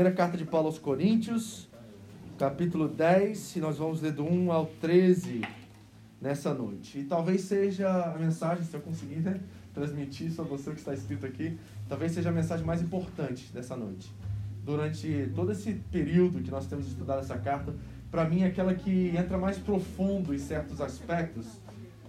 Primeira 0.00 0.16
carta 0.16 0.38
de 0.38 0.46
Paulo 0.46 0.68
aos 0.68 0.78
Coríntios, 0.78 1.68
capítulo 2.38 2.88
10, 2.88 3.56
e 3.56 3.60
nós 3.60 3.76
vamos 3.76 4.00
ler 4.00 4.12
do 4.12 4.24
1 4.24 4.50
ao 4.50 4.64
13 4.64 5.42
nessa 6.18 6.54
noite. 6.54 7.00
E 7.00 7.04
talvez 7.04 7.42
seja 7.42 8.04
a 8.04 8.16
mensagem, 8.16 8.64
se 8.64 8.72
eu 8.72 8.80
conseguir 8.80 9.16
né, 9.16 9.38
transmitir 9.74 10.28
isso 10.28 10.40
a 10.40 10.44
você 10.46 10.70
que 10.70 10.78
está 10.78 10.94
escrito 10.94 11.26
aqui, 11.26 11.58
talvez 11.86 12.12
seja 12.12 12.30
a 12.30 12.32
mensagem 12.32 12.64
mais 12.64 12.80
importante 12.80 13.52
dessa 13.52 13.76
noite. 13.76 14.10
Durante 14.64 15.30
todo 15.34 15.52
esse 15.52 15.74
período 15.92 16.40
que 16.40 16.50
nós 16.50 16.64
temos 16.64 16.86
estudado 16.86 17.20
essa 17.20 17.36
carta, 17.36 17.74
para 18.10 18.26
mim 18.26 18.40
é 18.40 18.46
aquela 18.46 18.74
que 18.74 19.14
entra 19.14 19.36
mais 19.36 19.58
profundo 19.58 20.34
em 20.34 20.38
certos 20.38 20.80
aspectos 20.80 21.46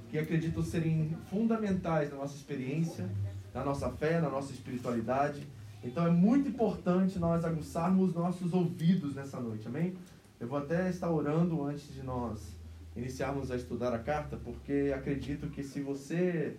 que 0.09 0.17
acredito 0.17 0.63
serem 0.63 1.13
fundamentais 1.29 2.09
na 2.09 2.15
nossa 2.15 2.37
experiência, 2.37 3.09
na 3.53 3.65
nossa 3.65 3.89
fé, 3.89 4.21
na 4.21 4.29
nossa 4.29 4.53
espiritualidade. 4.53 5.45
Então 5.83 6.05
é 6.05 6.11
muito 6.11 6.49
importante 6.49 7.17
nós 7.17 7.43
aguçarmos 7.43 8.13
nossos 8.13 8.53
ouvidos 8.53 9.15
nessa 9.15 9.39
noite, 9.39 9.67
amém? 9.67 9.95
Eu 10.39 10.47
vou 10.47 10.59
até 10.59 10.89
estar 10.89 11.09
orando 11.09 11.63
antes 11.63 11.91
de 11.93 12.03
nós 12.03 12.55
iniciarmos 12.95 13.49
a 13.51 13.55
estudar 13.55 13.93
a 13.93 13.99
carta, 13.99 14.37
porque 14.37 14.93
acredito 14.95 15.47
que 15.49 15.63
se 15.63 15.81
você 15.81 16.57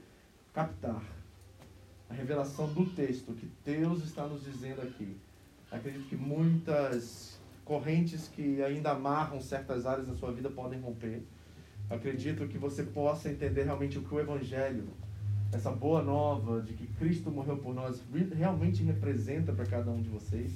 captar 0.53 1.03
a 2.09 2.15
revelação 2.15 2.73
do 2.73 2.87
texto 2.87 3.33
que 3.33 3.49
Deus 3.65 4.03
está 4.03 4.27
nos 4.27 4.45
dizendo 4.45 4.83
aqui, 4.83 5.17
acredito 5.71 6.09
que 6.09 6.17
muitas 6.17 7.41
correntes 7.65 8.29
que 8.29 8.63
ainda 8.63 8.91
amarram 8.91 9.41
certas 9.41 9.87
áreas 9.87 10.09
da 10.09 10.15
sua 10.15 10.33
vida 10.33 10.51
podem 10.51 10.81
romper. 10.81 11.23
Acredito 11.89 12.49
que 12.49 12.59
você 12.59 12.83
possa 12.83 13.31
entender 13.31 13.65
realmente 13.65 13.99
o 13.99 14.03
que 14.03 14.15
o 14.15 14.21
Evangelho, 14.21 14.89
essa 15.53 15.71
boa 15.71 16.03
nova 16.03 16.63
de 16.63 16.73
que 16.73 16.87
Cristo 16.87 17.31
morreu 17.31 17.59
por 17.59 17.75
nós, 17.75 18.03
realmente 18.35 18.83
representa 18.83 19.53
para 19.53 19.67
cada 19.67 19.91
um 19.91 20.01
de 20.01 20.09
vocês. 20.09 20.53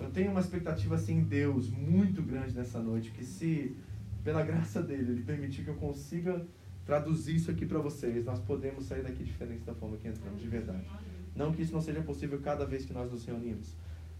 Eu 0.00 0.10
tenho 0.10 0.30
uma 0.30 0.40
expectativa 0.40 0.94
assim 0.94 1.18
em 1.18 1.22
Deus 1.22 1.68
muito 1.68 2.22
grande 2.22 2.54
nessa 2.54 2.80
noite, 2.80 3.10
que 3.10 3.24
se 3.24 3.76
pela 4.24 4.42
graça 4.42 4.82
dele 4.82 5.12
ele 5.12 5.22
permitir 5.22 5.62
que 5.64 5.68
eu 5.68 5.74
consiga 5.74 6.44
traduzir 6.86 7.36
isso 7.36 7.50
aqui 7.50 7.66
para 7.66 7.78
vocês, 7.78 8.24
nós 8.24 8.40
podemos 8.40 8.86
sair 8.86 9.02
daqui 9.02 9.22
diferente 9.22 9.64
da 9.64 9.74
forma 9.74 9.96
que 9.98 10.08
entramos, 10.08 10.40
de 10.40 10.48
verdade. 10.48 10.84
Não 11.36 11.52
que 11.52 11.62
isso 11.62 11.72
não 11.72 11.80
seja 11.80 12.00
possível 12.00 12.40
cada 12.40 12.64
vez 12.64 12.84
que 12.84 12.92
nós 12.92 13.10
nos 13.10 13.24
reunimos, 13.24 13.74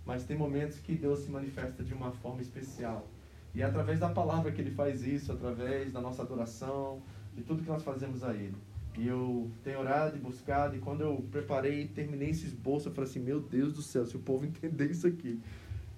mas 0.05 0.25
tem 0.25 0.37
momentos 0.37 0.79
que 0.79 0.95
Deus 0.95 1.21
se 1.21 1.31
manifesta 1.31 1.83
de 1.83 1.95
uma 1.95 2.13
forma 2.13 2.43
especial. 2.43 3.09
E 3.55 3.63
é 3.63 3.65
através 3.65 3.99
da 3.99 4.09
palavra 4.09 4.53
que 4.53 4.61
ele 4.61 4.71
faz 4.71 5.07
isso, 5.07 5.33
através 5.33 5.93
da 5.93 6.01
nossa 6.01 6.23
adoração, 6.23 7.03
de 7.35 7.43
tudo 7.43 7.63
que 7.63 7.69
nós 7.69 7.83
fazemos 7.83 8.23
a 8.23 8.33
ele. 8.35 8.55
E 8.99 9.09
eu 9.09 9.51
tenho 9.65 9.81
orado 9.81 10.17
e 10.17 10.21
buscado, 10.21 10.77
e 10.77 10.79
quando 10.79 11.01
eu 11.01 11.25
preparei 11.31 11.83
e 11.83 11.89
terminei 11.89 12.31
esse 12.31 12.47
esboço, 12.47 12.89
eu 12.89 12.93
falei 12.93 13.09
assim: 13.09 13.21
Meu 13.21 13.41
Deus 13.41 13.73
do 13.73 13.83
céu, 13.83 14.05
se 14.05 14.17
o 14.17 14.21
povo 14.21 14.45
entender 14.47 14.91
isso 14.91 15.07
aqui, 15.07 15.41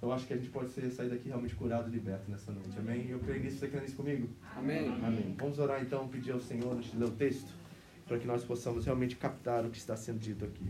eu 0.00 0.12
acho 0.12 0.26
que 0.26 0.34
a 0.34 0.36
gente 0.36 0.50
pode 0.50 0.70
ser, 0.70 0.90
sair 0.90 1.08
daqui 1.08 1.28
realmente 1.28 1.54
curado 1.54 1.88
e 1.88 1.92
liberto 1.92 2.30
nessa 2.30 2.52
noite. 2.52 2.78
Amém? 2.78 3.06
Eu 3.08 3.18
creio 3.18 3.42
nisso. 3.42 3.58
Você 3.58 3.68
crê 3.68 3.80
nisso 3.80 3.96
comigo? 3.96 4.28
Amém. 4.54 4.88
Amém. 5.02 5.34
Vamos 5.38 5.58
orar 5.58 5.82
então, 5.82 6.06
pedir 6.08 6.32
ao 6.32 6.40
Senhor, 6.40 6.72
antes 6.72 6.92
de 6.92 6.98
ler 6.98 7.06
o 7.06 7.10
texto, 7.10 7.52
para 8.06 8.18
que 8.18 8.26
nós 8.26 8.44
possamos 8.44 8.84
realmente 8.84 9.16
captar 9.16 9.64
o 9.64 9.70
que 9.70 9.78
está 9.78 9.96
sendo 9.96 10.18
dito 10.18 10.44
aqui. 10.44 10.68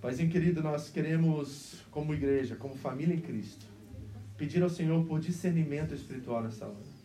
Paizinho 0.00 0.30
querido, 0.30 0.62
nós 0.62 0.88
queremos, 0.88 1.84
como 1.90 2.14
igreja, 2.14 2.56
como 2.56 2.74
família 2.74 3.14
em 3.14 3.20
Cristo, 3.20 3.66
pedir 4.36 4.62
ao 4.62 4.70
Senhor 4.70 5.04
por 5.04 5.20
discernimento 5.20 5.94
espiritual 5.94 6.42
nessa 6.42 6.64
hora. 6.64 7.00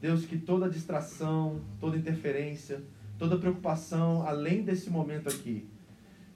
Deus, 0.00 0.26
que 0.26 0.36
toda 0.36 0.68
distração, 0.68 1.60
toda 1.80 1.96
interferência, 1.96 2.82
toda 3.18 3.36
preocupação, 3.36 4.26
além 4.26 4.62
desse 4.62 4.88
momento 4.88 5.28
aqui, 5.28 5.68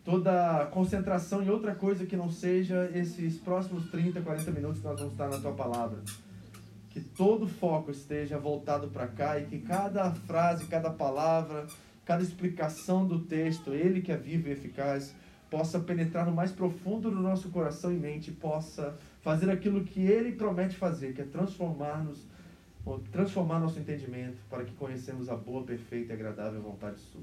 toda 0.05 0.66
concentração 0.66 1.42
em 1.42 1.48
outra 1.48 1.75
coisa 1.75 2.05
que 2.05 2.16
não 2.16 2.30
seja 2.30 2.91
esses 2.94 3.38
próximos 3.38 3.91
30, 3.91 4.20
40 4.20 4.50
minutos 4.50 4.80
que 4.80 4.86
nós 4.86 4.98
vamos 4.98 5.12
estar 5.12 5.28
na 5.28 5.38
tua 5.38 5.53
palavra. 5.53 5.98
Que 6.91 7.00
todo 7.00 7.47
foco 7.47 7.91
esteja 7.91 8.38
voltado 8.38 8.88
para 8.88 9.06
cá 9.06 9.38
e 9.38 9.47
que 9.47 9.60
cada 9.60 10.10
frase, 10.10 10.66
cada 10.66 10.91
palavra, 10.91 11.66
cada 12.04 12.22
explicação 12.22 13.06
do 13.06 13.20
texto, 13.20 13.72
ele 13.72 14.03
que 14.03 14.12
é 14.12 14.16
vivo 14.16 14.49
e 14.49 14.53
eficaz, 14.53 15.14
possa 15.49 15.78
penetrar 15.78 16.26
no 16.26 16.32
mais 16.32 16.50
profundo 16.50 17.10
do 17.10 17.20
nosso 17.20 17.50
coração 17.50 17.93
e 17.93 17.97
mente, 17.97 18.31
possa 18.31 18.97
fazer 19.20 19.50
aquilo 19.50 19.84
que 19.84 20.00
ele 20.00 20.32
promete 20.32 20.76
fazer, 20.76 21.14
que 21.14 21.20
é 21.20 21.25
transformar-nos, 21.25 22.26
transformar 23.10 23.60
nosso 23.60 23.78
entendimento 23.78 24.38
para 24.48 24.65
que 24.65 24.72
conhecemos 24.72 25.28
a 25.28 25.37
boa, 25.37 25.65
perfeita 25.65 26.12
e 26.12 26.16
agradável 26.16 26.60
vontade 26.60 26.98
sua. 26.98 27.22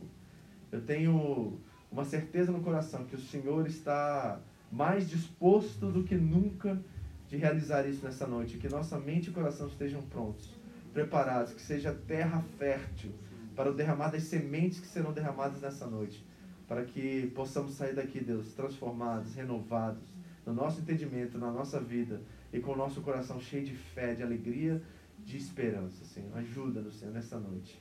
Eu 0.72 0.82
tenho 0.82 1.60
uma 1.92 2.06
certeza 2.06 2.52
no 2.52 2.62
coração 2.62 3.06
que 3.06 3.16
o 3.16 3.20
Senhor 3.20 3.68
está 3.68 4.40
mais 4.72 5.10
disposto 5.10 5.92
do 5.92 6.04
que 6.04 6.16
nunca 6.16 6.80
de 7.28 7.38
realizar 7.38 7.88
isso 7.88 8.06
nessa 8.06 8.26
noite, 8.26 8.58
que 8.58 8.70
nossa 8.70 9.00
mente 9.00 9.30
e 9.30 9.34
coração 9.34 9.68
estejam 9.68 10.02
prontos, 10.04 10.50
preparados, 10.94 11.54
que 11.54 11.62
seja 11.62 11.94
terra 11.94 12.42
fértil 12.58 13.12
para 13.56 13.70
o 13.70 13.74
derramar 13.74 14.10
das 14.10 14.24
sementes 14.24 14.80
que 14.80 14.88
serão 14.88 15.12
derramadas 15.12 15.62
nessa 15.62 15.86
noite 15.86 16.24
para 16.70 16.86
que 16.86 17.32
possamos 17.34 17.74
sair 17.74 17.96
daqui, 17.96 18.24
Deus, 18.24 18.54
transformados, 18.54 19.34
renovados, 19.34 20.04
no 20.46 20.54
nosso 20.54 20.82
entendimento, 20.82 21.40
na 21.40 21.52
nossa 21.52 21.80
vida 21.80 22.22
e 22.54 22.60
com 22.60 22.74
o 22.74 22.78
nosso 22.78 23.02
coração 23.02 23.42
cheio 23.42 23.66
de 23.66 23.74
fé, 23.74 24.14
de 24.14 24.22
alegria, 24.22 24.80
de 25.30 25.38
esperança, 25.38 26.04
Senhor. 26.06 26.36
Ajuda-nos, 26.36 26.96
Senhor, 26.96 27.14
nessa 27.14 27.40
noite, 27.40 27.80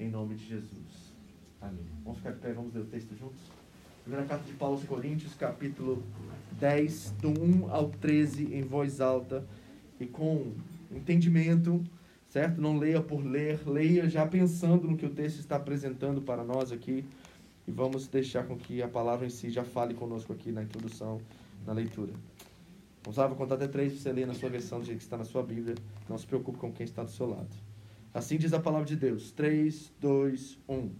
em 0.00 0.10
nome 0.10 0.34
de 0.34 0.44
Jesus. 0.44 1.14
Amém. 1.60 1.86
Vamos 2.02 2.18
ficar 2.18 2.32
de 2.32 2.40
pé, 2.40 2.52
vamos 2.52 2.74
ler 2.74 2.80
o 2.80 2.86
texto 2.86 3.16
juntos? 3.16 3.40
Primeira 4.02 4.26
carta 4.26 4.44
de 4.44 4.52
Paulo 4.54 4.74
aos 4.74 4.84
Coríntios, 4.84 5.32
capítulo 5.34 6.02
10, 6.58 7.12
do 7.20 7.28
1 7.28 7.70
ao 7.70 7.88
13, 7.88 8.52
em 8.52 8.62
voz 8.62 9.00
alta 9.00 9.46
e 10.00 10.06
com 10.06 10.52
entendimento, 10.90 11.84
certo? 12.28 12.60
Não 12.60 12.76
leia 12.76 13.00
por 13.00 13.24
ler, 13.24 13.60
leia 13.64 14.10
já 14.10 14.26
pensando 14.26 14.88
no 14.88 14.96
que 14.96 15.06
o 15.06 15.10
texto 15.10 15.38
está 15.38 15.54
apresentando 15.54 16.20
para 16.20 16.42
nós 16.42 16.72
aqui 16.72 17.04
e 17.64 17.70
vamos 17.70 18.08
deixar 18.08 18.44
com 18.44 18.56
que 18.56 18.82
a 18.82 18.88
palavra 18.88 19.24
em 19.24 19.30
si 19.30 19.50
já 19.50 19.62
fale 19.62 19.94
conosco 19.94 20.32
aqui 20.32 20.50
na 20.50 20.64
introdução, 20.64 21.20
na 21.64 21.72
leitura. 21.72 22.12
Vou 23.10 23.36
contar 23.36 23.54
até 23.54 23.66
três 23.66 23.94
você 23.94 24.12
ler 24.12 24.26
na 24.26 24.34
sua 24.34 24.50
versão, 24.50 24.80
do 24.80 24.84
jeito 24.84 24.98
que 24.98 25.04
está 25.04 25.16
na 25.16 25.24
sua 25.24 25.42
Bíblia. 25.42 25.74
Não 26.08 26.18
se 26.18 26.26
preocupe 26.26 26.58
com 26.58 26.70
quem 26.70 26.84
está 26.84 27.02
do 27.02 27.10
seu 27.10 27.26
lado. 27.26 27.48
Assim 28.12 28.36
diz 28.36 28.52
a 28.52 28.60
palavra 28.60 28.86
de 28.86 28.96
Deus. 28.96 29.32
3, 29.32 29.92
2, 30.00 30.58
1. 30.68 30.90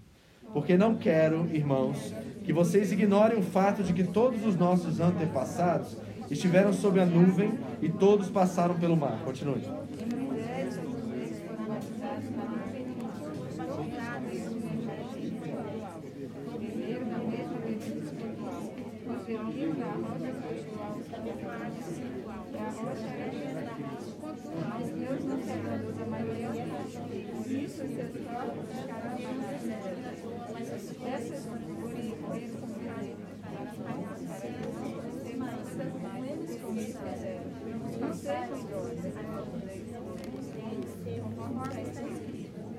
Porque 0.52 0.76
não 0.78 0.96
quero, 0.96 1.46
irmãos, 1.54 2.14
que 2.44 2.52
vocês 2.52 2.90
ignorem 2.92 3.38
o 3.38 3.42
fato 3.42 3.82
de 3.82 3.92
que 3.92 4.04
todos 4.04 4.44
os 4.46 4.56
nossos 4.56 5.00
antepassados 5.00 5.96
estiveram 6.30 6.72
sob 6.72 6.98
a 6.98 7.04
nuvem 7.04 7.58
e 7.82 7.88
todos 7.88 8.30
passaram 8.30 8.78
pelo 8.78 8.96
mar. 8.96 9.22
Continue. 9.24 9.62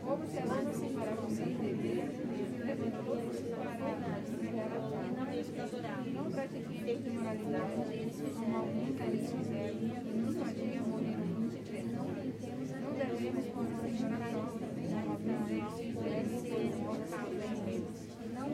Observando-se 0.09 0.87
para 0.93 1.15
você 1.15 1.43
entender, 1.43 2.03
levantou-se 2.65 3.43
não 6.13 6.29
pratiquem 6.29 6.97
imoralidade, 7.07 7.73
como 8.35 8.57
alguns 8.57 8.95
deles 8.95 9.31
fizeram, 9.31 9.75
nunca 10.13 10.45
dia 10.53 10.81
morreram 10.81 11.25
muitos 11.25 11.63
Não 12.81 12.91
devemos 12.93 13.45
considerar 13.47 14.21
a 14.21 14.31
nossa 14.31 14.65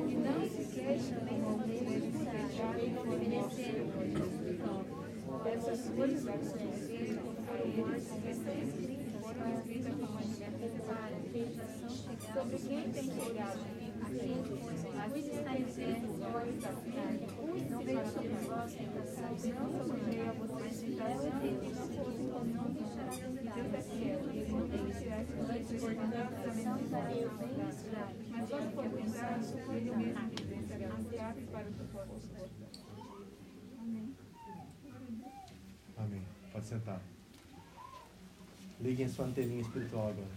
e 0.08 0.16
não 0.16 0.40
se 0.50 0.64
queixem 0.74 1.18
nem 1.26 1.42
deixarem 2.26 2.98
obedecer. 2.98 4.45
Essas 5.46 5.88
coisas 5.90 6.28
aconteceram 6.28 7.36
foram 9.22 9.58
escritas 9.58 9.96
como 9.96 10.18
sobre 12.34 12.58
quem 12.58 12.92
tem 12.92 13.04
chegado 13.04 13.60
a 14.06 15.08
luz 15.08 15.26
está 15.28 15.52
pé, 16.74 17.10
não 17.70 17.84
deixe 17.84 18.20
de 18.20 18.28
vós 18.46 18.74
tentação, 18.74 19.32
não 19.54 19.70
sobreveio 19.86 20.30
a 20.30 20.34
vocês 20.34 20.76
tentação, 20.82 22.00
não 22.46 22.66
deixará 22.74 23.12
Deus 23.56 23.74
é 23.74 23.82
fiel, 23.82 24.22
e 24.32 24.52
não 24.52 24.68
deixará 24.68 25.22
esse 25.60 25.74
por 25.80 25.94
tentação, 25.96 26.78
mas 28.30 28.50
vós 28.50 28.66
pensar 28.90 29.44
sobre 29.44 29.78
ele 29.78 29.96
mesmo, 29.96 30.20
afiado 30.94 31.42
para 31.52 31.70
o 31.70 31.74
propósito. 31.74 32.36
Amém. 35.98 36.46
Pode 36.66 36.68
sentar. 36.68 37.00
Liguem 38.82 39.08
sua 39.08 39.26
anteninha 39.26 39.62
espiritual 39.62 40.10
agora. 40.10 40.28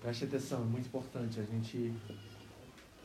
Preste 0.00 0.24
atenção, 0.24 0.62
é 0.62 0.64
muito 0.64 0.86
importante 0.86 1.38
a 1.38 1.42
gente 1.42 1.92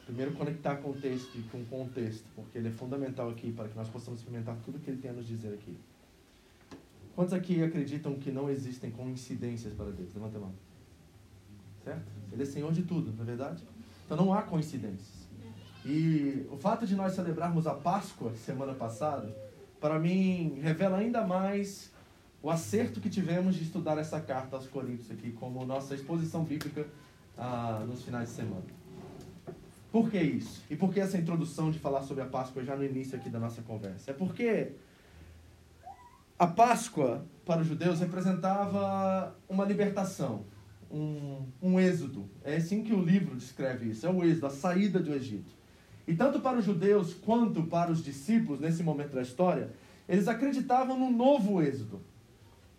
primeiro 0.05 0.31
conectar 0.33 0.77
com 0.77 0.91
o 0.91 0.93
texto 0.93 1.37
e 1.37 1.43
com 1.43 1.57
o 1.57 1.65
contexto, 1.65 2.23
porque 2.33 2.57
ele 2.57 2.69
é 2.69 2.71
fundamental 2.71 3.29
aqui 3.29 3.51
para 3.51 3.67
que 3.67 3.75
nós 3.75 3.89
possamos 3.89 4.19
experimentar 4.19 4.55
tudo 4.63 4.79
que 4.79 4.89
ele 4.89 5.01
tem 5.01 5.11
a 5.11 5.13
nos 5.13 5.27
dizer 5.27 5.53
aqui. 5.53 5.77
Quantos 7.13 7.33
aqui 7.33 7.61
acreditam 7.61 8.15
que 8.15 8.31
não 8.31 8.49
existem 8.49 8.89
coincidências 8.91 9.73
para 9.73 9.91
Deus? 9.91 10.13
Levanta 10.13 10.37
a 10.37 10.41
mão. 10.41 10.53
Certo? 11.83 12.05
Ele 12.31 12.43
é 12.43 12.45
Senhor 12.45 12.71
de 12.71 12.83
tudo, 12.83 13.11
não 13.11 13.23
é 13.23 13.25
verdade? 13.25 13.63
Então 14.05 14.15
não 14.15 14.33
há 14.33 14.43
coincidências. 14.43 15.25
E 15.83 16.47
o 16.49 16.55
fato 16.55 16.87
de 16.87 16.95
nós 16.95 17.13
celebrarmos 17.13 17.67
a 17.67 17.73
Páscoa 17.73 18.33
semana 18.35 18.73
passada, 18.73 19.44
para 19.85 19.99
mim, 19.99 20.57
revela 20.63 20.97
ainda 20.97 21.23
mais 21.27 21.91
o 22.41 22.49
acerto 22.49 22.99
que 22.99 23.07
tivemos 23.07 23.53
de 23.53 23.61
estudar 23.61 23.99
essa 23.99 24.19
carta 24.19 24.55
aos 24.55 24.65
Coríntios 24.65 25.11
aqui 25.11 25.31
como 25.31 25.63
nossa 25.63 25.93
exposição 25.93 26.43
bíblica 26.43 26.87
ah, 27.37 27.85
nos 27.87 28.01
finais 28.01 28.29
de 28.29 28.33
semana. 28.33 28.63
Por 29.91 30.09
que 30.09 30.19
isso? 30.19 30.63
E 30.71 30.75
por 30.75 30.91
que 30.91 30.99
essa 30.99 31.19
introdução 31.19 31.69
de 31.69 31.77
falar 31.77 32.01
sobre 32.01 32.23
a 32.23 32.25
Páscoa 32.25 32.63
já 32.63 32.75
no 32.75 32.83
início 32.83 33.15
aqui 33.15 33.29
da 33.29 33.37
nossa 33.37 33.61
conversa? 33.61 34.09
É 34.09 34.13
porque 34.15 34.71
a 36.39 36.47
Páscoa 36.47 37.23
para 37.45 37.61
os 37.61 37.67
judeus 37.67 37.99
representava 37.99 39.35
uma 39.47 39.65
libertação, 39.65 40.45
um, 40.89 41.45
um 41.61 41.79
êxodo. 41.79 42.27
É 42.43 42.55
assim 42.55 42.81
que 42.81 42.91
o 42.91 43.03
livro 43.03 43.35
descreve 43.35 43.91
isso: 43.91 44.07
é 44.07 44.09
o 44.09 44.23
êxodo, 44.23 44.47
a 44.47 44.49
saída 44.49 44.99
do 44.99 45.13
Egito. 45.13 45.54
E 46.07 46.13
tanto 46.13 46.39
para 46.39 46.57
os 46.57 46.65
judeus 46.65 47.13
quanto 47.13 47.63
para 47.63 47.91
os 47.91 48.03
discípulos, 48.03 48.59
nesse 48.59 48.83
momento 48.83 49.15
da 49.15 49.21
história, 49.21 49.71
eles 50.07 50.27
acreditavam 50.27 50.97
no 50.97 51.09
novo 51.11 51.61
êxodo. 51.61 51.99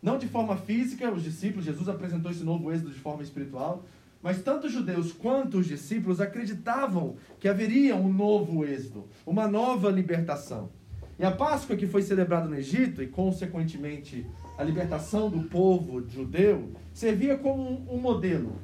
Não 0.01 0.19
de 0.19 0.29
forma 0.29 0.57
física, 0.57 1.11
os 1.11 1.25
discípulos, 1.25 1.65
Jesus 1.65 1.89
apresentou 1.89 2.31
esse 2.31 2.45
novo 2.45 2.71
êxodo 2.71 2.91
de 2.91 2.99
forma 2.99 3.23
espiritual, 3.23 3.85
mas 4.23 4.43
tanto 4.43 4.67
os 4.67 4.73
judeus 4.73 5.13
quanto 5.13 5.59
os 5.59 5.67
discípulos 5.67 6.21
acreditavam 6.21 7.17
que 7.41 7.49
haveria 7.49 7.97
um 7.97 8.13
novo 8.13 8.65
êxodo, 8.65 9.07
uma 9.27 9.49
nova 9.49 9.91
libertação. 9.91 10.71
E 11.19 11.25
a 11.25 11.31
Páscoa 11.31 11.77
que 11.77 11.87
foi 11.87 12.03
celebrada 12.03 12.47
no 12.47 12.57
Egito, 12.57 13.03
e 13.03 13.07
consequentemente 13.07 14.27
a 14.59 14.63
libertação 14.63 15.31
do 15.31 15.49
povo 15.49 16.07
judeu, 16.09 16.71
servia 16.93 17.39
como 17.39 17.91
um 17.91 17.99
modelo, 17.99 18.61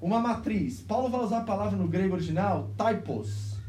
uma 0.00 0.18
matriz. 0.18 0.80
Paulo 0.80 1.10
vai 1.10 1.20
usar 1.20 1.38
a 1.38 1.44
palavra 1.44 1.76
no 1.76 1.86
grego 1.86 2.14
original, 2.14 2.70
typos, 2.76 3.59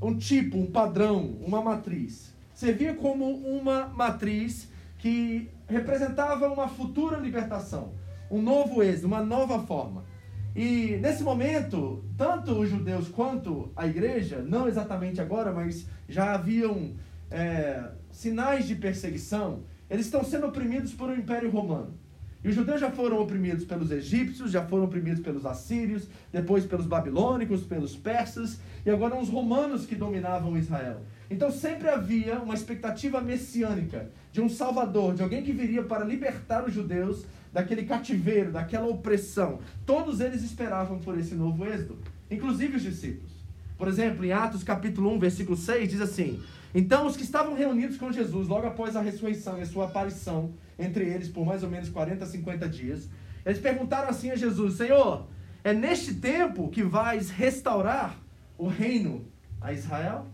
um 0.00 0.16
tipo, 0.16 0.58
um 0.58 0.66
padrão, 0.66 1.36
uma 1.44 1.62
matriz. 1.62 2.34
Servia 2.54 2.94
como 2.94 3.30
uma 3.30 3.88
matriz 3.88 4.70
que 4.98 5.48
representava 5.68 6.48
uma 6.48 6.68
futura 6.68 7.18
libertação, 7.18 7.92
um 8.30 8.40
novo 8.40 8.82
êxodo, 8.82 9.08
uma 9.08 9.22
nova 9.22 9.60
forma. 9.60 10.04
E 10.54 10.96
nesse 11.02 11.22
momento, 11.22 12.02
tanto 12.16 12.52
os 12.52 12.70
judeus 12.70 13.08
quanto 13.08 13.70
a 13.76 13.86
igreja, 13.86 14.38
não 14.38 14.66
exatamente 14.66 15.20
agora, 15.20 15.52
mas 15.52 15.86
já 16.08 16.32
haviam 16.32 16.94
é, 17.30 17.90
sinais 18.10 18.66
de 18.66 18.74
perseguição, 18.74 19.64
eles 19.90 20.06
estão 20.06 20.24
sendo 20.24 20.46
oprimidos 20.46 20.94
por 20.94 21.10
um 21.10 21.14
império 21.14 21.50
romano. 21.50 21.94
E 22.46 22.48
os 22.48 22.54
judeus 22.54 22.80
já 22.80 22.92
foram 22.92 23.20
oprimidos 23.20 23.64
pelos 23.64 23.90
egípcios, 23.90 24.52
já 24.52 24.64
foram 24.64 24.84
oprimidos 24.84 25.20
pelos 25.20 25.44
assírios, 25.44 26.06
depois 26.32 26.64
pelos 26.64 26.86
babilônicos, 26.86 27.64
pelos 27.64 27.96
persas, 27.96 28.60
e 28.84 28.90
agora 28.90 29.20
os 29.20 29.28
romanos 29.28 29.84
que 29.84 29.96
dominavam 29.96 30.56
Israel. 30.56 31.00
Então 31.28 31.50
sempre 31.50 31.88
havia 31.88 32.38
uma 32.38 32.54
expectativa 32.54 33.20
messiânica 33.20 34.08
de 34.30 34.40
um 34.40 34.48
salvador, 34.48 35.16
de 35.16 35.24
alguém 35.24 35.42
que 35.42 35.50
viria 35.50 35.82
para 35.82 36.04
libertar 36.04 36.64
os 36.64 36.72
judeus 36.72 37.24
daquele 37.52 37.82
cativeiro, 37.82 38.52
daquela 38.52 38.86
opressão. 38.86 39.58
Todos 39.84 40.20
eles 40.20 40.44
esperavam 40.44 41.00
por 41.00 41.18
esse 41.18 41.34
novo 41.34 41.66
êxodo, 41.66 41.98
inclusive 42.30 42.76
os 42.76 42.82
discípulos. 42.84 43.32
Por 43.76 43.88
exemplo, 43.88 44.24
em 44.24 44.30
Atos 44.30 44.62
capítulo 44.62 45.12
1, 45.14 45.18
versículo 45.18 45.56
6, 45.56 45.88
diz 45.88 46.00
assim: 46.00 46.40
Então 46.72 47.08
os 47.08 47.16
que 47.16 47.24
estavam 47.24 47.56
reunidos 47.56 47.96
com 47.96 48.12
Jesus 48.12 48.46
logo 48.46 48.68
após 48.68 48.94
a 48.94 49.00
ressurreição 49.00 49.58
e 49.58 49.62
a 49.62 49.66
sua 49.66 49.86
aparição 49.86 50.52
entre 50.78 51.04
eles 51.04 51.28
por 51.28 51.44
mais 51.44 51.62
ou 51.62 51.70
menos 51.70 51.88
40, 51.88 52.24
50 52.26 52.68
dias, 52.68 53.08
eles 53.44 53.58
perguntaram 53.58 54.08
assim 54.08 54.30
a 54.30 54.36
Jesus: 54.36 54.74
Senhor, 54.74 55.26
é 55.62 55.72
neste 55.72 56.14
tempo 56.14 56.68
que 56.68 56.82
vais 56.82 57.30
restaurar 57.30 58.18
o 58.58 58.66
reino 58.66 59.24
a 59.60 59.72
Israel? 59.72 60.26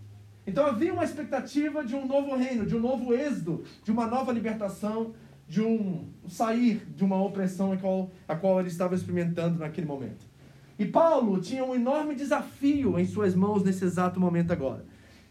Então 0.46 0.66
havia 0.66 0.92
uma 0.92 1.04
expectativa 1.04 1.84
de 1.84 1.94
um 1.94 2.06
novo 2.06 2.34
reino, 2.36 2.66
de 2.66 2.74
um 2.74 2.80
novo 2.80 3.14
êxodo, 3.14 3.64
de 3.84 3.92
uma 3.92 4.06
nova 4.06 4.32
libertação, 4.32 5.14
de 5.48 5.60
um 5.60 6.08
sair 6.28 6.82
de 6.96 7.04
uma 7.04 7.22
opressão 7.22 7.72
a 7.72 7.76
qual, 7.76 8.10
a 8.26 8.34
qual 8.34 8.58
ele 8.58 8.68
estava 8.68 8.94
experimentando 8.94 9.58
naquele 9.58 9.86
momento. 9.86 10.26
E 10.78 10.86
Paulo 10.86 11.40
tinha 11.40 11.64
um 11.64 11.74
enorme 11.74 12.14
desafio 12.14 12.98
em 12.98 13.06
suas 13.06 13.34
mãos 13.34 13.62
nesse 13.62 13.84
exato 13.84 14.18
momento 14.18 14.52
agora. 14.52 14.84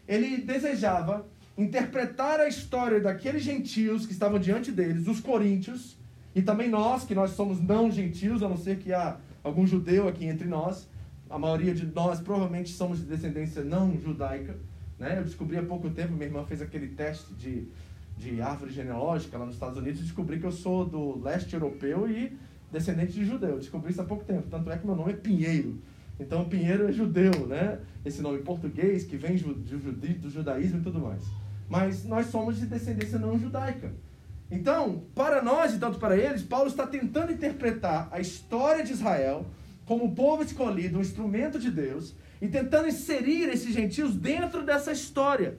Ele 0.08 0.38
desejava 0.38 1.26
interpretar 1.56 2.40
a 2.40 2.48
história 2.48 3.00
daqueles 3.00 3.42
gentios 3.42 4.06
que 4.06 4.12
estavam 4.12 4.38
diante 4.38 4.72
deles, 4.72 5.06
os 5.06 5.20
coríntios, 5.20 5.96
e 6.34 6.40
também 6.40 6.68
nós, 6.68 7.04
que 7.04 7.14
nós 7.14 7.32
somos 7.32 7.60
não 7.60 7.90
gentios, 7.90 8.42
a 8.42 8.48
não 8.48 8.56
ser 8.56 8.78
que 8.78 8.92
há 8.92 9.18
algum 9.44 9.66
judeu 9.66 10.08
aqui 10.08 10.24
entre 10.24 10.48
nós. 10.48 10.88
A 11.28 11.38
maioria 11.38 11.74
de 11.74 11.86
nós 11.86 12.20
provavelmente 12.20 12.70
somos 12.70 12.98
de 12.98 13.04
descendência 13.04 13.62
não 13.62 13.98
judaica. 13.98 14.56
Né? 14.98 15.18
Eu 15.18 15.24
descobri 15.24 15.58
há 15.58 15.62
pouco 15.62 15.90
tempo, 15.90 16.12
minha 16.12 16.26
irmã 16.26 16.44
fez 16.44 16.62
aquele 16.62 16.88
teste 16.88 17.34
de, 17.34 17.68
de 18.16 18.40
árvore 18.40 18.72
genealógica 18.72 19.36
lá 19.36 19.44
nos 19.44 19.54
Estados 19.54 19.76
Unidos 19.76 20.00
e 20.00 20.04
descobri 20.04 20.38
que 20.38 20.46
eu 20.46 20.52
sou 20.52 20.86
do 20.86 21.22
leste 21.22 21.52
europeu 21.54 22.08
e 22.08 22.36
descendente 22.70 23.12
de 23.12 23.24
judeu. 23.24 23.58
descobri 23.58 23.90
isso 23.90 24.00
há 24.00 24.04
pouco 24.04 24.24
tempo. 24.24 24.48
Tanto 24.50 24.70
é 24.70 24.78
que 24.78 24.86
meu 24.86 24.96
nome 24.96 25.12
é 25.12 25.16
Pinheiro. 25.16 25.78
Então, 26.18 26.44
Pinheiro 26.44 26.88
é 26.88 26.92
judeu, 26.92 27.46
né? 27.46 27.80
Esse 28.04 28.22
nome 28.22 28.38
português 28.38 29.04
que 29.04 29.16
vem 29.16 29.36
do, 29.36 30.30
judaísmo 30.30 30.78
e 30.78 30.82
tudo 30.82 31.00
mais. 31.00 31.41
Mas 31.72 32.04
nós 32.04 32.26
somos 32.26 32.58
de 32.58 32.66
descendência 32.66 33.18
não 33.18 33.38
judaica. 33.38 33.94
Então, 34.50 35.04
para 35.14 35.40
nós 35.40 35.72
e 35.72 35.78
tanto 35.78 35.98
para 35.98 36.14
eles, 36.14 36.42
Paulo 36.42 36.68
está 36.68 36.86
tentando 36.86 37.32
interpretar 37.32 38.10
a 38.12 38.20
história 38.20 38.84
de 38.84 38.92
Israel 38.92 39.46
como 39.86 40.14
povo 40.14 40.42
escolhido, 40.42 40.98
um 40.98 41.00
instrumento 41.00 41.58
de 41.58 41.70
Deus, 41.70 42.14
e 42.42 42.46
tentando 42.46 42.88
inserir 42.88 43.48
esses 43.48 43.72
gentios 43.72 44.14
dentro 44.14 44.62
dessa 44.62 44.92
história. 44.92 45.56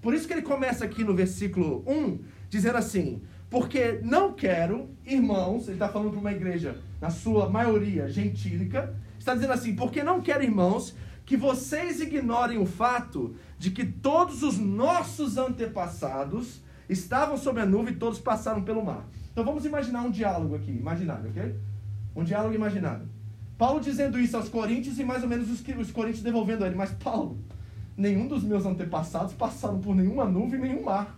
Por 0.00 0.14
isso 0.14 0.28
que 0.28 0.34
ele 0.34 0.42
começa 0.42 0.84
aqui 0.84 1.02
no 1.02 1.16
versículo 1.16 1.82
1, 1.84 2.20
dizendo 2.48 2.78
assim: 2.78 3.20
Porque 3.50 3.98
não 4.04 4.32
quero, 4.32 4.88
irmãos, 5.04 5.64
ele 5.64 5.72
está 5.72 5.88
falando 5.88 6.12
para 6.12 6.20
uma 6.20 6.30
igreja, 6.30 6.78
na 7.00 7.10
sua 7.10 7.50
maioria 7.50 8.08
gentílica, 8.08 8.94
está 9.18 9.34
dizendo 9.34 9.52
assim: 9.52 9.74
Porque 9.74 10.00
não 10.04 10.20
quero, 10.20 10.44
irmãos, 10.44 10.94
que 11.30 11.36
vocês 11.36 12.00
ignorem 12.00 12.58
o 12.58 12.66
fato 12.66 13.36
de 13.56 13.70
que 13.70 13.86
todos 13.86 14.42
os 14.42 14.58
nossos 14.58 15.38
antepassados 15.38 16.60
estavam 16.88 17.36
sob 17.36 17.60
a 17.60 17.64
nuvem 17.64 17.94
e 17.94 17.96
todos 17.96 18.18
passaram 18.18 18.64
pelo 18.64 18.84
mar. 18.84 19.06
Então 19.30 19.44
vamos 19.44 19.64
imaginar 19.64 20.02
um 20.02 20.10
diálogo 20.10 20.56
aqui, 20.56 20.72
imaginário, 20.72 21.30
ok? 21.30 21.54
Um 22.16 22.24
diálogo 22.24 22.52
imaginário. 22.52 23.08
Paulo 23.56 23.78
dizendo 23.78 24.18
isso 24.18 24.36
aos 24.36 24.48
coríntios 24.48 24.98
e 24.98 25.04
mais 25.04 25.22
ou 25.22 25.28
menos 25.28 25.48
os, 25.48 25.62
os 25.78 25.92
coríntios 25.92 26.24
devolvendo 26.24 26.64
a 26.64 26.66
ele. 26.66 26.74
Mas 26.74 26.90
Paulo, 26.90 27.38
nenhum 27.96 28.26
dos 28.26 28.42
meus 28.42 28.66
antepassados 28.66 29.32
passaram 29.32 29.78
por 29.78 29.94
nenhuma 29.94 30.24
nuvem, 30.24 30.58
nenhum 30.58 30.82
mar. 30.82 31.16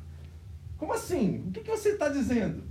Como 0.76 0.92
assim? 0.92 1.42
O 1.47 1.52
que, 1.52 1.61
que 1.61 1.71
você 1.71 1.88
está 1.88 2.11
dizendo? 2.11 2.64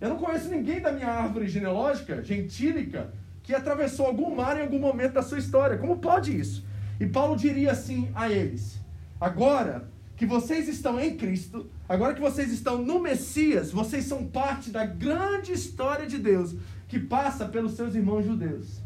Eu 0.00 0.08
não 0.08 0.16
conheço 0.16 0.48
ninguém 0.48 0.80
da 0.80 0.92
minha 0.92 1.08
árvore 1.10 1.46
genealógica, 1.46 2.22
gentílica, 2.22 3.12
que 3.42 3.54
atravessou 3.54 4.06
algum 4.06 4.34
mar 4.34 4.56
em 4.56 4.62
algum 4.62 4.78
momento 4.78 5.12
da 5.12 5.22
sua 5.22 5.38
história. 5.38 5.76
Como 5.76 5.98
pode 5.98 6.34
isso? 6.34 6.64
E 6.98 7.06
Paulo 7.06 7.36
diria 7.36 7.72
assim 7.72 8.10
a 8.14 8.30
eles: 8.30 8.78
agora 9.20 9.88
que 10.16 10.24
vocês 10.24 10.68
estão 10.68 10.98
em 10.98 11.16
Cristo, 11.16 11.70
agora 11.88 12.14
que 12.14 12.20
vocês 12.20 12.50
estão 12.50 12.82
no 12.82 13.00
Messias, 13.00 13.70
vocês 13.70 14.04
são 14.04 14.26
parte 14.26 14.70
da 14.70 14.86
grande 14.86 15.52
história 15.52 16.06
de 16.06 16.18
Deus 16.18 16.54
que 16.88 16.98
passa 16.98 17.46
pelos 17.46 17.72
seus 17.72 17.94
irmãos 17.94 18.24
judeus. 18.24 18.80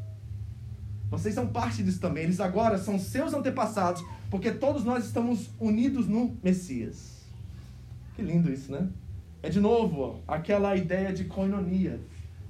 Vocês 1.11 1.35
são 1.35 1.49
parte 1.49 1.83
disso 1.83 2.01
também. 2.01 2.25
Eles 2.25 2.41
agora 2.41 2.79
são 2.79 2.99
seus 2.99 3.35
antepassados, 3.35 4.05
porque 4.31 4.51
todos 4.53 4.85
nós 4.85 5.05
estamos 5.05 5.51
unidos 5.59 6.07
no 6.07 6.37
Messias. 6.43 7.21
Que 8.15 8.23
lindo 8.23 8.51
isso, 8.53 8.71
né? 8.71 8.89
É 9.43 9.49
de 9.49 9.61
novo 9.61 10.21
aquela 10.27 10.77
ideia 10.77 11.13
de 11.13 11.25
coinonia, 11.25 12.01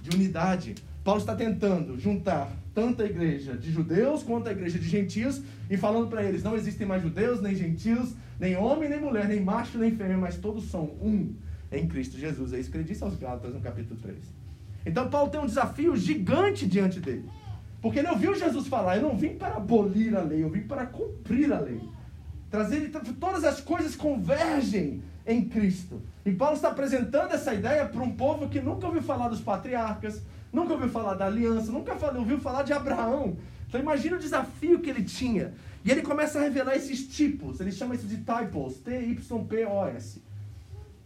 de 0.03 0.15
unidade. 0.15 0.75
Paulo 1.03 1.21
está 1.21 1.35
tentando 1.35 1.99
juntar 1.99 2.51
tanto 2.75 3.03
a 3.03 3.07
igreja 3.07 3.57
de 3.57 3.71
judeus 3.71 4.23
quanto 4.23 4.49
a 4.49 4.53
igreja 4.53 4.79
de 4.79 4.89
gentios 4.89 5.43
e 5.69 5.77
falando 5.77 6.09
para 6.09 6.23
eles: 6.23 6.43
não 6.43 6.57
existem 6.57 6.87
mais 6.87 7.03
judeus, 7.03 7.41
nem 7.41 7.55
gentios, 7.55 8.15
nem 8.39 8.57
homem, 8.57 8.89
nem 8.89 9.01
mulher, 9.01 9.29
nem 9.29 9.41
macho, 9.41 9.79
nem 9.79 9.91
fêmea, 9.91 10.17
mas 10.17 10.37
todos 10.37 10.71
são 10.71 10.85
um 11.01 11.35
em 11.71 11.87
Cristo 11.87 12.19
Jesus. 12.19 12.53
É 12.53 12.61
isso 12.61 12.71
que 12.71 12.77
ele 12.77 12.85
disse 12.85 13.03
aos 13.03 13.17
Gálatas 13.17 13.55
no 13.55 13.61
capítulo 13.61 13.99
3. 14.01 14.17
Então, 14.87 15.09
Paulo 15.11 15.31
tem 15.31 15.41
um 15.41 15.47
desafio 15.47 15.95
gigante 15.97 16.67
diante 16.67 17.01
dele. 17.01 17.29
Porque 17.81 17.99
ele 17.99 18.09
ouviu 18.09 18.35
Jesus 18.35 18.67
falar: 18.67 18.97
Eu 18.97 19.03
não 19.03 19.17
vim 19.17 19.37
para 19.37 19.57
abolir 19.57 20.17
a 20.17 20.23
lei, 20.23 20.43
eu 20.43 20.51
vim 20.51 20.63
para 20.63 20.87
cumprir 20.87 21.53
a 21.53 21.61
lei. 21.61 21.81
Trazer 22.51 22.91
todas 23.19 23.45
as 23.45 23.61
coisas 23.61 23.95
convergem 23.95 25.03
em 25.27 25.45
Cristo. 25.49 26.03
E 26.25 26.33
Paulo 26.33 26.57
está 26.57 26.69
apresentando 26.69 27.33
essa 27.33 27.55
ideia 27.55 27.87
para 27.87 28.03
um 28.03 28.11
povo 28.11 28.49
que 28.49 28.61
nunca 28.61 28.87
ouviu 28.87 29.03
falar 29.03 29.29
dos 29.29 29.41
patriarcas, 29.41 30.21
nunca 30.53 30.73
ouviu 30.73 30.89
falar 30.89 31.15
da 31.15 31.27
aliança, 31.27 31.71
nunca 31.73 31.95
ouviu 32.17 32.39
falar 32.41 32.63
de 32.63 32.73
Abraão. 32.73 33.37
Então 33.69 33.81
imagina 33.81 34.17
o 34.17 34.21
desafio 34.21 34.81
que 34.81 34.91
ele 34.91 35.05
tinha. 35.05 35.55
E 35.85 35.91
ele 35.91 36.03
começa 36.03 36.39
a 36.39 36.43
revelar 36.43 36.77
esses 36.77 37.07
tipos, 37.07 37.61
ele 37.61 37.73
chama 37.73 37.95
isso 37.95 38.07
de 38.07 38.19
typos, 38.19 38.79
T-Y-P-O-S. 38.79 40.23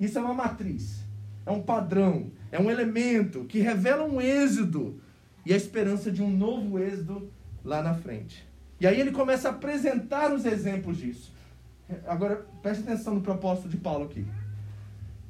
Isso 0.01 0.19
é 0.19 0.21
uma 0.21 0.35
matriz, 0.35 1.05
é 1.47 1.51
um 1.51 1.63
padrão, 1.63 2.33
é 2.51 2.59
um 2.59 2.71
elemento 2.71 3.45
que 3.45 3.61
revela 3.61 4.05
um 4.05 4.21
êxodo 4.21 5.01
e 5.47 5.53
a 5.53 5.57
esperança 5.57 6.11
de 6.11 6.23
um 6.23 6.31
novo 6.31 6.79
êxodo 6.79 7.31
lá 7.65 7.83
na 7.83 7.95
frente. 7.95 8.47
E 8.81 8.87
aí 8.87 9.01
ele 9.01 9.13
começa 9.13 9.49
a 9.49 9.53
apresentar 9.53 10.33
os 10.33 10.45
exemplos 10.45 10.97
disso. 10.97 11.33
Agora, 12.07 12.45
preste 12.61 12.83
atenção 12.83 13.15
no 13.15 13.21
propósito 13.21 13.69
de 13.69 13.77
Paulo 13.77 14.07
aqui. 14.07 14.27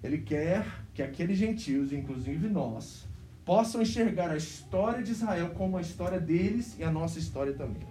Ele 0.03 0.19
quer 0.19 0.67
que 0.95 1.03
aqueles 1.03 1.37
gentios, 1.37 1.93
inclusive 1.93 2.49
nós, 2.49 3.04
possam 3.45 3.83
enxergar 3.83 4.31
a 4.31 4.37
história 4.37 5.03
de 5.03 5.13
Israel 5.13 5.51
como 5.51 5.77
a 5.77 5.81
história 5.81 6.19
deles 6.19 6.77
e 6.79 6.85
a 6.85 6.91
nossa 6.91 7.19
história 7.19 7.53
também. 7.53 7.83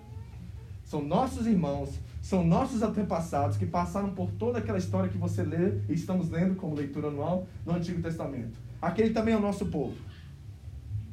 São 0.84 1.02
nossos 1.02 1.48
irmãos, 1.48 2.00
são 2.22 2.44
nossos 2.44 2.82
antepassados 2.82 3.58
que 3.58 3.66
passaram 3.66 4.12
por 4.12 4.32
toda 4.32 4.60
aquela 4.60 4.78
história 4.78 5.10
que 5.10 5.18
você 5.18 5.44
lê 5.44 5.80
e 5.90 5.94
estamos 5.94 6.30
lendo 6.30 6.56
como 6.56 6.76
leitura 6.76 7.08
anual 7.08 7.48
no 7.66 7.74
Antigo 7.74 8.02
Testamento. 8.02 8.58
Aquele 8.82 9.12
também 9.12 9.34
é 9.34 9.38
o 9.38 9.42
nosso 9.42 9.68
povo. 9.68 9.96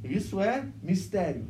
Isso 0.02 0.40
é 0.40 0.66
mistério. 0.82 1.44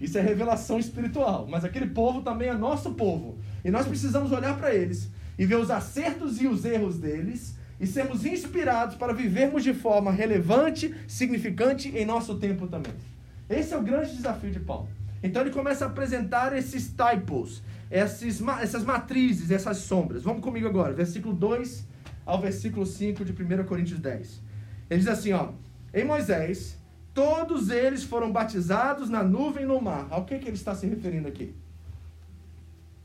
Isso 0.00 0.16
é 0.16 0.20
revelação 0.20 0.78
espiritual. 0.78 1.46
Mas 1.48 1.64
aquele 1.64 1.88
povo 1.88 2.22
também 2.22 2.48
é 2.48 2.54
nosso 2.54 2.94
povo. 2.94 3.38
E 3.64 3.70
nós 3.70 3.86
precisamos 3.86 4.32
olhar 4.32 4.56
para 4.56 4.74
eles 4.74 5.10
e 5.38 5.44
ver 5.44 5.56
os 5.56 5.70
acertos 5.70 6.40
e 6.40 6.46
os 6.46 6.64
erros 6.64 6.98
deles 6.98 7.54
e 7.80 7.86
sermos 7.86 8.26
inspirados 8.26 8.94
para 8.96 9.14
vivermos 9.14 9.64
de 9.64 9.72
forma 9.72 10.12
relevante, 10.12 10.94
significante 11.08 11.88
em 11.88 12.04
nosso 12.04 12.36
tempo 12.38 12.68
também. 12.68 12.92
Esse 13.48 13.72
é 13.72 13.76
o 13.76 13.82
grande 13.82 14.14
desafio 14.14 14.50
de 14.50 14.60
Paulo. 14.60 14.88
Então 15.22 15.42
ele 15.42 15.50
começa 15.50 15.86
a 15.86 15.88
apresentar 15.88 16.56
esses 16.56 16.92
typos, 16.92 17.62
esses, 17.90 18.40
essas 18.60 18.84
matrizes, 18.84 19.50
essas 19.50 19.78
sombras. 19.78 20.22
Vamos 20.22 20.42
comigo 20.42 20.68
agora, 20.68 20.92
versículo 20.92 21.34
2 21.34 21.88
ao 22.24 22.40
versículo 22.40 22.86
5 22.86 23.24
de 23.24 23.32
1 23.32 23.64
Coríntios 23.64 23.98
10. 23.98 24.40
Ele 24.88 25.00
diz 25.00 25.08
assim, 25.08 25.32
ó, 25.32 25.50
em 25.92 26.04
Moisés, 26.04 26.78
todos 27.12 27.70
eles 27.70 28.04
foram 28.04 28.30
batizados 28.30 29.08
na 29.08 29.22
nuvem 29.22 29.64
e 29.64 29.66
no 29.66 29.80
mar. 29.80 30.06
Ao 30.10 30.24
que, 30.24 30.38
que 30.38 30.46
ele 30.46 30.56
está 30.56 30.74
se 30.74 30.86
referindo 30.86 31.26
aqui? 31.26 31.54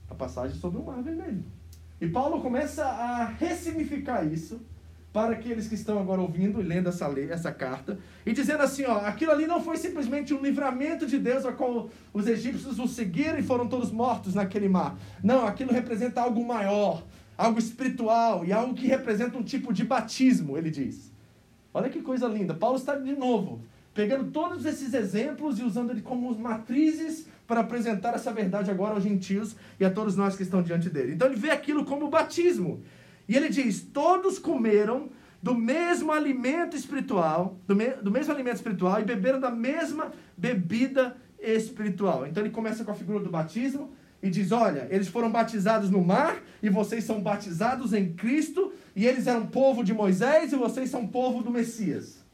A 0.09 0.13
passagem 0.13 0.57
sobre 0.57 0.79
o 0.79 0.83
mar 0.83 1.01
vermelho. 1.01 1.43
E 1.99 2.07
Paulo 2.07 2.41
começa 2.41 2.85
a 2.85 3.25
ressignificar 3.25 4.23
isso 4.23 4.61
para 5.13 5.31
aqueles 5.31 5.67
que 5.69 5.75
estão 5.75 5.97
agora 5.97 6.19
ouvindo 6.19 6.59
e 6.59 6.63
lendo 6.63 6.89
essa, 6.89 7.07
lei, 7.07 7.31
essa 7.31 7.49
carta, 7.49 7.97
e 8.25 8.33
dizendo 8.33 8.63
assim, 8.63 8.83
ó, 8.83 8.97
aquilo 8.97 9.31
ali 9.31 9.47
não 9.47 9.63
foi 9.63 9.77
simplesmente 9.77 10.33
um 10.33 10.41
livramento 10.41 11.07
de 11.07 11.17
Deus 11.17 11.45
a 11.45 11.53
qual 11.53 11.89
os 12.13 12.27
egípcios 12.27 12.77
o 12.79 12.85
seguiram 12.85 13.39
e 13.39 13.41
foram 13.43 13.65
todos 13.65 13.91
mortos 13.91 14.33
naquele 14.35 14.67
mar. 14.67 14.97
Não, 15.23 15.47
aquilo 15.47 15.71
representa 15.71 16.19
algo 16.19 16.45
maior, 16.45 17.01
algo 17.37 17.57
espiritual 17.57 18.43
e 18.43 18.51
algo 18.51 18.73
que 18.73 18.87
representa 18.87 19.37
um 19.37 19.43
tipo 19.43 19.71
de 19.71 19.85
batismo, 19.85 20.57
ele 20.57 20.69
diz. 20.69 21.13
Olha 21.73 21.89
que 21.89 22.01
coisa 22.01 22.27
linda. 22.27 22.53
Paulo 22.53 22.77
está 22.77 22.95
de 22.97 23.15
novo 23.15 23.61
pegando 23.95 24.29
todos 24.29 24.65
esses 24.65 24.93
exemplos 24.93 25.57
e 25.57 25.63
usando 25.63 25.91
ele 25.91 26.01
como 26.01 26.37
matrizes 26.37 27.27
para 27.47 27.61
apresentar 27.61 28.13
essa 28.13 28.31
verdade 28.31 28.71
agora 28.71 28.93
aos 28.93 29.03
gentios 29.03 29.55
e 29.79 29.85
a 29.85 29.91
todos 29.91 30.15
nós 30.15 30.35
que 30.35 30.43
estão 30.43 30.61
diante 30.61 30.89
dele. 30.89 31.13
Então 31.13 31.27
ele 31.27 31.37
vê 31.37 31.51
aquilo 31.51 31.85
como 31.85 32.09
batismo. 32.09 32.81
E 33.27 33.35
ele 33.35 33.49
diz: 33.49 33.81
Todos 33.81 34.39
comeram 34.39 35.09
do 35.41 35.53
mesmo 35.53 36.11
alimento 36.11 36.75
espiritual, 36.75 37.59
do, 37.67 37.75
me, 37.75 37.89
do 37.89 38.09
mesmo 38.09 38.33
alimento 38.33 38.55
espiritual 38.55 38.99
e 38.99 39.03
beberam 39.03 39.39
da 39.39 39.51
mesma 39.51 40.11
bebida 40.35 41.15
espiritual. 41.39 42.25
Então 42.25 42.41
ele 42.41 42.51
começa 42.51 42.83
com 42.83 42.91
a 42.91 42.95
figura 42.95 43.23
do 43.23 43.29
batismo 43.29 43.91
e 44.23 44.29
diz: 44.29 44.51
Olha, 44.51 44.87
eles 44.89 45.07
foram 45.07 45.31
batizados 45.31 45.91
no 45.91 46.03
mar 46.03 46.41
e 46.63 46.69
vocês 46.69 47.03
são 47.03 47.21
batizados 47.21 47.93
em 47.93 48.13
Cristo, 48.13 48.73
e 48.95 49.05
eles 49.05 49.27
eram 49.27 49.45
povo 49.45 49.83
de 49.83 49.93
Moisés 49.93 50.51
e 50.51 50.55
vocês 50.55 50.89
são 50.89 51.07
povo 51.07 51.43
do 51.43 51.51
Messias. 51.51 52.24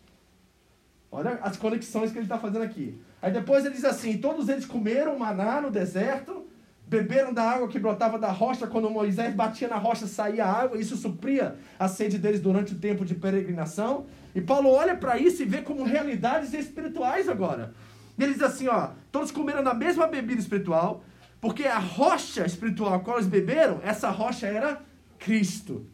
Olha 1.12 1.40
as 1.42 1.58
conexões 1.58 2.12
que 2.12 2.18
ele 2.18 2.26
está 2.26 2.40
fazendo 2.40 2.64
aqui. 2.64 2.98
Aí 3.22 3.32
depois 3.32 3.66
ele 3.66 3.76
diz 3.76 3.84
assim: 3.84 4.18
todos 4.18 4.48
eles 4.48 4.66
comeram 4.66 5.20
maná 5.20 5.60
no 5.60 5.70
deserto, 5.70 6.48
beberam 6.88 7.34
da 7.34 7.44
água 7.44 7.68
que 7.68 7.78
brotava 7.78 8.18
da 8.18 8.32
rocha, 8.32 8.66
quando 8.66 8.90
Moisés 8.90 9.36
batia 9.36 9.68
na 9.68 9.76
rocha 9.76 10.08
saía 10.08 10.46
água, 10.46 10.80
isso 10.80 10.96
supria 10.96 11.56
a 11.78 11.90
sede 11.90 12.18
deles 12.18 12.40
durante 12.40 12.74
o 12.74 12.78
tempo 12.78 13.04
de 13.04 13.14
peregrinação. 13.14 14.06
E 14.34 14.40
Paulo 14.40 14.70
olha 14.70 14.96
para 14.96 15.18
isso 15.18 15.44
e 15.44 15.46
vê 15.46 15.62
como 15.62 15.84
realidades 15.84 16.54
espirituais 16.54 17.28
agora. 17.28 17.74
Ele 18.18 18.34
diz 18.34 18.42
assim: 18.42 18.70
ó, 18.70 18.92
todos 19.12 19.32
comeram 19.32 19.62
da 19.62 19.74
mesma 19.74 20.08
bebida 20.08 20.40
espiritual, 20.40 21.04
porque 21.42 21.66
a 21.66 21.78
rocha 21.78 22.46
espiritual 22.46 22.94
a 22.94 23.00
qual 23.00 23.18
eles 23.18 23.28
beberam, 23.28 23.82
essa 23.84 24.10
rocha 24.10 24.48
era 24.48 24.82
Cristo. 25.20 25.86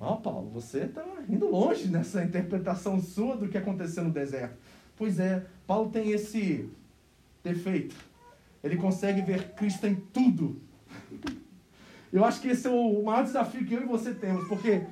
Ó, 0.00 0.14
oh, 0.14 0.16
Paulo, 0.16 0.48
você 0.48 0.84
está 0.84 1.04
indo 1.28 1.46
longe 1.46 1.86
nessa 1.88 2.24
interpretação 2.24 2.98
sua 2.98 3.36
do 3.36 3.48
que 3.48 3.58
aconteceu 3.58 4.02
no 4.02 4.10
deserto. 4.10 4.56
Pois 4.96 5.20
é, 5.20 5.44
Paulo 5.66 5.90
tem 5.90 6.10
esse 6.10 6.70
defeito. 7.44 7.94
Ele 8.64 8.78
consegue 8.78 9.20
ver 9.20 9.50
Cristo 9.52 9.86
em 9.86 9.94
tudo. 9.94 10.58
Eu 12.10 12.24
acho 12.24 12.40
que 12.40 12.48
esse 12.48 12.66
é 12.66 12.70
o 12.70 13.02
maior 13.02 13.24
desafio 13.24 13.66
que 13.66 13.74
eu 13.74 13.82
e 13.82 13.86
você 13.86 14.14
temos, 14.14 14.48
porque 14.48 14.86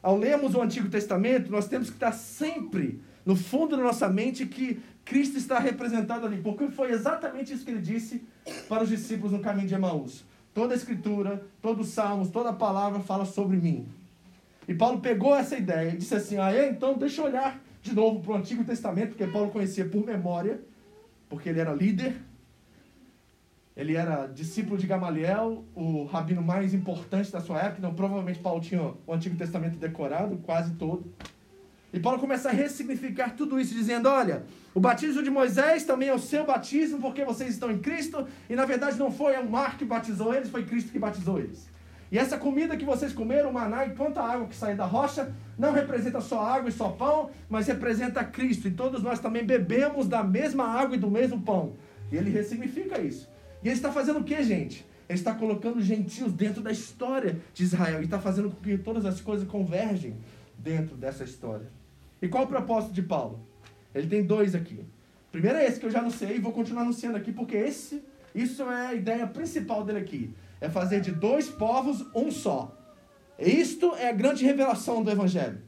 ao 0.00 0.16
lermos 0.16 0.54
o 0.54 0.62
Antigo 0.62 0.88
Testamento, 0.88 1.50
nós 1.50 1.66
temos 1.66 1.88
que 1.88 1.96
estar 1.96 2.12
sempre 2.12 3.00
no 3.26 3.34
fundo 3.34 3.76
da 3.76 3.82
nossa 3.82 4.08
mente 4.08 4.46
que 4.46 4.80
Cristo 5.04 5.38
está 5.38 5.58
representado 5.58 6.24
ali, 6.24 6.40
porque 6.40 6.68
foi 6.68 6.92
exatamente 6.92 7.52
isso 7.52 7.64
que 7.64 7.72
ele 7.72 7.80
disse 7.80 8.24
para 8.68 8.84
os 8.84 8.88
discípulos 8.88 9.32
no 9.32 9.40
caminho 9.40 9.66
de 9.66 9.74
Emaús. 9.74 10.24
Toda 10.54 10.72
a 10.72 10.76
escritura, 10.76 11.44
todos 11.60 11.88
os 11.88 11.94
salmos, 11.94 12.30
toda 12.30 12.50
a 12.50 12.54
palavra 12.54 13.00
fala 13.00 13.24
sobre 13.24 13.56
mim. 13.56 13.88
E 14.66 14.74
Paulo 14.74 15.00
pegou 15.00 15.34
essa 15.34 15.56
ideia 15.56 15.90
e 15.90 15.96
disse 15.96 16.14
assim: 16.14 16.38
ah, 16.38 16.52
é? 16.52 16.68
então 16.68 16.96
deixa 16.96 17.20
eu 17.20 17.26
olhar 17.26 17.60
de 17.82 17.94
novo 17.94 18.20
para 18.20 18.32
o 18.32 18.36
Antigo 18.36 18.64
Testamento, 18.64 19.08
porque 19.08 19.26
Paulo 19.26 19.50
conhecia 19.50 19.84
por 19.84 20.06
memória, 20.06 20.60
porque 21.28 21.48
ele 21.48 21.58
era 21.60 21.72
líder, 21.72 22.14
ele 23.76 23.96
era 23.96 24.26
discípulo 24.26 24.78
de 24.78 24.86
Gamaliel, 24.86 25.64
o 25.74 26.04
rabino 26.04 26.42
mais 26.42 26.74
importante 26.74 27.32
da 27.32 27.40
sua 27.40 27.58
época. 27.58 27.78
Então, 27.78 27.94
provavelmente 27.94 28.38
Paulo 28.38 28.60
tinha 28.60 28.82
o 29.06 29.12
Antigo 29.12 29.36
Testamento 29.36 29.78
decorado, 29.78 30.36
quase 30.38 30.74
todo. 30.74 31.12
E 31.92 31.98
Paulo 31.98 32.18
começa 32.18 32.48
a 32.48 32.52
ressignificar 32.52 33.34
tudo 33.34 33.58
isso, 33.58 33.74
dizendo: 33.74 34.08
olha, 34.08 34.44
o 34.74 34.80
batismo 34.80 35.22
de 35.22 35.30
Moisés 35.30 35.84
também 35.84 36.08
é 36.08 36.14
o 36.14 36.18
seu 36.18 36.46
batismo, 36.46 37.00
porque 37.00 37.24
vocês 37.24 37.50
estão 37.50 37.70
em 37.70 37.78
Cristo, 37.78 38.26
e 38.48 38.54
na 38.54 38.64
verdade 38.64 38.98
não 38.98 39.10
foi 39.10 39.36
o 39.38 39.50
mar 39.50 39.76
que 39.76 39.84
batizou 39.84 40.32
eles, 40.32 40.48
foi 40.48 40.64
Cristo 40.64 40.92
que 40.92 40.98
batizou 40.98 41.38
eles. 41.38 41.71
E 42.12 42.18
essa 42.18 42.36
comida 42.36 42.76
que 42.76 42.84
vocês 42.84 43.10
comeram, 43.10 43.48
o 43.48 43.54
maná 43.54 43.86
e 43.86 43.94
quanta 43.94 44.20
água 44.20 44.46
que 44.46 44.54
sai 44.54 44.76
da 44.76 44.84
rocha, 44.84 45.34
não 45.58 45.72
representa 45.72 46.20
só 46.20 46.44
água 46.44 46.68
e 46.68 46.72
só 46.72 46.90
pão, 46.90 47.30
mas 47.48 47.66
representa 47.66 48.22
Cristo. 48.22 48.68
E 48.68 48.70
todos 48.70 49.02
nós 49.02 49.18
também 49.18 49.46
bebemos 49.46 50.06
da 50.06 50.22
mesma 50.22 50.64
água 50.64 50.94
e 50.94 50.98
do 50.98 51.10
mesmo 51.10 51.40
pão. 51.40 51.72
E 52.12 52.16
ele 52.18 52.28
ressignifica 52.28 53.00
isso. 53.00 53.30
E 53.62 53.68
ele 53.68 53.76
está 53.76 53.90
fazendo 53.90 54.18
o 54.18 54.24
que, 54.24 54.42
gente? 54.42 54.84
Ele 55.08 55.18
está 55.18 55.34
colocando 55.34 55.80
gentios 55.80 56.34
dentro 56.34 56.60
da 56.60 56.70
história 56.70 57.40
de 57.54 57.62
Israel. 57.62 58.02
E 58.02 58.04
está 58.04 58.18
fazendo 58.18 58.50
com 58.50 58.56
que 58.56 58.76
todas 58.76 59.06
as 59.06 59.18
coisas 59.18 59.48
convergem 59.48 60.14
dentro 60.58 60.94
dessa 60.98 61.24
história. 61.24 61.70
E 62.20 62.28
qual 62.28 62.44
o 62.44 62.46
propósito 62.46 62.92
de 62.92 63.00
Paulo? 63.00 63.40
Ele 63.94 64.06
tem 64.06 64.22
dois 64.22 64.54
aqui. 64.54 64.84
Primeiro 65.30 65.56
é 65.56 65.64
esse 65.64 65.80
que 65.80 65.86
eu 65.86 65.90
já 65.90 66.00
anunciei 66.00 66.36
e 66.36 66.40
vou 66.40 66.52
continuar 66.52 66.82
anunciando 66.82 67.16
aqui, 67.16 67.32
porque 67.32 67.56
esse, 67.56 68.02
isso 68.34 68.62
é 68.64 68.88
a 68.88 68.94
ideia 68.94 69.26
principal 69.26 69.82
dele 69.82 70.00
aqui 70.00 70.34
é 70.62 70.70
fazer 70.70 71.00
de 71.00 71.10
dois 71.10 71.50
povos 71.50 72.06
um 72.14 72.30
só. 72.30 72.72
Isto 73.36 73.96
é 73.96 74.08
a 74.08 74.12
grande 74.12 74.44
revelação 74.44 75.02
do 75.02 75.10
Evangelho. 75.10 75.60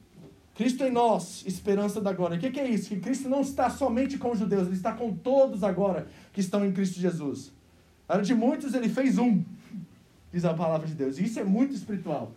Cristo 0.55 0.85
em 0.85 0.91
nós, 0.93 1.43
esperança 1.45 2.01
da 2.01 2.13
glória. 2.13 2.37
O 2.37 2.41
que, 2.41 2.61
é 2.61 2.69
isso? 2.69 2.91
Que 2.91 3.01
Cristo 3.01 3.29
não 3.29 3.41
está 3.41 3.69
somente 3.69 4.17
com 4.17 4.31
os 4.31 4.39
judeus, 4.39 4.69
ele 4.69 4.77
está 4.77 4.93
com 4.93 5.13
todos 5.13 5.65
agora 5.65 6.07
que 6.33 6.41
estão 6.41 6.65
em 6.65 6.71
Cristo 6.71 7.01
Jesus. 7.01 7.53
Era 8.09 8.23
de 8.23 8.33
muitos, 8.37 8.73
ele 8.73 8.89
fez 8.89 9.19
um, 9.19 9.43
diz 10.33 10.45
a 10.45 10.55
palavra 10.55 10.87
de 10.87 10.95
Deus. 10.95 11.19
E 11.19 11.25
isso 11.25 11.41
é 11.41 11.45
muito 11.45 11.75
espiritual. 11.75 12.31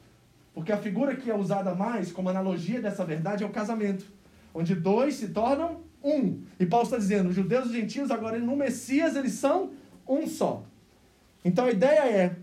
Porque 0.51 0.71
a 0.71 0.77
figura 0.77 1.15
que 1.15 1.29
é 1.29 1.37
usada 1.37 1.75
mais 1.75 2.11
como 2.11 2.27
analogia 2.27 2.81
dessa 2.81 3.05
verdade 3.05 3.43
é 3.43 3.45
o 3.45 3.51
casamento, 3.51 4.03
onde 4.51 4.73
dois 4.73 5.13
se 5.13 5.27
tornam 5.27 5.81
um. 6.03 6.41
E 6.59 6.65
Paulo 6.65 6.85
está 6.85 6.97
dizendo: 6.97 7.29
os 7.29 7.35
judeus 7.35 7.65
e 7.65 7.67
os 7.67 7.73
gentios, 7.75 8.09
agora 8.09 8.39
no 8.39 8.55
Messias, 8.55 9.15
eles 9.15 9.33
são 9.33 9.73
um 10.07 10.25
só. 10.25 10.63
Então 11.45 11.65
a 11.65 11.71
ideia 11.71 11.99
é 11.99 12.35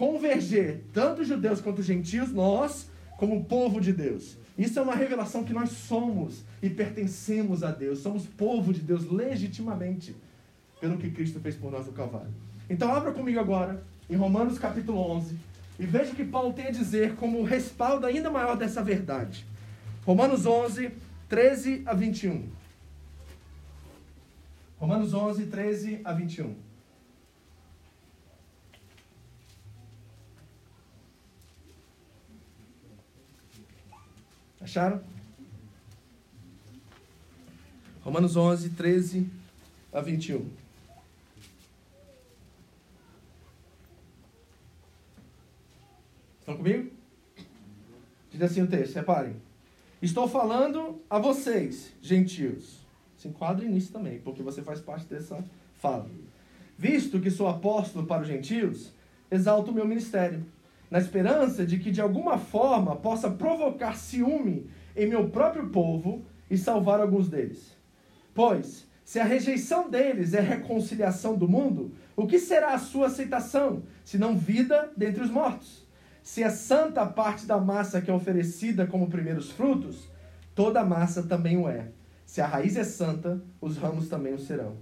converger 0.00 0.82
tanto 0.94 1.22
judeus 1.22 1.60
quanto 1.60 1.80
os 1.80 1.84
gentios, 1.84 2.32
nós, 2.32 2.88
como 3.18 3.44
povo 3.44 3.78
de 3.78 3.92
Deus. 3.92 4.38
Isso 4.56 4.78
é 4.78 4.82
uma 4.82 4.94
revelação 4.94 5.44
que 5.44 5.52
nós 5.52 5.72
somos 5.72 6.42
e 6.62 6.70
pertencemos 6.70 7.62
a 7.62 7.70
Deus. 7.70 7.98
Somos 7.98 8.24
povo 8.24 8.72
de 8.72 8.80
Deus 8.80 9.04
legitimamente 9.04 10.16
pelo 10.80 10.96
que 10.96 11.10
Cristo 11.10 11.38
fez 11.38 11.54
por 11.54 11.70
nós 11.70 11.84
no 11.84 11.92
Calvário. 11.92 12.32
Então 12.70 12.90
abra 12.90 13.12
comigo 13.12 13.38
agora 13.38 13.84
em 14.08 14.16
Romanos 14.16 14.58
capítulo 14.58 14.98
11 14.98 15.36
E 15.78 15.84
veja 15.84 16.12
o 16.12 16.16
que 16.16 16.24
Paulo 16.24 16.54
tem 16.54 16.68
a 16.68 16.70
dizer 16.70 17.16
como 17.16 17.44
respaldo 17.44 18.06
ainda 18.06 18.30
maior 18.30 18.56
dessa 18.56 18.82
verdade. 18.82 19.44
Romanos 20.06 20.46
11, 20.46 20.92
13 21.28 21.82
a 21.84 21.92
21. 21.92 22.48
Romanos 24.78 25.12
11, 25.12 25.44
13 25.44 26.00
a 26.02 26.12
21. 26.14 26.69
Acharam? 34.60 35.02
Romanos 38.02 38.36
11, 38.36 38.70
13 38.70 39.30
a 39.92 40.00
21. 40.00 40.46
Estão 46.40 46.56
comigo? 46.56 46.90
Diz 48.30 48.42
assim 48.42 48.62
o 48.62 48.66
texto, 48.66 48.94
reparem. 48.94 49.36
Estou 50.02 50.28
falando 50.28 51.00
a 51.08 51.18
vocês, 51.18 51.92
gentios. 52.02 52.80
Se 53.16 53.28
enquadrem 53.28 53.68
nisso 53.68 53.92
também, 53.92 54.18
porque 54.20 54.42
você 54.42 54.62
faz 54.62 54.80
parte 54.80 55.06
dessa 55.06 55.44
fala. 55.76 56.10
Visto 56.76 57.20
que 57.20 57.30
sou 57.30 57.48
apóstolo 57.48 58.06
para 58.06 58.22
os 58.22 58.28
gentios, 58.28 58.92
exalto 59.30 59.70
o 59.70 59.74
meu 59.74 59.86
ministério, 59.86 60.44
na 60.90 60.98
esperança 60.98 61.64
de 61.64 61.78
que 61.78 61.90
de 61.90 62.00
alguma 62.00 62.36
forma 62.36 62.96
possa 62.96 63.30
provocar 63.30 63.96
ciúme 63.96 64.68
em 64.96 65.06
meu 65.06 65.30
próprio 65.30 65.68
povo 65.68 66.26
e 66.50 66.58
salvar 66.58 67.00
alguns 67.00 67.28
deles. 67.28 67.76
Pois, 68.34 68.88
se 69.04 69.20
a 69.20 69.24
rejeição 69.24 69.88
deles 69.88 70.34
é 70.34 70.40
reconciliação 70.40 71.36
do 71.36 71.48
mundo, 71.48 71.92
o 72.16 72.26
que 72.26 72.38
será 72.38 72.74
a 72.74 72.78
sua 72.78 73.06
aceitação, 73.06 73.84
se 74.04 74.18
não 74.18 74.36
vida 74.36 74.90
dentre 74.96 75.22
os 75.22 75.30
mortos? 75.30 75.86
Se 76.22 76.42
é 76.42 76.50
santa 76.50 77.02
a 77.02 77.06
parte 77.06 77.46
da 77.46 77.58
massa 77.58 78.00
que 78.00 78.10
é 78.10 78.14
oferecida 78.14 78.86
como 78.86 79.08
primeiros 79.08 79.50
frutos, 79.50 80.08
toda 80.54 80.80
a 80.80 80.84
massa 80.84 81.22
também 81.22 81.56
o 81.56 81.68
é. 81.68 81.88
Se 82.26 82.40
a 82.40 82.46
raiz 82.46 82.76
é 82.76 82.84
santa, 82.84 83.42
os 83.60 83.76
ramos 83.76 84.08
também 84.08 84.34
o 84.34 84.38
serão. 84.38 84.76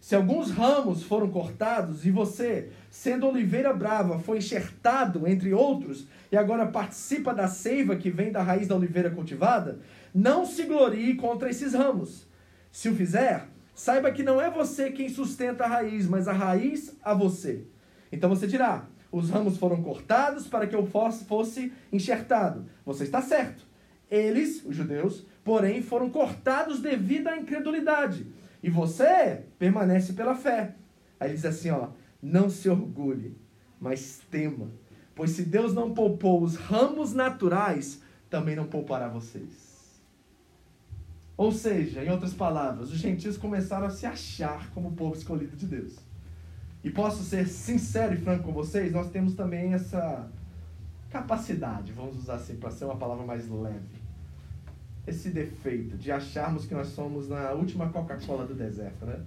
Se 0.00 0.14
alguns 0.14 0.50
ramos 0.50 1.02
foram 1.02 1.30
cortados 1.30 2.06
e 2.06 2.10
você, 2.10 2.70
sendo 2.96 3.26
oliveira 3.26 3.74
brava, 3.74 4.18
foi 4.18 4.38
enxertado 4.38 5.28
entre 5.28 5.52
outros 5.52 6.06
e 6.32 6.36
agora 6.36 6.66
participa 6.66 7.34
da 7.34 7.46
seiva 7.46 7.94
que 7.94 8.08
vem 8.08 8.32
da 8.32 8.42
raiz 8.42 8.66
da 8.66 8.74
oliveira 8.74 9.10
cultivada, 9.10 9.80
não 10.14 10.46
se 10.46 10.62
glorie 10.62 11.14
contra 11.14 11.50
esses 11.50 11.74
ramos. 11.74 12.26
Se 12.72 12.88
o 12.88 12.96
fizer, 12.96 13.48
saiba 13.74 14.10
que 14.10 14.22
não 14.22 14.40
é 14.40 14.50
você 14.50 14.90
quem 14.90 15.10
sustenta 15.10 15.64
a 15.64 15.68
raiz, 15.68 16.08
mas 16.08 16.26
a 16.26 16.32
raiz 16.32 16.96
a 17.02 17.12
você. 17.12 17.66
Então 18.10 18.30
você 18.30 18.46
dirá: 18.46 18.86
os 19.12 19.28
ramos 19.28 19.58
foram 19.58 19.82
cortados 19.82 20.46
para 20.46 20.66
que 20.66 20.74
eu 20.74 20.86
fosse 20.86 21.74
enxertado. 21.92 22.64
Você 22.86 23.04
está 23.04 23.20
certo. 23.20 23.62
Eles, 24.10 24.64
os 24.64 24.74
judeus, 24.74 25.26
porém, 25.44 25.82
foram 25.82 26.08
cortados 26.08 26.80
devido 26.80 27.28
à 27.28 27.36
incredulidade. 27.36 28.26
E 28.62 28.70
você 28.70 29.44
permanece 29.58 30.14
pela 30.14 30.34
fé. 30.34 30.74
Aí 31.20 31.28
ele 31.28 31.34
diz 31.34 31.44
assim, 31.44 31.70
ó, 31.70 31.88
não 32.22 32.48
se 32.48 32.68
orgulhe, 32.68 33.36
mas 33.80 34.20
tema. 34.30 34.70
Pois 35.14 35.30
se 35.30 35.42
Deus 35.42 35.72
não 35.72 35.94
poupou 35.94 36.42
os 36.42 36.56
ramos 36.56 37.12
naturais, 37.12 38.02
também 38.28 38.54
não 38.56 38.66
poupará 38.66 39.08
vocês. 39.08 40.00
Ou 41.36 41.52
seja, 41.52 42.02
em 42.02 42.10
outras 42.10 42.32
palavras, 42.32 42.90
os 42.90 42.98
gentios 42.98 43.36
começaram 43.36 43.86
a 43.86 43.90
se 43.90 44.06
achar 44.06 44.70
como 44.70 44.88
o 44.88 44.92
povo 44.92 45.14
escolhido 45.14 45.56
de 45.56 45.66
Deus. 45.66 45.96
E 46.82 46.90
posso 46.90 47.22
ser 47.22 47.46
sincero 47.46 48.14
e 48.14 48.16
franco 48.16 48.44
com 48.44 48.52
vocês, 48.52 48.92
nós 48.92 49.10
temos 49.10 49.34
também 49.34 49.74
essa 49.74 50.30
capacidade, 51.10 51.92
vamos 51.92 52.16
usar 52.16 52.34
assim 52.34 52.56
para 52.56 52.70
ser 52.70 52.84
uma 52.84 52.96
palavra 52.96 53.24
mais 53.24 53.48
leve. 53.48 54.06
Esse 55.06 55.30
defeito 55.30 55.96
de 55.96 56.10
acharmos 56.10 56.66
que 56.66 56.74
nós 56.74 56.88
somos 56.88 57.28
na 57.28 57.52
última 57.52 57.88
Coca-Cola 57.90 58.46
do 58.46 58.54
deserto, 58.54 59.04
né? 59.04 59.20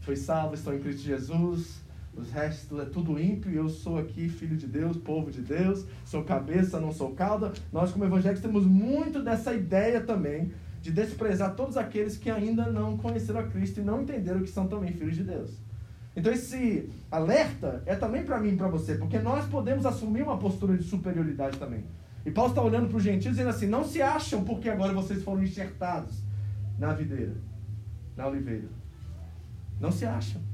Fui 0.00 0.16
salvo, 0.16 0.54
estou 0.54 0.74
em 0.74 0.80
Cristo 0.80 1.02
Jesus, 1.02 1.79
os 2.20 2.30
restos 2.30 2.78
é 2.78 2.84
tudo 2.84 3.18
ímpio 3.18 3.50
eu 3.50 3.68
sou 3.68 3.98
aqui 3.98 4.28
filho 4.28 4.56
de 4.56 4.66
Deus, 4.66 4.96
povo 4.96 5.30
de 5.30 5.40
Deus, 5.40 5.84
sou 6.04 6.22
cabeça, 6.22 6.78
não 6.78 6.92
sou 6.92 7.12
cauda. 7.12 7.52
Nós, 7.72 7.90
como 7.92 8.04
evangélicos, 8.04 8.42
temos 8.42 8.64
muito 8.64 9.22
dessa 9.22 9.54
ideia 9.54 10.00
também 10.00 10.52
de 10.82 10.90
desprezar 10.90 11.54
todos 11.54 11.76
aqueles 11.76 12.16
que 12.16 12.30
ainda 12.30 12.70
não 12.70 12.96
conheceram 12.96 13.40
a 13.40 13.44
Cristo 13.44 13.80
e 13.80 13.82
não 13.82 14.02
entenderam 14.02 14.40
que 14.40 14.50
são 14.50 14.66
também 14.66 14.92
filhos 14.92 15.16
de 15.16 15.24
Deus. 15.24 15.50
Então 16.14 16.32
esse 16.32 16.90
alerta 17.10 17.82
é 17.86 17.94
também 17.94 18.24
para 18.24 18.38
mim 18.40 18.50
e 18.50 18.56
para 18.56 18.68
você, 18.68 18.94
porque 18.94 19.18
nós 19.18 19.46
podemos 19.46 19.86
assumir 19.86 20.22
uma 20.22 20.38
postura 20.38 20.76
de 20.76 20.84
superioridade 20.84 21.58
também. 21.58 21.84
E 22.24 22.30
Paulo 22.30 22.50
está 22.50 22.62
olhando 22.62 22.88
para 22.88 22.96
os 22.96 23.02
gentios 23.02 23.36
dizendo 23.36 23.50
assim: 23.50 23.66
não 23.66 23.84
se 23.84 24.02
acham 24.02 24.44
porque 24.44 24.68
agora 24.68 24.92
vocês 24.92 25.22
foram 25.22 25.42
enxertados 25.42 26.22
na 26.78 26.92
videira, 26.92 27.34
na 28.16 28.26
oliveira. 28.26 28.68
Não 29.78 29.90
se 29.90 30.04
acham. 30.04 30.49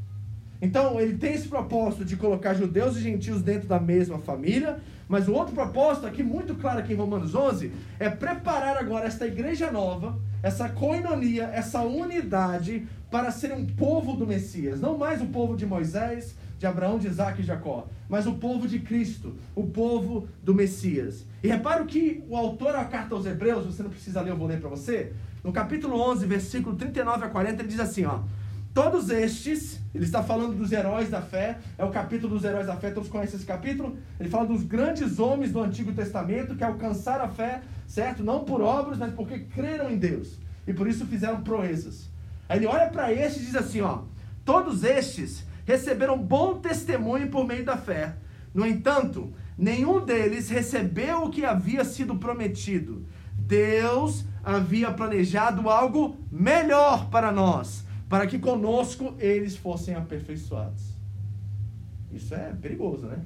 Então 0.60 1.00
ele 1.00 1.18
tem 1.18 1.34
esse 1.34 1.48
propósito 1.48 2.04
de 2.04 2.16
colocar 2.16 2.54
judeus 2.54 2.96
e 2.96 3.00
gentios 3.00 3.42
dentro 3.42 3.68
da 3.68 3.78
mesma 3.78 4.18
família, 4.18 4.78
mas 5.08 5.28
o 5.28 5.32
outro 5.32 5.54
propósito, 5.54 6.06
aqui 6.06 6.22
muito 6.22 6.54
claro 6.54 6.80
aqui 6.80 6.92
em 6.92 6.96
Romanos 6.96 7.34
11, 7.34 7.70
é 7.98 8.08
preparar 8.08 8.76
agora 8.76 9.06
esta 9.06 9.26
igreja 9.26 9.70
nova, 9.70 10.18
essa 10.42 10.68
coinonia, 10.68 11.44
essa 11.52 11.82
unidade 11.82 12.86
para 13.10 13.30
ser 13.30 13.52
um 13.52 13.64
povo 13.64 14.14
do 14.14 14.26
Messias. 14.26 14.80
Não 14.80 14.98
mais 14.98 15.22
o 15.22 15.26
povo 15.26 15.56
de 15.56 15.64
Moisés, 15.64 16.34
de 16.58 16.66
Abraão, 16.66 16.98
de 16.98 17.06
Isaac 17.06 17.40
e 17.40 17.44
Jacó, 17.44 17.86
mas 18.08 18.26
o 18.26 18.34
povo 18.34 18.66
de 18.66 18.78
Cristo, 18.78 19.36
o 19.54 19.64
povo 19.64 20.26
do 20.42 20.54
Messias. 20.54 21.24
E 21.42 21.48
repara 21.48 21.82
o 21.82 21.86
que 21.86 22.24
o 22.28 22.36
autor 22.36 22.72
da 22.72 22.84
carta 22.84 23.14
aos 23.14 23.26
Hebreus, 23.26 23.66
você 23.66 23.82
não 23.82 23.90
precisa 23.90 24.20
ler, 24.22 24.30
eu 24.30 24.36
vou 24.36 24.48
ler 24.48 24.58
para 24.58 24.70
você. 24.70 25.12
No 25.44 25.52
capítulo 25.52 26.00
11, 26.00 26.26
versículo 26.26 26.74
39 26.74 27.24
a 27.24 27.28
40, 27.28 27.62
ele 27.62 27.68
diz 27.68 27.78
assim, 27.78 28.04
ó: 28.04 28.20
Todos 28.76 29.08
estes, 29.08 29.80
ele 29.94 30.04
está 30.04 30.22
falando 30.22 30.54
dos 30.54 30.70
heróis 30.70 31.08
da 31.08 31.22
fé, 31.22 31.56
é 31.78 31.84
o 31.86 31.88
capítulo 31.88 32.34
dos 32.34 32.44
heróis 32.44 32.66
da 32.66 32.76
fé, 32.76 32.90
todos 32.90 33.08
conhecem 33.08 33.36
esse 33.36 33.46
capítulo? 33.46 33.96
Ele 34.20 34.28
fala 34.28 34.44
dos 34.44 34.62
grandes 34.64 35.18
homens 35.18 35.50
do 35.50 35.62
Antigo 35.62 35.94
Testamento 35.94 36.54
que 36.54 36.62
alcançaram 36.62 37.24
a 37.24 37.28
fé, 37.28 37.62
certo? 37.86 38.22
Não 38.22 38.44
por 38.44 38.60
obras, 38.60 38.98
mas 38.98 39.14
porque 39.14 39.38
creram 39.38 39.90
em 39.90 39.96
Deus. 39.96 40.38
E 40.66 40.74
por 40.74 40.86
isso 40.86 41.06
fizeram 41.06 41.40
proezas. 41.40 42.10
Aí 42.46 42.58
ele 42.58 42.66
olha 42.66 42.86
para 42.88 43.10
estes 43.10 43.44
e 43.44 43.46
diz 43.46 43.56
assim: 43.56 43.80
ó, 43.80 44.00
todos 44.44 44.84
estes 44.84 45.46
receberam 45.64 46.18
bom 46.18 46.58
testemunho 46.58 47.30
por 47.30 47.46
meio 47.46 47.64
da 47.64 47.78
fé. 47.78 48.14
No 48.52 48.66
entanto, 48.66 49.32
nenhum 49.56 50.04
deles 50.04 50.50
recebeu 50.50 51.22
o 51.22 51.30
que 51.30 51.46
havia 51.46 51.82
sido 51.82 52.16
prometido. 52.16 53.06
Deus 53.38 54.26
havia 54.44 54.90
planejado 54.90 55.66
algo 55.70 56.18
melhor 56.30 57.08
para 57.08 57.32
nós 57.32 57.85
para 58.08 58.26
que 58.26 58.38
conosco 58.38 59.14
eles 59.18 59.56
fossem 59.56 59.94
aperfeiçoados. 59.94 60.96
Isso 62.12 62.34
é 62.34 62.52
perigoso, 62.60 63.06
né? 63.06 63.18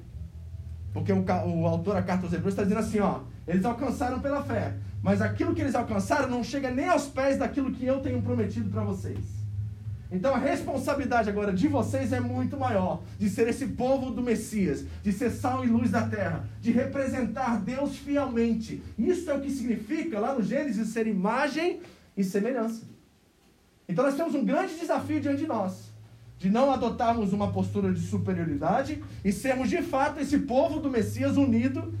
Porque 0.93 1.11
o, 1.13 1.23
o 1.23 1.67
autor 1.67 1.95
da 1.95 2.01
carta 2.01 2.25
aos 2.25 2.33
Hebreus 2.33 2.53
está 2.53 2.63
dizendo 2.63 2.79
assim, 2.79 2.99
ó, 2.99 3.21
eles 3.47 3.63
alcançaram 3.63 4.19
pela 4.19 4.43
fé, 4.43 4.73
mas 5.01 5.21
aquilo 5.21 5.55
que 5.55 5.61
eles 5.61 5.75
alcançaram 5.75 6.29
não 6.29 6.43
chega 6.43 6.69
nem 6.69 6.89
aos 6.89 7.07
pés 7.07 7.37
daquilo 7.37 7.71
que 7.71 7.85
eu 7.85 7.99
tenho 8.01 8.21
prometido 8.21 8.69
para 8.69 8.83
vocês. 8.83 9.41
Então 10.11 10.35
a 10.35 10.37
responsabilidade 10.37 11.29
agora 11.29 11.53
de 11.53 11.69
vocês 11.69 12.11
é 12.11 12.19
muito 12.19 12.57
maior, 12.57 13.01
de 13.17 13.29
ser 13.29 13.47
esse 13.47 13.65
povo 13.67 14.11
do 14.11 14.21
Messias, 14.21 14.83
de 15.01 15.13
ser 15.13 15.29
sal 15.29 15.63
e 15.63 15.67
luz 15.67 15.89
da 15.89 16.05
terra, 16.05 16.43
de 16.59 16.69
representar 16.69 17.61
Deus 17.61 17.95
fielmente. 17.95 18.83
Isso 18.99 19.31
é 19.31 19.33
o 19.33 19.39
que 19.39 19.49
significa 19.49 20.19
lá 20.19 20.35
no 20.35 20.43
Gênesis 20.43 20.89
ser 20.89 21.07
imagem 21.07 21.79
e 22.17 22.25
semelhança. 22.25 22.90
Então 23.91 24.05
nós 24.05 24.15
temos 24.15 24.33
um 24.33 24.45
grande 24.45 24.75
desafio 24.75 25.19
diante 25.19 25.39
de 25.39 25.47
nós, 25.47 25.91
de 26.37 26.49
não 26.49 26.71
adotarmos 26.71 27.33
uma 27.33 27.51
postura 27.51 27.93
de 27.93 27.99
superioridade 27.99 29.03
e 29.23 29.33
sermos 29.33 29.69
de 29.69 29.81
fato 29.81 30.21
esse 30.21 30.39
povo 30.39 30.79
do 30.79 30.89
Messias 30.89 31.35
unido, 31.35 31.93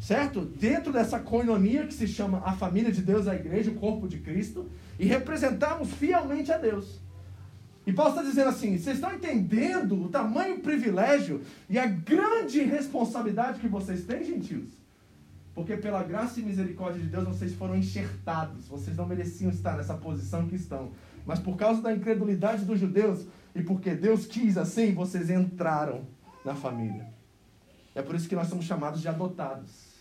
certo? 0.00 0.42
Dentro 0.42 0.92
dessa 0.92 1.18
coinonia 1.18 1.88
que 1.88 1.92
se 1.92 2.06
chama 2.06 2.40
a 2.44 2.52
família 2.52 2.92
de 2.92 3.02
Deus, 3.02 3.26
a 3.26 3.34
igreja, 3.34 3.72
o 3.72 3.74
corpo 3.74 4.06
de 4.06 4.18
Cristo, 4.18 4.70
e 4.96 5.06
representarmos 5.06 5.90
fielmente 5.92 6.52
a 6.52 6.56
Deus. 6.56 7.00
E 7.84 7.92
Paulo 7.92 8.12
está 8.12 8.22
dizendo 8.22 8.50
assim: 8.50 8.78
vocês 8.78 8.96
estão 8.96 9.12
entendendo 9.12 10.04
o 10.04 10.08
tamanho 10.08 10.60
privilégio 10.60 11.42
e 11.68 11.80
a 11.80 11.86
grande 11.86 12.62
responsabilidade 12.62 13.58
que 13.58 13.66
vocês 13.66 14.04
têm, 14.04 14.22
gentios? 14.22 14.68
Porque 15.52 15.76
pela 15.76 16.04
graça 16.04 16.38
e 16.38 16.44
misericórdia 16.44 17.02
de 17.02 17.08
Deus 17.08 17.24
vocês 17.24 17.54
foram 17.54 17.74
enxertados, 17.76 18.68
vocês 18.68 18.96
não 18.96 19.06
mereciam 19.06 19.50
estar 19.50 19.76
nessa 19.76 19.94
posição 19.94 20.46
que 20.46 20.54
estão. 20.54 20.92
Mas 21.26 21.38
por 21.38 21.56
causa 21.56 21.80
da 21.80 21.92
incredulidade 21.92 22.64
dos 22.64 22.78
judeus 22.78 23.26
e 23.54 23.62
porque 23.62 23.94
Deus 23.94 24.26
quis 24.26 24.58
assim, 24.58 24.92
vocês 24.94 25.30
entraram 25.30 26.02
na 26.44 26.54
família. 26.54 27.12
É 27.94 28.02
por 28.02 28.14
isso 28.14 28.28
que 28.28 28.34
nós 28.34 28.48
somos 28.48 28.64
chamados 28.64 29.00
de 29.00 29.08
adotados. 29.08 29.94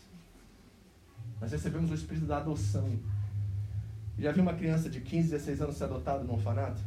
Nós 1.40 1.52
recebemos 1.52 1.92
o 1.92 1.94
espírito 1.94 2.26
da 2.26 2.38
adoção. 2.38 2.90
Já 4.18 4.32
viu 4.32 4.44
uma 4.44 4.54
criança 4.54 4.90
de 4.90 5.02
15, 5.02 5.30
16 5.30 5.62
anos 5.62 5.76
ser 5.76 5.86
adotada 5.86 6.24
no 6.24 6.34
orfanato? 6.34 6.82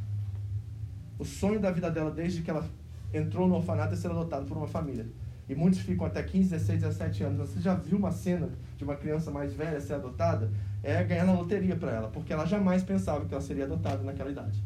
O 1.19 1.25
sonho 1.25 1.61
da 1.61 1.71
vida 1.71 1.91
dela, 1.91 2.11
desde 2.11 2.43
que 2.43 2.51
ela 2.51 2.69
entrou 3.13 3.49
no 3.49 3.57
orfanato, 3.57 3.95
é 3.95 3.97
ser 3.97 4.11
adotada 4.11 4.45
por 4.45 4.57
uma 4.57 4.67
família. 4.67 5.07
E 5.49 5.55
muitos 5.55 5.81
ficam 5.81 6.07
até 6.07 6.23
15, 6.23 6.51
16, 6.51 6.81
17 6.81 7.25
anos. 7.25 7.39
Você 7.49 7.61
já 7.61 7.75
viu 7.75 7.99
uma 7.99 8.11
cena 8.11 8.51
de 8.77 8.85
uma 8.85 8.97
criança 8.97 9.31
mais 9.31 9.53
velha 9.55 9.81
ser 9.81 9.95
adotada? 9.95 10.51
É 10.83 11.03
ganhar 11.05 11.25
na 11.25 11.33
loteria 11.33 11.77
para 11.77 11.93
ela, 11.93 12.09
porque 12.09 12.33
ela 12.33 12.45
jamais 12.45 12.83
pensava 12.83 13.25
que 13.25 13.33
ela 13.33 13.43
seria 13.43 13.65
adotada 13.65 14.03
naquela 14.03 14.31
idade. 14.31 14.63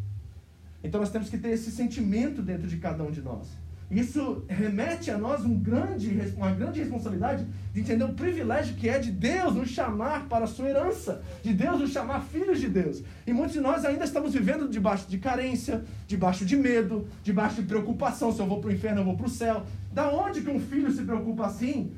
Então 0.82 1.00
nós 1.00 1.10
temos 1.10 1.28
que 1.28 1.38
ter 1.38 1.50
esse 1.50 1.70
sentimento 1.70 2.42
dentro 2.42 2.66
de 2.66 2.78
cada 2.78 3.02
um 3.04 3.10
de 3.10 3.20
nós. 3.20 3.48
Isso 3.90 4.44
remete 4.48 5.10
a 5.10 5.18
nós 5.18 5.44
um 5.44 5.58
grande, 5.58 6.16
uma 6.36 6.52
grande 6.52 6.78
responsabilidade 6.78 7.44
de 7.74 7.80
entender 7.80 8.04
o 8.04 8.14
privilégio 8.14 8.76
que 8.76 8.88
é 8.88 9.00
de 9.00 9.10
Deus 9.10 9.52
nos 9.52 9.68
chamar 9.68 10.28
para 10.28 10.44
a 10.44 10.48
sua 10.48 10.68
herança, 10.68 11.20
de 11.42 11.52
Deus 11.52 11.80
nos 11.80 11.90
chamar 11.90 12.20
filhos 12.20 12.60
de 12.60 12.68
Deus. 12.68 13.02
E 13.26 13.32
muitos 13.32 13.54
de 13.54 13.60
nós 13.60 13.84
ainda 13.84 14.04
estamos 14.04 14.32
vivendo 14.32 14.68
debaixo 14.68 15.08
de 15.08 15.18
carência, 15.18 15.82
debaixo 16.06 16.46
de 16.46 16.56
medo, 16.56 17.08
debaixo 17.24 17.56
de 17.56 17.66
preocupação: 17.66 18.30
se 18.30 18.38
eu 18.38 18.46
vou 18.46 18.60
para 18.60 18.70
o 18.70 18.72
inferno, 18.72 19.00
eu 19.00 19.04
vou 19.04 19.16
para 19.16 19.26
o 19.26 19.30
céu. 19.30 19.66
Da 19.92 20.08
onde 20.10 20.42
que 20.42 20.50
um 20.50 20.60
filho 20.60 20.90
se 20.90 21.02
preocupa 21.02 21.46
assim? 21.46 21.96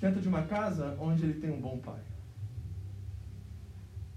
Dentro 0.00 0.20
de 0.20 0.28
uma 0.28 0.42
casa 0.42 0.96
onde 1.00 1.24
ele 1.24 1.40
tem 1.40 1.50
um 1.50 1.60
bom 1.60 1.78
pai. 1.78 2.00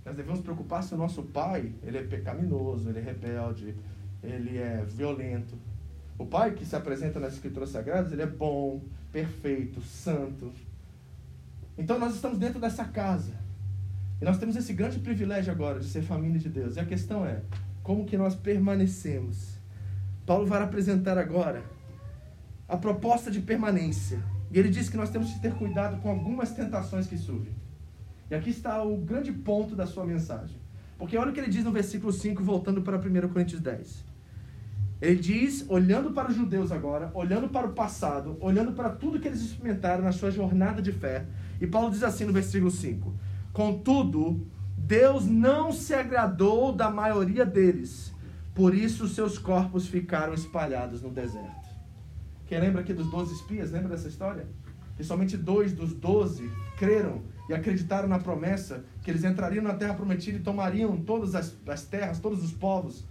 Nós 0.06 0.16
devemos 0.16 0.42
preocupar 0.42 0.84
se 0.84 0.94
o 0.94 0.98
nosso 0.98 1.24
pai 1.24 1.74
ele 1.84 1.98
é 1.98 2.04
pecaminoso, 2.04 2.90
ele 2.90 3.00
é 3.00 3.02
rebelde, 3.02 3.76
ele 4.24 4.58
é 4.58 4.84
violento. 4.84 5.56
O 6.18 6.26
pai 6.26 6.52
que 6.52 6.66
se 6.66 6.76
apresenta 6.76 7.20
nas 7.20 7.34
escrituras 7.34 7.70
sagradas, 7.70 8.12
ele 8.12 8.22
é 8.22 8.28
bom, 8.28 8.82
perfeito, 9.12 9.82
santo. 9.82 10.52
Então 11.78 11.98
nós 11.98 12.16
estamos 12.16 12.38
dentro 12.38 12.60
dessa 12.60 12.86
casa. 12.86 13.34
E 14.22 14.26
nós 14.26 14.38
temos 14.38 14.56
esse 14.56 14.74
grande 14.74 15.00
privilégio 15.00 15.52
agora 15.52 15.80
de 15.80 15.88
ser 15.88 16.04
família 16.04 16.40
de 16.40 16.50
Deus. 16.50 16.76
E 16.76 16.80
a 16.80 16.86
questão 16.86 17.26
é, 17.26 17.42
como 17.82 18.06
que 18.06 18.16
nós 18.18 18.36
permanecemos? 18.36 19.61
Paulo 20.26 20.46
vai 20.46 20.62
apresentar 20.62 21.18
agora 21.18 21.64
a 22.68 22.78
proposta 22.78 23.30
de 23.30 23.42
permanência. 23.42 24.24
E 24.52 24.60
ele 24.60 24.70
diz 24.70 24.90
que 24.90 24.98
nós 24.98 25.10
temos 25.10 25.32
que 25.32 25.40
ter 25.40 25.54
cuidado 25.54 26.02
com 26.02 26.10
algumas 26.10 26.52
tentações 26.52 27.08
que 27.08 27.18
surgem. 27.18 27.54
E 28.30 28.36
aqui 28.36 28.50
está 28.50 28.82
o 28.84 28.98
grande 28.98 29.32
ponto 29.32 29.76
da 29.76 29.86
sua 29.86 30.06
mensagem. 30.06 30.56
Porque 30.98 31.18
olha 31.18 31.32
o 31.32 31.34
que 31.34 31.40
ele 31.40 31.50
diz 31.50 31.64
no 31.64 31.72
versículo 31.72 32.14
5, 32.14 32.44
voltando 32.44 32.82
para 32.82 32.98
1 32.98 33.28
Coríntios 33.30 33.60
10. 33.60 34.06
Ele 35.02 35.16
diz, 35.16 35.66
olhando 35.68 36.12
para 36.12 36.30
os 36.30 36.36
judeus 36.36 36.72
agora, 36.72 37.10
olhando 37.16 37.50
para 37.50 37.66
o 37.66 37.74
passado, 37.74 38.38
olhando 38.40 38.72
para 38.74 38.90
tudo 38.90 39.20
que 39.20 39.28
eles 39.28 39.42
experimentaram 39.42 40.04
na 40.04 40.12
sua 40.12 40.30
jornada 40.30 40.82
de 40.82 40.92
fé. 40.92 41.26
E 41.60 41.66
Paulo 41.66 41.90
diz 41.90 42.04
assim 42.04 42.24
no 42.24 42.32
versículo 42.32 42.70
5: 42.70 43.12
Contudo, 43.52 44.46
Deus 44.78 45.26
não 45.26 45.72
se 45.72 45.94
agradou 45.94 46.72
da 46.72 46.90
maioria 46.90 47.46
deles, 47.46 48.11
por 48.54 48.76
isso 48.76 49.08
seus 49.08 49.38
corpos 49.38 49.88
ficaram 49.88 50.34
espalhados 50.34 51.02
no 51.02 51.10
deserto. 51.10 51.70
Quem 52.46 52.60
lembra 52.60 52.82
aqui 52.82 52.94
dos 52.94 53.10
doze 53.10 53.34
espias? 53.34 53.72
Lembra 53.72 53.90
dessa 53.90 54.08
história? 54.08 54.46
Que 54.98 55.04
somente 55.04 55.38
dois 55.38 55.72
dos 55.74 55.94
doze 55.94 56.52
creram 56.78 57.22
e 57.50 57.54
acreditaram 57.54 58.08
na 58.08 58.20
promessa 58.20 58.84
que 59.02 59.10
eles 59.10 59.24
entrariam 59.24 59.64
na 59.64 59.74
terra 59.74 59.94
prometida 59.94 60.38
e 60.38 60.42
tomariam 60.42 60.98
todas 60.98 61.34
as, 61.34 61.56
as 61.68 61.86
terras, 61.86 62.20
todos 62.20 62.44
os 62.44 62.52
povos 62.52 63.06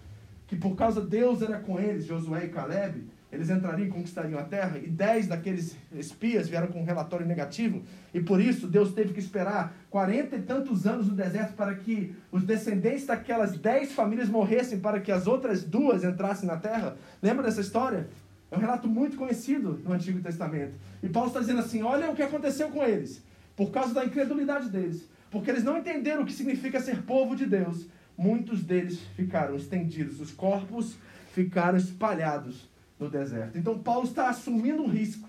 que 0.51 0.57
por 0.57 0.75
causa 0.75 1.01
Deus 1.01 1.43
era 1.43 1.61
com 1.61 1.79
eles, 1.79 2.07
Josué 2.07 2.47
e 2.47 2.49
Caleb, 2.49 3.09
eles 3.33 3.49
entrariam 3.49 3.87
e 3.87 3.91
conquistariam 3.91 4.39
a 4.39 4.43
terra, 4.43 4.79
e 4.79 4.89
dez 4.89 5.27
daqueles 5.27 5.77
espias 5.93 6.49
vieram 6.49 6.67
com 6.69 6.81
um 6.81 6.85
relatório 6.85 7.27
negativo, 7.27 7.83
e 8.13 8.21
por 8.21 8.41
isso 8.41 8.67
Deus 8.67 8.93
teve 8.93 9.13
que 9.13 9.21
esperar 9.21 9.75
quarenta 9.89 10.37
e 10.37 10.43
tantos 10.43 10.87
anos 10.87 11.07
no 11.07 11.15
deserto 11.15 11.55
para 11.55 11.75
que 11.75 12.15
os 12.33 12.43
descendentes 12.43 13.07
daquelas 13.07 13.57
dez 13.57 13.93
famílias 13.93 14.29
morressem, 14.29 14.81
para 14.81 15.01
que 15.01 15.13
as 15.13 15.27
outras 15.27 15.63
duas 15.63 16.03
entrassem 16.03 16.49
na 16.49 16.57
terra. 16.57 16.97
Lembra 17.23 17.45
dessa 17.45 17.61
história? 17.61 18.09
É 18.51 18.57
um 18.57 18.61
relato 18.61 18.89
muito 18.89 19.17
conhecido 19.17 19.81
no 19.85 19.93
Antigo 19.93 20.21
Testamento. 20.21 20.75
E 21.03 21.09
Paulo 21.09 21.29
está 21.29 21.39
dizendo 21.39 21.61
assim: 21.61 21.83
olha 21.83 22.11
o 22.11 22.17
que 22.17 22.23
aconteceu 22.23 22.69
com 22.71 22.83
eles, 22.83 23.23
por 23.55 23.71
causa 23.71 23.95
da 23.95 24.05
incredulidade 24.05 24.69
deles, 24.69 25.09
porque 25.31 25.51
eles 25.51 25.63
não 25.63 25.79
entenderam 25.79 26.23
o 26.23 26.27
que 26.27 26.33
significa 26.33 26.81
ser 26.81 27.03
povo 27.03 27.37
de 27.37 27.47
Deus 27.47 27.87
muitos 28.21 28.63
deles 28.63 29.01
ficaram 29.17 29.57
estendidos, 29.57 30.21
os 30.21 30.31
corpos 30.31 30.95
ficaram 31.33 31.79
espalhados 31.79 32.69
no 33.01 33.09
deserto. 33.09 33.59
Então 33.59 33.79
Paulo 33.79 34.07
está 34.07 34.29
assumindo 34.29 34.83
um 34.83 34.89
risco. 34.89 35.29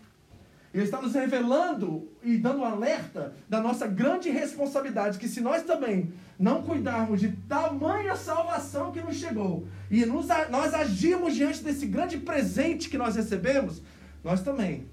Ele 0.73 0.83
está 0.83 1.01
nos 1.01 1.13
revelando 1.13 2.09
e 2.23 2.37
dando 2.37 2.63
alerta 2.63 3.33
da 3.49 3.59
nossa 3.59 3.87
grande 3.87 4.29
responsabilidade, 4.29 5.17
que 5.17 5.27
se 5.27 5.41
nós 5.41 5.63
também 5.63 6.13
não 6.39 6.63
cuidarmos 6.63 7.19
de 7.19 7.33
tamanha 7.33 8.15
salvação 8.15 8.91
que 8.91 9.01
nos 9.01 9.17
chegou, 9.17 9.67
e 9.89 10.05
nos, 10.05 10.27
nós 10.49 10.73
agirmos 10.73 11.35
diante 11.35 11.61
desse 11.61 11.85
grande 11.85 12.17
presente 12.17 12.89
que 12.89 12.97
nós 12.97 13.17
recebemos, 13.17 13.81
nós 14.23 14.41
também 14.43 14.85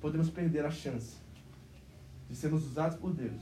podemos 0.00 0.28
perder 0.28 0.64
a 0.64 0.70
chance 0.70 1.16
de 2.28 2.34
sermos 2.34 2.66
usados 2.66 2.98
por 2.98 3.12
Deus 3.12 3.40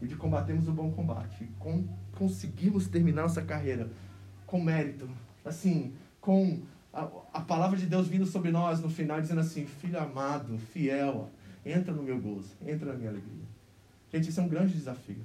e 0.00 0.06
de 0.06 0.14
combatermos 0.14 0.68
o 0.68 0.72
bom 0.72 0.92
combate. 0.92 1.48
Com, 1.58 1.84
conseguimos 2.12 2.86
terminar 2.86 3.22
nossa 3.22 3.42
carreira 3.42 3.90
com 4.46 4.62
mérito, 4.62 5.08
assim, 5.44 5.94
com 6.20 6.62
a, 6.92 7.08
a, 7.36 7.40
palavra 7.40 7.76
de 7.78 7.86
Deus 7.86 8.08
vindo 8.08 8.26
sobre 8.26 8.50
nós 8.50 8.80
no 8.80 8.88
final, 8.88 9.20
dizendo 9.20 9.40
assim: 9.40 9.66
Filho 9.66 9.98
amado, 9.98 10.58
fiel, 10.72 11.30
entra 11.64 11.92
no 11.92 12.02
meu 12.02 12.18
gozo, 12.18 12.54
entra 12.66 12.92
na 12.92 12.98
minha 12.98 13.10
alegria. 13.10 13.44
Gente, 14.12 14.30
isso 14.30 14.40
é 14.40 14.42
um 14.42 14.48
grande 14.48 14.72
desafio. 14.72 15.22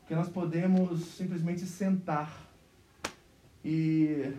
Porque 0.00 0.14
nós 0.14 0.28
podemos 0.28 1.04
simplesmente 1.04 1.64
sentar 1.66 2.50
e 3.64 4.32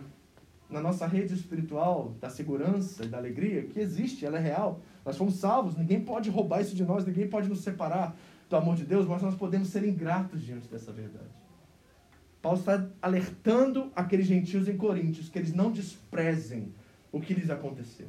na 0.68 0.80
nossa 0.80 1.06
rede 1.06 1.34
espiritual 1.34 2.14
da 2.20 2.28
segurança 2.28 3.04
e 3.04 3.08
da 3.08 3.18
alegria, 3.18 3.62
que 3.62 3.78
existe, 3.78 4.26
ela 4.26 4.38
é 4.38 4.40
real. 4.40 4.80
Nós 5.04 5.16
fomos 5.16 5.36
salvos, 5.36 5.76
ninguém 5.76 6.00
pode 6.00 6.30
roubar 6.30 6.60
isso 6.60 6.74
de 6.74 6.84
nós, 6.84 7.06
ninguém 7.06 7.28
pode 7.28 7.48
nos 7.48 7.60
separar 7.60 8.16
do 8.48 8.56
amor 8.56 8.76
de 8.76 8.84
Deus, 8.84 9.06
mas 9.06 9.22
nós 9.22 9.34
podemos 9.34 9.68
ser 9.68 9.84
ingratos 9.84 10.42
diante 10.42 10.68
dessa 10.68 10.92
verdade. 10.92 11.43
Paulo 12.44 12.58
está 12.58 12.86
alertando 13.00 13.90
aqueles 13.96 14.26
gentios 14.26 14.68
em 14.68 14.76
Coríntios 14.76 15.30
que 15.30 15.38
eles 15.38 15.54
não 15.54 15.72
desprezem 15.72 16.74
o 17.10 17.18
que 17.18 17.32
lhes 17.32 17.48
aconteceu. 17.48 18.06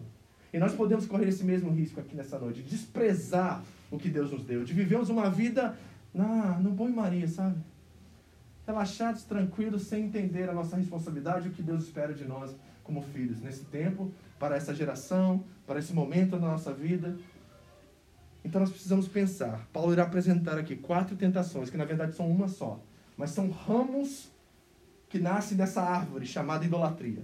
E 0.52 0.60
nós 0.60 0.74
podemos 0.74 1.06
correr 1.06 1.30
esse 1.30 1.42
mesmo 1.46 1.72
risco 1.72 2.02
aqui 2.02 2.18
nessa 2.18 2.38
noite, 2.38 2.62
de 2.62 2.70
desprezar 2.70 3.64
o 3.90 3.98
que 3.98 4.10
Deus 4.10 4.32
nos 4.32 4.44
deu, 4.44 4.66
de 4.66 4.74
vivermos 4.74 5.08
uma 5.08 5.30
vida 5.30 5.78
na, 6.14 6.60
no 6.60 6.72
bom 6.72 6.90
Maria, 6.90 7.30
sabe? 7.30 7.56
Relaxados, 8.68 9.24
tranquilos, 9.24 9.84
sem 9.84 10.04
entender 10.04 10.50
a 10.50 10.54
nossa 10.54 10.76
responsabilidade 10.76 11.48
e 11.48 11.52
o 11.52 11.54
que 11.54 11.64
Deus 11.64 11.86
espera 11.86 12.14
de 12.14 12.26
nós 12.26 12.54
como 12.84 13.02
filhos 13.02 13.40
nesse 13.40 13.64
tempo, 13.64 14.12
para 14.38 14.58
essa 14.58 14.76
geração, 14.76 15.46
para 15.66 15.80
esse 15.80 15.94
momento 15.94 16.32
da 16.32 16.40
nossa 16.50 16.74
vida. 16.74 17.16
Então 18.44 18.60
nós 18.60 18.70
precisamos 18.70 19.08
pensar. 19.08 19.66
Paulo 19.72 19.94
irá 19.94 20.04
apresentar 20.04 20.58
aqui 20.58 20.76
quatro 20.76 21.16
tentações, 21.16 21.70
que 21.70 21.78
na 21.78 21.86
verdade 21.86 22.14
são 22.18 22.30
uma 22.30 22.50
só, 22.50 22.82
mas 23.18 23.32
são 23.32 23.50
ramos 23.50 24.30
que 25.10 25.20
nascem 25.20 25.58
dessa 25.58 25.82
árvore 25.82 26.26
chamada 26.26 26.66
idolatria. 26.66 27.24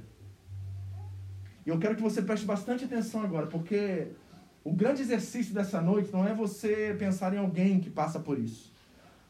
E 1.66 1.70
eu 1.70 1.78
quero 1.78 1.96
que 1.96 2.02
você 2.02 2.22
preste 2.22 2.46
bastante 2.46 2.86
atenção 2.86 3.22
agora, 3.22 3.48
porque 3.48 4.08
o 4.64 4.72
grande 4.72 5.02
exercício 5.02 5.54
dessa 5.54 5.82
noite 5.82 6.12
não 6.12 6.28
é 6.28 6.34
você 6.34 6.96
pensar 6.98 7.34
em 7.34 7.38
alguém 7.38 7.80
que 7.80 7.90
passa 7.90 8.20
por 8.20 8.40
isso. 8.40 8.72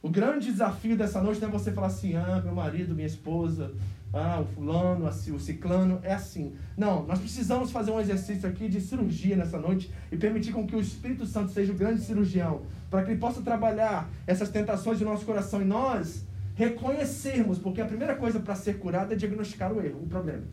O 0.02 0.10
grande 0.10 0.52
desafio 0.52 0.98
dessa 0.98 1.22
noite 1.22 1.40
não 1.42 1.50
é 1.50 1.52
você 1.52 1.72
falar 1.72 1.88
assim: 1.88 2.16
ah, 2.16 2.42
meu 2.44 2.54
marido, 2.54 2.96
minha 2.96 3.08
esposa, 3.08 3.74
ah, 4.14 4.42
o 4.42 4.46
fulano, 4.46 5.08
o 5.08 5.40
ciclano, 5.40 6.00
é 6.04 6.14
assim. 6.14 6.56
Não, 6.76 7.06
nós 7.06 7.20
precisamos 7.20 7.72
fazer 7.72 7.92
um 7.92 8.00
exercício 8.00 8.50
aqui 8.50 8.68
de 8.68 8.82
cirurgia 8.82 9.36
nessa 9.36 9.58
noite 9.58 9.92
e 10.12 10.18
permitir 10.18 10.54
com 10.54 10.66
que 10.66 10.76
o 10.76 10.82
Espírito 10.82 11.26
Santo 11.26 11.52
seja 11.52 11.72
o 11.72 11.76
grande 11.76 12.02
cirurgião, 12.02 12.64
para 12.90 13.04
que 13.04 13.12
ele 13.12 13.20
possa 13.20 13.42
trabalhar 13.42 14.10
essas 14.26 14.50
tentações 14.50 14.98
de 14.98 15.06
nosso 15.06 15.26
coração 15.26 15.62
e 15.62 15.66
nós 15.66 16.26
reconhecermos, 16.56 17.58
porque 17.58 17.82
a 17.82 17.86
primeira 17.86 18.16
coisa 18.16 18.40
para 18.40 18.56
ser 18.56 18.78
curado 18.78 19.14
é 19.14 19.16
diagnosticar 19.16 19.72
o 19.72 19.82
erro, 19.82 20.04
o 20.04 20.08
problema. 20.08 20.44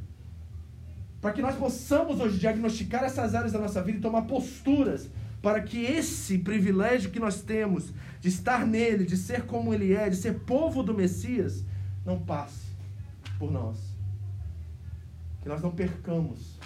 Para 1.20 1.32
que 1.32 1.42
nós 1.42 1.56
possamos 1.56 2.20
hoje 2.20 2.38
diagnosticar 2.38 3.02
essas 3.04 3.34
áreas 3.34 3.52
da 3.52 3.58
nossa 3.58 3.82
vida 3.82 3.98
e 3.98 4.00
tomar 4.00 4.22
posturas 4.22 5.10
para 5.42 5.60
que 5.62 5.84
esse 5.84 6.38
privilégio 6.38 7.10
que 7.10 7.20
nós 7.20 7.42
temos 7.42 7.92
de 8.20 8.28
estar 8.28 8.66
nele, 8.66 9.04
de 9.04 9.16
ser 9.16 9.42
como 9.46 9.72
ele 9.72 9.92
é, 9.92 10.08
de 10.08 10.16
ser 10.16 10.40
povo 10.40 10.82
do 10.82 10.94
Messias, 10.94 11.64
não 12.04 12.18
passe 12.18 12.66
por 13.38 13.50
nós. 13.50 13.78
Que 15.42 15.48
nós 15.48 15.60
não 15.60 15.70
percamos 15.70 16.58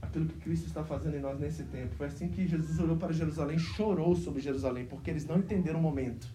aquilo 0.00 0.26
que 0.26 0.40
Cristo 0.40 0.66
está 0.66 0.82
fazendo 0.82 1.16
em 1.16 1.20
nós 1.20 1.38
nesse 1.38 1.64
tempo. 1.64 1.94
Foi 1.94 2.06
assim 2.06 2.28
que 2.28 2.46
Jesus 2.46 2.78
olhou 2.78 2.96
para 2.96 3.12
Jerusalém, 3.12 3.58
chorou 3.58 4.14
sobre 4.16 4.40
Jerusalém, 4.40 4.86
porque 4.86 5.10
eles 5.10 5.26
não 5.26 5.38
entenderam 5.38 5.78
o 5.78 5.82
momento. 5.82 6.26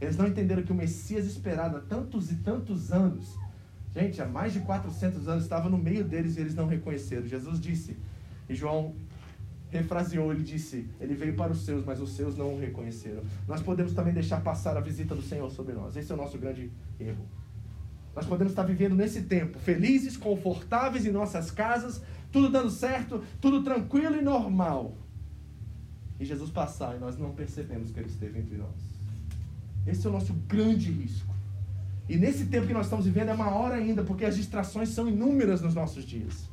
Eles 0.00 0.16
não 0.16 0.26
entenderam 0.26 0.62
que 0.62 0.72
o 0.72 0.74
Messias 0.74 1.26
esperado 1.26 1.76
há 1.76 1.80
tantos 1.80 2.30
e 2.32 2.36
tantos 2.36 2.92
anos, 2.92 3.36
gente, 3.94 4.20
há 4.22 4.26
mais 4.26 4.52
de 4.52 4.60
400 4.60 5.28
anos, 5.28 5.44
estava 5.44 5.68
no 5.68 5.76
meio 5.76 6.04
deles 6.04 6.36
e 6.36 6.40
eles 6.40 6.54
não 6.54 6.66
reconheceram. 6.66 7.26
Jesus 7.26 7.60
disse, 7.60 7.96
e 8.48 8.54
João 8.54 8.94
refraseou, 9.70 10.32
ele 10.32 10.42
disse: 10.42 10.88
Ele 11.00 11.14
veio 11.14 11.34
para 11.34 11.52
os 11.52 11.64
seus, 11.64 11.84
mas 11.84 12.00
os 12.00 12.10
seus 12.16 12.36
não 12.36 12.54
o 12.54 12.58
reconheceram. 12.58 13.22
Nós 13.46 13.62
podemos 13.62 13.92
também 13.92 14.12
deixar 14.12 14.40
passar 14.42 14.76
a 14.76 14.80
visita 14.80 15.14
do 15.14 15.22
Senhor 15.22 15.50
sobre 15.50 15.72
nós. 15.72 15.96
Esse 15.96 16.10
é 16.10 16.14
o 16.14 16.18
nosso 16.18 16.36
grande 16.36 16.70
erro. 16.98 17.24
Nós 18.14 18.26
podemos 18.26 18.52
estar 18.52 18.64
vivendo 18.64 18.96
nesse 18.96 19.22
tempo, 19.22 19.58
felizes, 19.60 20.16
confortáveis 20.16 21.06
em 21.06 21.12
nossas 21.12 21.50
casas, 21.50 22.02
tudo 22.32 22.50
dando 22.50 22.70
certo, 22.70 23.22
tudo 23.40 23.62
tranquilo 23.62 24.16
e 24.16 24.22
normal. 24.22 24.96
E 26.18 26.24
Jesus 26.24 26.50
passar 26.50 26.96
e 26.96 26.98
nós 26.98 27.16
não 27.16 27.32
percebemos 27.32 27.92
que 27.92 28.00
ele 28.00 28.08
esteve 28.08 28.40
entre 28.40 28.56
nós. 28.56 28.99
Esse 29.90 30.06
é 30.06 30.10
o 30.10 30.12
nosso 30.12 30.32
grande 30.46 30.90
risco. 30.90 31.34
E 32.08 32.16
nesse 32.16 32.46
tempo 32.46 32.66
que 32.66 32.72
nós 32.72 32.86
estamos 32.86 33.04
vivendo 33.04 33.30
é 33.30 33.34
maior 33.34 33.72
ainda, 33.72 34.02
porque 34.02 34.24
as 34.24 34.36
distrações 34.36 34.88
são 34.88 35.08
inúmeras 35.08 35.60
nos 35.60 35.74
nossos 35.74 36.04
dias. 36.04 36.48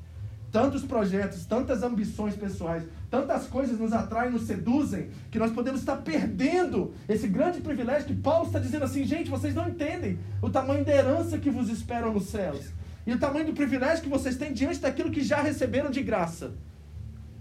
Tantos 0.51 0.83
projetos, 0.83 1.45
tantas 1.45 1.83
ambições 1.83 2.35
pessoais, 2.35 2.83
tantas 3.09 3.47
coisas 3.47 3.79
nos 3.79 3.91
atraem, 3.91 4.31
nos 4.31 4.43
seduzem, 4.43 5.09
que 5.29 5.37
nós 5.39 5.51
podemos 5.51 5.79
estar 5.79 5.97
perdendo 5.97 6.93
esse 7.07 7.27
grande 7.27 7.59
privilégio 7.59 8.07
que 8.07 8.15
Paulo 8.15 8.47
está 8.47 8.59
dizendo 8.59 8.85
assim, 8.85 9.03
gente, 9.03 9.29
vocês 9.29 9.53
não 9.53 9.67
entendem 9.67 10.19
o 10.41 10.49
tamanho 10.49 10.85
da 10.85 10.93
herança 10.93 11.37
que 11.37 11.49
vos 11.49 11.69
esperam 11.69 12.13
nos 12.13 12.27
céus. 12.27 12.71
E 13.05 13.13
o 13.13 13.19
tamanho 13.19 13.47
do 13.47 13.53
privilégio 13.53 14.03
que 14.03 14.09
vocês 14.09 14.35
têm 14.35 14.53
diante 14.53 14.79
daquilo 14.79 15.11
que 15.11 15.21
já 15.21 15.41
receberam 15.41 15.89
de 15.89 16.01
graça. 16.01 16.53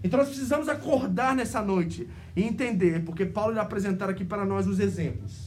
Então 0.02 0.18
nós 0.18 0.28
precisamos 0.28 0.68
acordar 0.68 1.34
nessa 1.34 1.60
noite 1.60 2.08
e 2.34 2.42
entender, 2.42 3.04
porque 3.04 3.26
Paulo 3.26 3.52
irá 3.52 3.62
apresentar 3.62 4.08
aqui 4.08 4.24
para 4.24 4.44
nós 4.44 4.66
os 4.66 4.78
exemplos, 4.78 5.45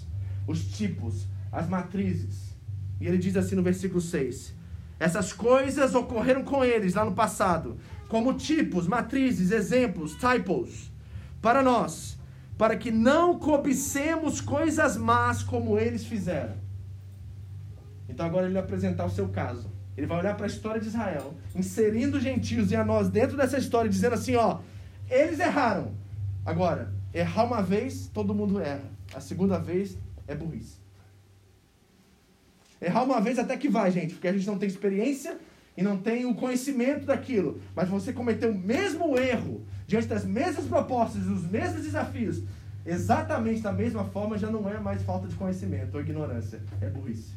os 0.50 0.66
tipos, 0.66 1.28
as 1.52 1.70
matrizes. 1.70 2.58
E 3.00 3.06
ele 3.08 3.18
diz 3.18 3.38
assim 3.38 3.56
no 3.56 3.62
versículo 3.64 4.02
6: 4.02 4.56
essas 5.00 5.32
coisas 5.32 5.94
ocorreram 5.94 6.44
com 6.44 6.66
eles 6.66 6.96
lá 6.96 7.06
no 7.06 7.14
passado, 7.14 7.78
como 8.10 8.34
tipos, 8.34 8.88
matrizes, 8.88 9.52
exemplos, 9.52 10.16
typos, 10.16 10.92
para 11.40 11.62
nós, 11.62 12.18
para 12.58 12.76
que 12.76 12.92
não 12.92 13.38
cobicemos 13.38 14.42
coisas 14.42 14.98
más 14.98 15.44
como 15.44 15.78
eles 15.78 16.04
fizeram. 16.04 16.56
Então 18.10 18.26
agora 18.26 18.46
ele 18.46 18.56
vai 18.56 18.64
apresentar 18.64 19.06
o 19.06 19.10
seu 19.10 19.30
caso. 19.30 19.72
Ele 19.96 20.08
vai 20.08 20.18
olhar 20.18 20.36
para 20.36 20.46
a 20.46 20.48
história 20.48 20.82
de 20.82 20.88
Israel, 20.88 21.36
inserindo 21.56 22.18
os 22.18 22.24
gentios 22.24 22.72
e 22.72 22.76
a 22.76 22.84
nós 22.84 23.10
dentro 23.10 23.38
dessa 23.38 23.58
história, 23.58 23.90
dizendo 23.90 24.16
assim: 24.16 24.36
ó, 24.36 24.60
eles 25.10 25.40
erraram. 25.40 25.94
Agora, 26.46 26.92
errar 27.14 27.44
uma 27.44 27.62
vez, 27.62 28.10
todo 28.12 28.34
mundo 28.34 28.60
erra. 28.60 28.90
A 29.14 29.20
segunda 29.20 29.58
vez 29.58 29.98
é 30.30 30.36
burrice. 30.36 30.78
Errar 32.80 33.04
uma 33.04 33.20
vez 33.20 33.38
até 33.38 33.58
que 33.58 33.68
vai, 33.68 33.92
gente, 33.92 34.14
porque 34.14 34.28
a 34.28 34.32
gente 34.32 34.48
não 34.48 34.58
tem 34.58 34.70
experiência 34.70 35.38
e 35.76 35.82
não 35.82 35.98
tem 35.98 36.26
o 36.26 36.36
conhecimento 36.36 37.06
daquilo. 37.06 37.60
Mas 37.76 37.90
você 37.90 38.14
cometeu 38.14 38.52
o 38.52 38.58
mesmo 38.58 39.18
erro 39.18 39.66
diante 39.86 40.08
das 40.08 40.24
mesmas 40.24 40.66
propostas, 40.66 41.24
dos 41.24 41.44
mesmos 41.44 41.84
desafios, 41.84 42.44
exatamente 42.86 43.62
da 43.62 43.74
mesma 43.74 44.06
forma, 44.06 44.38
já 44.38 44.50
não 44.50 44.70
é 44.70 44.80
mais 44.80 45.02
falta 45.02 45.28
de 45.28 45.36
conhecimento 45.36 45.96
ou 45.96 46.02
ignorância, 46.02 46.62
é 46.80 46.90
burrice. 46.90 47.34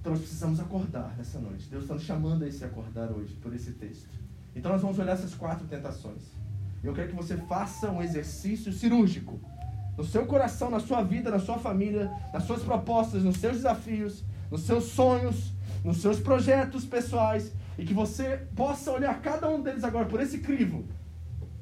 Então 0.00 0.12
nós 0.12 0.20
precisamos 0.20 0.60
acordar 0.60 1.16
nessa 1.16 1.40
noite. 1.40 1.66
Deus 1.68 1.82
está 1.82 1.94
nos 1.94 2.04
chamando 2.04 2.44
a 2.44 2.48
esse 2.48 2.64
acordar 2.64 3.10
hoje, 3.10 3.34
por 3.42 3.52
esse 3.52 3.72
texto. 3.72 4.14
Então 4.54 4.70
nós 4.70 4.80
vamos 4.80 4.98
olhar 4.98 5.12
essas 5.12 5.34
quatro 5.34 5.66
tentações. 5.66 6.22
Eu 6.84 6.92
quero 6.92 7.08
que 7.08 7.16
você 7.16 7.36
faça 7.36 7.90
um 7.90 8.00
exercício 8.00 8.72
cirúrgico 8.72 9.40
no 9.96 10.04
seu 10.04 10.26
coração, 10.26 10.70
na 10.70 10.80
sua 10.80 11.02
vida, 11.02 11.30
na 11.30 11.38
sua 11.38 11.58
família, 11.58 12.10
nas 12.32 12.44
suas 12.44 12.62
propostas, 12.62 13.22
nos 13.22 13.36
seus 13.38 13.56
desafios, 13.56 14.24
nos 14.50 14.62
seus 14.62 14.84
sonhos, 14.84 15.52
nos 15.84 15.98
seus 15.98 16.20
projetos 16.20 16.84
pessoais, 16.84 17.52
e 17.78 17.84
que 17.84 17.94
você 17.94 18.40
possa 18.54 18.90
olhar 18.90 19.20
cada 19.20 19.48
um 19.48 19.62
deles 19.62 19.84
agora 19.84 20.06
por 20.06 20.20
esse 20.20 20.38
crivo, 20.38 20.84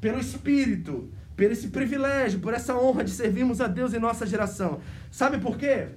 pelo 0.01 0.19
Espírito, 0.19 1.11
por 1.37 1.45
esse 1.45 1.69
privilégio, 1.69 2.41
por 2.41 2.55
essa 2.55 2.77
honra 2.77 3.05
de 3.05 3.11
servirmos 3.11 3.61
a 3.61 3.67
Deus 3.67 3.93
em 3.93 3.99
nossa 3.99 4.27
geração. 4.27 4.81
Sabe 5.11 5.39
por 5.39 5.57
quê? 5.57 5.89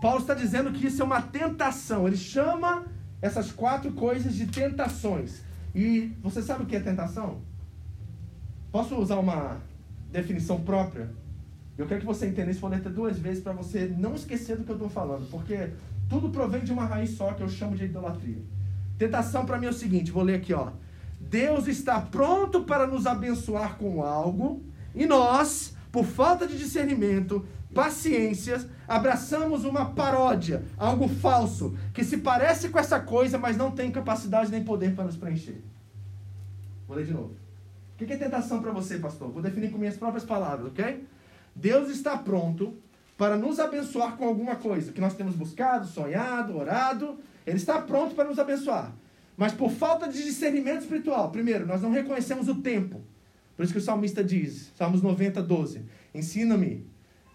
Paulo 0.00 0.20
está 0.20 0.34
dizendo 0.34 0.72
que 0.72 0.86
isso 0.86 1.02
é 1.02 1.04
uma 1.04 1.20
tentação. 1.20 2.06
Ele 2.06 2.16
chama 2.16 2.84
essas 3.20 3.52
quatro 3.52 3.92
coisas 3.92 4.34
de 4.34 4.46
tentações. 4.46 5.42
E 5.74 6.12
você 6.22 6.40
sabe 6.40 6.62
o 6.62 6.66
que 6.66 6.76
é 6.76 6.80
tentação? 6.80 7.40
Posso 8.72 8.96
usar 8.96 9.18
uma 9.18 9.58
definição 10.10 10.60
própria? 10.60 11.10
Eu 11.80 11.86
quero 11.86 12.00
que 12.00 12.06
você 12.06 12.26
entenda 12.26 12.50
isso, 12.50 12.60
vou 12.60 12.68
ler 12.68 12.80
duas 12.80 13.18
vezes 13.18 13.42
para 13.42 13.54
você 13.54 13.86
não 13.96 14.14
esquecer 14.14 14.54
do 14.54 14.64
que 14.64 14.70
eu 14.70 14.76
estou 14.76 14.90
falando, 14.90 15.26
porque 15.30 15.70
tudo 16.10 16.28
provém 16.28 16.62
de 16.62 16.72
uma 16.72 16.84
raiz 16.84 17.10
só 17.12 17.32
que 17.32 17.42
eu 17.42 17.48
chamo 17.48 17.74
de 17.74 17.86
idolatria. 17.86 18.42
Tentação 18.98 19.46
para 19.46 19.58
mim 19.58 19.64
é 19.64 19.70
o 19.70 19.72
seguinte, 19.72 20.10
vou 20.10 20.22
ler 20.22 20.34
aqui, 20.34 20.52
ó. 20.52 20.72
Deus 21.18 21.68
está 21.68 21.98
pronto 21.98 22.64
para 22.64 22.86
nos 22.86 23.06
abençoar 23.06 23.78
com 23.78 24.02
algo 24.02 24.62
e 24.94 25.06
nós, 25.06 25.74
por 25.90 26.04
falta 26.04 26.46
de 26.46 26.58
discernimento, 26.58 27.46
paciência, 27.74 28.68
abraçamos 28.86 29.64
uma 29.64 29.86
paródia, 29.86 30.62
algo 30.76 31.08
falso, 31.08 31.74
que 31.94 32.04
se 32.04 32.18
parece 32.18 32.68
com 32.68 32.78
essa 32.78 33.00
coisa, 33.00 33.38
mas 33.38 33.56
não 33.56 33.70
tem 33.70 33.90
capacidade 33.90 34.50
nem 34.50 34.62
poder 34.62 34.94
para 34.94 35.04
nos 35.04 35.16
preencher. 35.16 35.62
Vou 36.86 36.94
ler 36.94 37.06
de 37.06 37.14
novo. 37.14 37.36
O 37.94 38.04
que 38.04 38.12
é 38.12 38.16
tentação 38.16 38.60
para 38.60 38.70
você, 38.70 38.98
pastor? 38.98 39.30
Vou 39.30 39.40
definir 39.40 39.70
com 39.70 39.78
minhas 39.78 39.96
próprias 39.96 40.24
palavras, 40.24 40.66
ok? 40.66 41.06
Deus 41.54 41.90
está 41.90 42.16
pronto 42.16 42.76
para 43.16 43.36
nos 43.36 43.60
abençoar 43.60 44.16
com 44.16 44.24
alguma 44.24 44.56
coisa 44.56 44.92
que 44.92 45.00
nós 45.00 45.14
temos 45.14 45.34
buscado, 45.34 45.86
sonhado, 45.86 46.56
orado. 46.56 47.18
Ele 47.46 47.56
está 47.56 47.80
pronto 47.80 48.14
para 48.14 48.28
nos 48.28 48.38
abençoar. 48.38 48.92
Mas 49.36 49.52
por 49.52 49.70
falta 49.70 50.08
de 50.08 50.22
discernimento 50.22 50.82
espiritual, 50.82 51.30
primeiro, 51.30 51.66
nós 51.66 51.82
não 51.82 51.90
reconhecemos 51.90 52.48
o 52.48 52.56
tempo. 52.56 53.02
Por 53.56 53.64
isso 53.64 53.72
que 53.72 53.78
o 53.78 53.82
salmista 53.82 54.24
diz, 54.24 54.72
Salmos 54.76 55.02
90, 55.02 55.42
12: 55.42 55.82
Ensina-me 56.14 56.86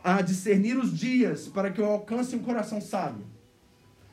a 0.03 0.21
discernir 0.21 0.77
os 0.77 0.95
dias 0.97 1.47
para 1.47 1.71
que 1.71 1.81
eu 1.81 1.85
alcance 1.85 2.35
um 2.35 2.39
coração 2.39 2.79
sábio. 2.79 3.25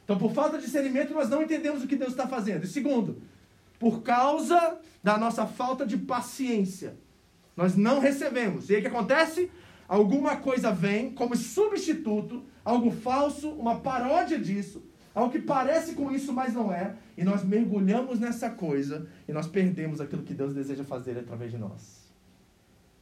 Então, 0.05 0.19
por 0.19 0.33
falta 0.33 0.59
de 0.59 0.65
discernimento, 0.65 1.15
nós 1.15 1.29
não 1.29 1.43
entendemos 1.43 1.83
o 1.83 1.87
que 1.87 1.97
Deus 1.97 2.11
está 2.11 2.27
fazendo. 2.27 2.65
E 2.65 2.67
segundo, 2.67 3.23
por 3.79 4.03
causa 4.03 4.79
da 5.03 5.17
nossa 5.17 5.47
falta 5.47 5.87
de 5.87 5.97
paciência, 5.97 6.95
nós 7.57 7.77
não 7.77 7.99
recebemos. 7.99 8.69
E 8.69 8.75
aí 8.75 8.81
o 8.81 8.83
que 8.83 8.88
acontece? 8.88 9.51
Alguma 9.92 10.37
coisa 10.37 10.72
vem 10.72 11.11
como 11.11 11.37
substituto, 11.37 12.42
algo 12.64 12.90
falso, 12.90 13.50
uma 13.50 13.81
paródia 13.81 14.38
disso, 14.38 14.83
algo 15.14 15.31
que 15.31 15.38
parece 15.38 15.92
com 15.92 16.11
isso, 16.11 16.33
mas 16.33 16.55
não 16.55 16.72
é, 16.72 16.96
e 17.14 17.22
nós 17.22 17.44
mergulhamos 17.44 18.18
nessa 18.18 18.48
coisa 18.48 19.07
e 19.28 19.33
nós 19.33 19.46
perdemos 19.46 20.00
aquilo 20.00 20.22
que 20.22 20.33
Deus 20.33 20.55
deseja 20.55 20.83
fazer 20.83 21.18
através 21.18 21.50
de 21.50 21.59
nós. 21.59 22.11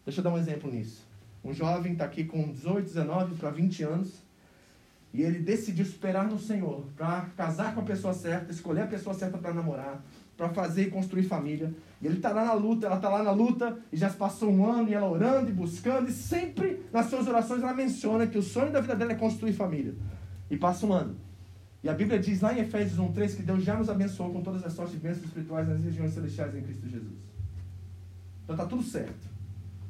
Deixa 0.05 0.19
eu 0.19 0.25
dar 0.25 0.33
um 0.33 0.39
exemplo 0.39 0.69
nisso. 0.69 1.07
Um 1.45 1.55
jovem 1.55 1.93
está 1.93 2.07
aqui 2.07 2.25
com 2.25 2.51
18, 2.51 2.85
19 2.85 3.37
para 3.37 3.51
20 3.51 3.85
anos 3.85 4.15
e 5.15 5.23
ele 5.23 5.39
decidiu 5.39 5.85
esperar 5.85 6.27
no 6.27 6.41
Senhor 6.41 6.85
para 6.97 7.21
casar 7.37 7.73
com 7.73 7.83
a 7.83 7.85
pessoa 7.85 8.13
certa, 8.13 8.51
escolher 8.51 8.83
a 8.83 8.89
pessoa 8.89 9.15
certa 9.15 9.39
para 9.39 9.55
namorar, 9.55 10.05
para 10.41 10.49
fazer 10.49 10.85
e 10.85 10.91
construir 10.91 11.25
família. 11.25 11.71
E 12.01 12.07
ele 12.07 12.17
está 12.17 12.31
lá 12.31 12.47
na 12.47 12.55
luta, 12.55 12.87
ela 12.87 12.97
está 12.97 13.11
lá 13.11 13.23
na 13.23 13.31
luta, 13.31 13.79
e 13.93 13.97
já 13.99 14.09
se 14.09 14.17
passou 14.17 14.51
um 14.51 14.65
ano, 14.65 14.89
e 14.89 14.95
ela 14.95 15.07
orando 15.07 15.51
e 15.51 15.53
buscando, 15.53 16.09
e 16.09 16.13
sempre 16.13 16.83
nas 16.91 17.11
suas 17.11 17.29
orações 17.29 17.63
ela 17.63 17.75
menciona 17.75 18.27
que 18.27 18.39
o 18.39 18.43
sonho 18.43 18.73
da 18.73 18.81
vida 18.81 18.97
dela 18.97 19.13
é 19.13 19.17
construir 19.17 19.53
família. 19.53 19.95
E 20.51 20.57
passa 20.57 20.87
um 20.87 20.95
ano. 20.95 21.15
E 21.85 21.91
a 21.91 21.93
Bíblia 21.93 22.19
diz 22.19 22.41
lá 22.41 22.55
em 22.55 22.61
Efésios 22.61 22.99
1,3 22.99 23.37
que 23.37 23.43
Deus 23.43 23.63
já 23.63 23.77
nos 23.77 23.91
abençoou 23.91 24.33
com 24.33 24.41
todas 24.41 24.65
as 24.65 24.73
sortes 24.73 24.95
de 24.95 25.01
bênçãos 25.01 25.27
espirituais 25.27 25.69
nas 25.69 25.85
regiões 25.85 26.15
celestiais 26.15 26.55
em 26.57 26.63
Cristo 26.63 26.89
Jesus. 26.89 27.19
Então 28.45 28.57
está 28.57 28.65
tudo 28.67 28.83
certo. 28.83 29.29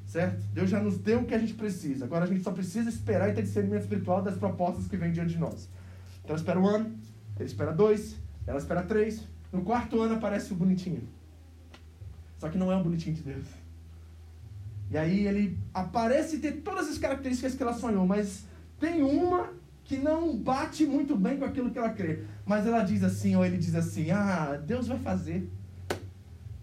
Certo? 0.04 0.42
Deus 0.52 0.68
já 0.68 0.82
nos 0.82 0.98
deu 0.98 1.20
o 1.20 1.24
que 1.24 1.34
a 1.34 1.38
gente 1.38 1.54
precisa. 1.54 2.06
Agora 2.06 2.24
a 2.24 2.28
gente 2.28 2.42
só 2.42 2.50
precisa 2.50 2.88
esperar 2.88 3.30
e 3.30 3.34
ter 3.34 3.42
discernimento 3.42 3.82
espiritual 3.82 4.20
das 4.20 4.36
propostas 4.36 4.88
que 4.88 4.96
vêm 4.96 5.12
diante 5.12 5.34
de 5.34 5.38
nós. 5.38 5.68
Então 6.24 6.34
espera 6.34 6.58
um 6.58 6.66
ano, 6.66 6.92
ele 7.36 7.48
espera 7.48 7.72
dois, 7.72 8.16
ela 8.46 8.58
espera 8.58 8.82
três, 8.82 9.24
no 9.52 9.62
quarto 9.62 10.00
ano 10.00 10.14
aparece 10.14 10.52
o 10.52 10.56
bonitinho. 10.56 11.02
Só 12.38 12.48
que 12.48 12.58
não 12.58 12.72
é 12.72 12.76
o 12.76 12.82
bonitinho 12.82 13.14
de 13.14 13.22
Deus. 13.22 13.46
E 14.90 14.98
aí 14.98 15.26
ele 15.26 15.58
aparece 15.72 16.36
e 16.36 16.38
tem 16.40 16.52
todas 16.52 16.88
as 16.88 16.98
características 16.98 17.54
que 17.54 17.62
ela 17.62 17.72
sonhou, 17.72 18.06
mas 18.06 18.44
tem 18.78 19.02
uma 19.02 19.50
que 19.84 19.96
não 19.96 20.36
bate 20.36 20.86
muito 20.86 21.16
bem 21.16 21.36
com 21.36 21.44
aquilo 21.44 21.70
que 21.70 21.78
ela 21.78 21.90
crê. 21.90 22.24
Mas 22.46 22.66
ela 22.66 22.82
diz 22.82 23.02
assim, 23.04 23.36
ou 23.36 23.44
ele 23.44 23.56
diz 23.56 23.74
assim: 23.74 24.10
Ah, 24.10 24.60
Deus 24.64 24.88
vai 24.88 24.98
fazer. 24.98 25.48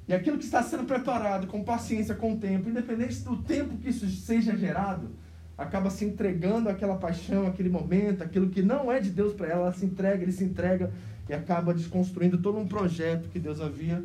E 0.08 0.14
aquilo 0.14 0.38
que 0.38 0.46
está 0.46 0.64
sendo 0.64 0.86
preparado 0.86 1.48
com 1.48 1.64
paciência, 1.64 2.16
com 2.16 2.38
tempo, 2.38 2.70
independente 2.70 3.20
do 3.20 3.38
tempo 3.44 3.78
que 3.78 3.90
isso 3.90 4.08
seja 4.10 4.56
gerado, 4.56 5.10
acaba 5.58 5.90
se 5.90 6.06
entregando 6.06 6.70
àquela 6.70 6.96
paixão, 6.96 7.46
aquele 7.46 7.70
momento, 7.70 8.24
aquilo 8.24 8.50
que 8.50 8.62
não 8.62 8.90
é 8.90 9.02
de 9.02 9.10
Deus 9.10 9.34
para 9.34 9.48
ela, 9.48 9.62
ela 9.64 9.74
se 9.74 9.86
entrega, 9.86 10.24
ele 10.24 10.32
se 10.32 10.46
entrega 10.46 10.94
e 11.30 11.34
acaba 11.34 11.74
desconstruindo 11.74 12.38
todo 12.38 12.58
um 12.58 12.68
projeto 12.68 13.30
que 13.30 13.40
Deus 13.40 13.60
havia 13.60 14.04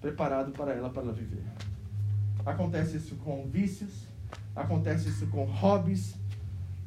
preparado 0.00 0.50
para 0.52 0.72
ela 0.72 0.90
para 0.90 1.02
ela 1.02 1.12
viver. 1.12 1.44
Acontece 2.44 2.96
isso 2.96 3.14
com 3.16 3.46
vícios, 3.46 4.08
acontece 4.54 5.08
isso 5.08 5.26
com 5.28 5.44
hobbies. 5.44 6.14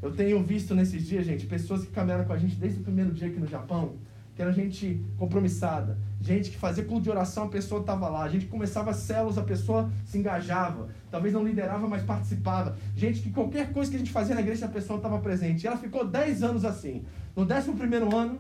Eu 0.01 0.11
tenho 0.11 0.43
visto 0.43 0.75
nesses 0.75 1.07
dias, 1.07 1.25
gente, 1.25 1.45
pessoas 1.45 1.85
que 1.85 1.91
caminharam 1.91 2.25
com 2.25 2.33
a 2.33 2.37
gente 2.37 2.55
desde 2.55 2.81
o 2.81 2.83
primeiro 2.83 3.11
dia 3.11 3.27
aqui 3.29 3.39
no 3.39 3.47
Japão, 3.47 3.95
que 4.35 4.41
era 4.41 4.51
gente 4.51 5.01
compromissada, 5.17 5.97
gente 6.19 6.51
que 6.51 6.57
fazia 6.57 6.83
culto 6.83 7.03
de 7.03 7.09
oração, 7.09 7.45
a 7.45 7.47
pessoa 7.47 7.79
estava 7.79 8.09
lá, 8.09 8.23
a 8.23 8.29
gente 8.29 8.47
começava 8.47 8.93
células, 8.93 9.37
a 9.37 9.43
pessoa 9.43 9.89
se 10.05 10.17
engajava, 10.17 10.89
talvez 11.09 11.33
não 11.33 11.41
liderava, 11.41 11.87
mas 11.87 12.03
participava, 12.03 12.75
gente 12.97 13.21
que 13.21 13.31
qualquer 13.31 13.71
coisa 13.71 13.89
que 13.89 13.95
a 13.95 13.99
gente 13.99 14.11
fazia 14.11 14.35
na 14.35 14.41
igreja, 14.41 14.65
a 14.65 14.69
pessoa 14.69 14.97
estava 14.97 15.17
presente. 15.19 15.63
E 15.63 15.67
ela 15.67 15.77
ficou 15.77 16.05
10 16.05 16.43
anos 16.43 16.65
assim. 16.65 17.05
No 17.33 17.43
11 17.43 17.71
primeiro 17.71 18.13
ano, 18.13 18.39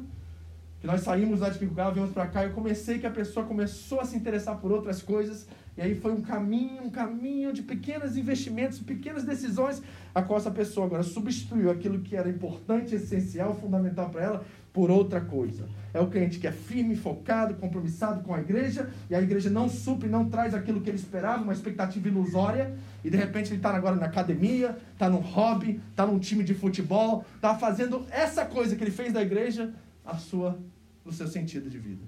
Que 0.79 0.87
nós 0.87 1.01
saímos 1.01 1.39
lá 1.39 1.49
de 1.49 1.57
viemos 1.57 2.11
para 2.11 2.27
cá, 2.27 2.43
eu 2.43 2.51
comecei 2.51 2.99
que 2.99 3.07
a 3.07 3.11
pessoa 3.11 3.45
começou 3.45 3.99
a 3.99 4.05
se 4.05 4.15
interessar 4.15 4.57
por 4.57 4.71
outras 4.71 5.01
coisas, 5.01 5.47
e 5.77 5.81
aí 5.81 5.95
foi 5.95 6.13
um 6.13 6.21
caminho, 6.21 6.83
um 6.83 6.89
caminho 6.89 7.51
de 7.51 7.61
pequenos 7.61 8.15
investimentos, 8.15 8.79
pequenas 8.79 9.23
decisões, 9.23 9.81
a 10.13 10.21
qual 10.21 10.39
essa 10.39 10.51
pessoa 10.51 10.85
agora 10.85 11.03
substituiu 11.03 11.69
aquilo 11.69 11.99
que 11.99 12.15
era 12.15 12.29
importante, 12.29 12.95
essencial, 12.95 13.53
fundamental 13.55 14.09
para 14.09 14.23
ela, 14.23 14.45
por 14.71 14.91
outra 14.91 15.21
coisa. 15.21 15.67
É 15.93 15.99
o 15.99 16.07
crente 16.07 16.37
que 16.37 16.47
é 16.47 16.51
firme, 16.51 16.95
focado, 16.95 17.55
compromissado 17.55 18.21
com 18.23 18.33
a 18.33 18.39
igreja, 18.39 18.89
e 19.09 19.15
a 19.15 19.21
igreja 19.21 19.49
não 19.49 19.69
supre, 19.69 20.07
não 20.07 20.29
traz 20.29 20.53
aquilo 20.53 20.81
que 20.81 20.89
ele 20.89 20.97
esperava, 20.97 21.43
uma 21.43 21.53
expectativa 21.53 22.07
ilusória, 22.07 22.73
e 23.03 23.09
de 23.09 23.17
repente 23.17 23.49
ele 23.49 23.57
está 23.57 23.73
agora 23.73 23.95
na 23.95 24.05
academia, 24.05 24.77
está 24.93 25.09
num 25.09 25.19
hobby, 25.19 25.81
está 25.89 26.05
num 26.05 26.19
time 26.19 26.43
de 26.43 26.53
futebol, 26.53 27.25
está 27.35 27.55
fazendo 27.55 28.05
essa 28.11 28.45
coisa 28.45 28.75
que 28.75 28.83
ele 28.83 28.91
fez 28.91 29.13
da 29.13 29.21
igreja 29.21 29.73
a 30.05 30.15
sua, 30.17 30.59
no 31.03 31.11
seu 31.11 31.27
sentido 31.27 31.69
de 31.69 31.79
vida. 31.79 32.03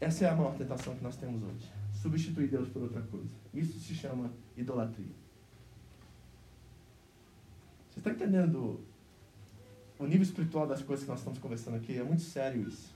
Essa 0.00 0.24
é 0.24 0.28
a 0.28 0.34
maior 0.34 0.54
tentação 0.56 0.96
que 0.96 1.04
nós 1.04 1.16
temos 1.16 1.42
hoje. 1.42 1.70
Substituir 1.94 2.48
Deus 2.48 2.68
por 2.68 2.82
outra 2.82 3.00
coisa. 3.02 3.28
Isso 3.54 3.78
se 3.78 3.94
chama 3.94 4.32
idolatria. 4.56 5.14
Você 7.90 8.00
está 8.00 8.10
entendendo 8.10 8.80
o 9.98 10.04
nível 10.04 10.22
espiritual 10.22 10.66
das 10.66 10.82
coisas 10.82 11.04
que 11.04 11.10
nós 11.10 11.20
estamos 11.20 11.38
conversando 11.38 11.76
aqui? 11.76 11.96
É 11.96 12.02
muito 12.02 12.22
sério 12.22 12.66
isso. 12.66 12.92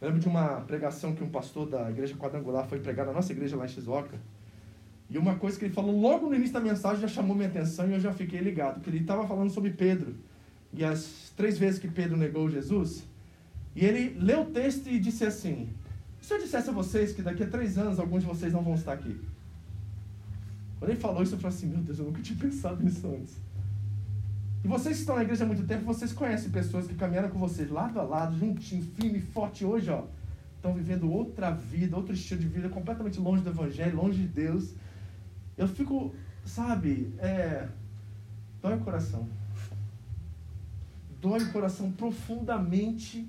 Eu 0.00 0.08
lembro 0.08 0.22
de 0.22 0.28
uma 0.28 0.60
pregação 0.60 1.14
que 1.14 1.24
um 1.24 1.28
pastor 1.28 1.68
da 1.68 1.90
igreja 1.90 2.14
quadrangular 2.14 2.66
foi 2.66 2.78
pregar 2.78 3.04
na 3.04 3.12
nossa 3.12 3.32
igreja 3.32 3.56
lá 3.56 3.64
em 3.64 3.68
Shizuoka. 3.68 4.18
E 5.10 5.18
uma 5.18 5.34
coisa 5.34 5.58
que 5.58 5.64
ele 5.64 5.74
falou 5.74 5.98
logo 6.00 6.28
no 6.28 6.34
início 6.36 6.54
da 6.54 6.60
mensagem 6.60 7.00
já 7.00 7.08
chamou 7.08 7.34
minha 7.34 7.48
atenção 7.48 7.88
e 7.88 7.94
eu 7.94 8.00
já 8.00 8.12
fiquei 8.12 8.40
ligado. 8.40 8.80
Que 8.80 8.88
ele 8.88 9.00
estava 9.00 9.26
falando 9.26 9.50
sobre 9.50 9.70
Pedro. 9.70 10.14
E 10.72 10.84
as 10.84 11.32
três 11.36 11.58
vezes 11.58 11.80
que 11.80 11.88
Pedro 11.88 12.16
negou 12.16 12.50
Jesus. 12.50 13.04
E 13.74 13.84
ele 13.84 14.18
leu 14.18 14.42
o 14.42 14.46
texto 14.46 14.88
e 14.88 14.98
disse 14.98 15.24
assim: 15.24 15.68
Se 16.20 16.32
eu 16.32 16.38
dissesse 16.38 16.70
a 16.70 16.72
vocês 16.72 17.12
que 17.12 17.22
daqui 17.22 17.42
a 17.42 17.46
três 17.46 17.78
anos 17.78 17.98
alguns 17.98 18.22
de 18.22 18.28
vocês 18.28 18.52
não 18.52 18.62
vão 18.62 18.74
estar 18.74 18.92
aqui. 18.92 19.20
Quando 20.78 20.90
ele 20.90 21.00
falou 21.00 21.22
isso, 21.22 21.34
eu 21.34 21.38
falei 21.38 21.56
assim: 21.56 21.66
Meu 21.66 21.80
Deus, 21.80 21.98
eu 21.98 22.04
nunca 22.06 22.22
tinha 22.22 22.38
pensado 22.40 22.82
nisso 22.82 23.06
antes. 23.06 23.36
E 24.62 24.68
vocês 24.68 24.96
que 24.96 25.00
estão 25.00 25.16
na 25.16 25.22
igreja 25.22 25.44
há 25.44 25.46
muito 25.46 25.64
tempo, 25.64 25.84
vocês 25.84 26.12
conhecem 26.12 26.50
pessoas 26.50 26.86
que 26.86 26.94
caminharam 26.94 27.30
com 27.30 27.38
vocês 27.38 27.70
lado 27.70 27.98
a 27.98 28.02
lado, 28.02 28.38
juntinho, 28.38 28.82
firme, 28.82 29.20
forte. 29.20 29.64
Hoje, 29.64 29.90
ó, 29.90 30.04
estão 30.56 30.74
vivendo 30.74 31.10
outra 31.10 31.50
vida, 31.50 31.96
outro 31.96 32.12
estilo 32.12 32.40
de 32.40 32.48
vida, 32.48 32.68
completamente 32.68 33.18
longe 33.18 33.42
do 33.42 33.48
Evangelho, 33.48 33.96
longe 33.96 34.20
de 34.20 34.28
Deus. 34.28 34.74
Eu 35.56 35.66
fico, 35.66 36.14
sabe, 36.44 37.12
é, 37.18 37.68
dói 38.60 38.76
o 38.76 38.80
coração. 38.80 39.26
Dói 41.20 41.42
o 41.42 41.52
coração 41.52 41.92
profundamente 41.92 43.28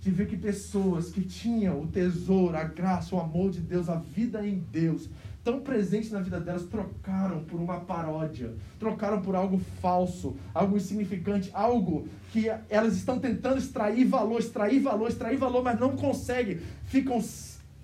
de 0.00 0.10
ver 0.10 0.26
que 0.26 0.36
pessoas 0.36 1.10
que 1.10 1.20
tinham 1.20 1.82
o 1.82 1.86
tesouro, 1.86 2.56
a 2.56 2.64
graça, 2.64 3.14
o 3.14 3.20
amor 3.20 3.50
de 3.50 3.60
Deus, 3.60 3.88
a 3.88 3.94
vida 3.94 4.44
em 4.44 4.58
Deus, 4.72 5.08
tão 5.44 5.60
presente 5.60 6.12
na 6.12 6.20
vida 6.20 6.40
delas, 6.40 6.64
trocaram 6.64 7.44
por 7.44 7.60
uma 7.60 7.80
paródia, 7.80 8.54
trocaram 8.78 9.22
por 9.22 9.36
algo 9.36 9.60
falso, 9.80 10.36
algo 10.52 10.76
insignificante, 10.76 11.50
algo 11.52 12.08
que 12.32 12.50
elas 12.68 12.96
estão 12.96 13.20
tentando 13.20 13.58
extrair 13.58 14.04
valor, 14.04 14.40
extrair 14.40 14.80
valor, 14.80 15.08
extrair 15.08 15.36
valor, 15.36 15.62
mas 15.62 15.78
não 15.78 15.96
conseguem, 15.96 16.58
ficam 16.86 17.22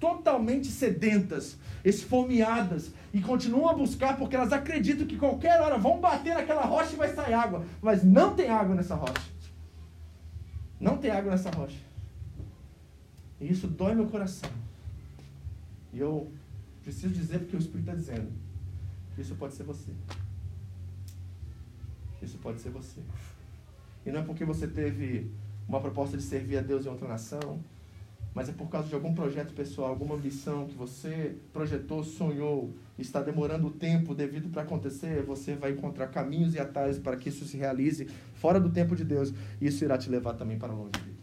totalmente 0.00 0.66
sedentas, 0.66 1.56
esfomeadas 1.84 2.90
e 3.12 3.20
continuam 3.20 3.70
a 3.70 3.74
buscar 3.74 4.16
porque 4.16 4.34
elas 4.34 4.52
acreditam 4.52 5.06
que 5.06 5.16
qualquer 5.16 5.60
hora 5.60 5.78
vão 5.78 6.00
bater 6.00 6.34
naquela 6.34 6.62
rocha 6.62 6.92
e 6.92 6.96
vai 6.96 7.14
sair 7.14 7.34
água, 7.34 7.64
mas 7.80 8.02
não 8.02 8.34
tem 8.34 8.48
água 8.50 8.74
nessa 8.74 8.96
rocha. 8.96 9.33
Não 10.80 10.96
tem 10.98 11.10
água 11.10 11.32
nessa 11.32 11.50
rocha. 11.50 11.82
E 13.40 13.50
isso 13.50 13.66
dói 13.66 13.94
meu 13.94 14.06
coração. 14.06 14.50
E 15.92 15.98
eu 15.98 16.32
Preciso 16.84 17.14
dizer 17.14 17.38
porque 17.38 17.56
o 17.56 17.58
Espírito 17.58 17.88
está 17.88 17.94
dizendo. 17.94 18.30
Isso 19.16 19.34
pode 19.36 19.54
ser 19.54 19.62
você. 19.62 19.90
Isso 22.20 22.36
pode 22.38 22.60
ser 22.60 22.68
você. 22.68 23.00
E 24.04 24.12
não 24.12 24.20
é 24.20 24.22
porque 24.22 24.44
você 24.44 24.68
teve 24.68 25.30
uma 25.66 25.80
proposta 25.80 26.14
de 26.14 26.22
servir 26.22 26.58
a 26.58 26.60
Deus 26.60 26.84
em 26.84 26.90
outra 26.90 27.08
nação, 27.08 27.58
mas 28.34 28.48
é 28.48 28.52
por 28.52 28.68
causa 28.68 28.88
de 28.88 28.94
algum 28.94 29.14
projeto 29.14 29.54
pessoal, 29.54 29.90
alguma 29.90 30.16
ambição 30.16 30.66
que 30.66 30.74
você 30.74 31.36
projetou, 31.52 32.02
sonhou, 32.02 32.74
está 32.98 33.22
demorando 33.22 33.68
o 33.68 33.70
tempo 33.70 34.12
devido 34.12 34.48
para 34.48 34.62
acontecer, 34.62 35.22
você 35.22 35.54
vai 35.54 35.70
encontrar 35.70 36.08
caminhos 36.08 36.54
e 36.54 36.58
atalhos 36.58 36.98
para 36.98 37.16
que 37.16 37.28
isso 37.28 37.44
se 37.44 37.56
realize 37.56 38.06
fora 38.34 38.58
do 38.58 38.70
tempo 38.70 38.96
de 38.96 39.04
Deus, 39.04 39.32
e 39.60 39.68
isso 39.68 39.84
irá 39.84 39.96
te 39.96 40.10
levar 40.10 40.34
também 40.34 40.58
para 40.58 40.72
longe 40.72 40.90
dele. 40.90 41.16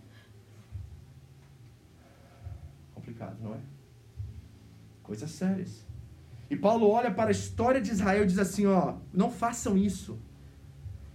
Complicado, 2.95 3.37
não 3.41 3.55
é? 3.55 3.59
Coisas 5.03 5.29
sérias. 5.31 5.85
E 6.49 6.55
Paulo 6.55 6.89
olha 6.89 7.11
para 7.11 7.29
a 7.29 7.31
história 7.31 7.81
de 7.81 7.91
Israel 7.91 8.23
e 8.23 8.27
diz 8.27 8.37
assim: 8.37 8.65
ó, 8.65 8.95
não 9.13 9.29
façam 9.29 9.77
isso. 9.77 10.17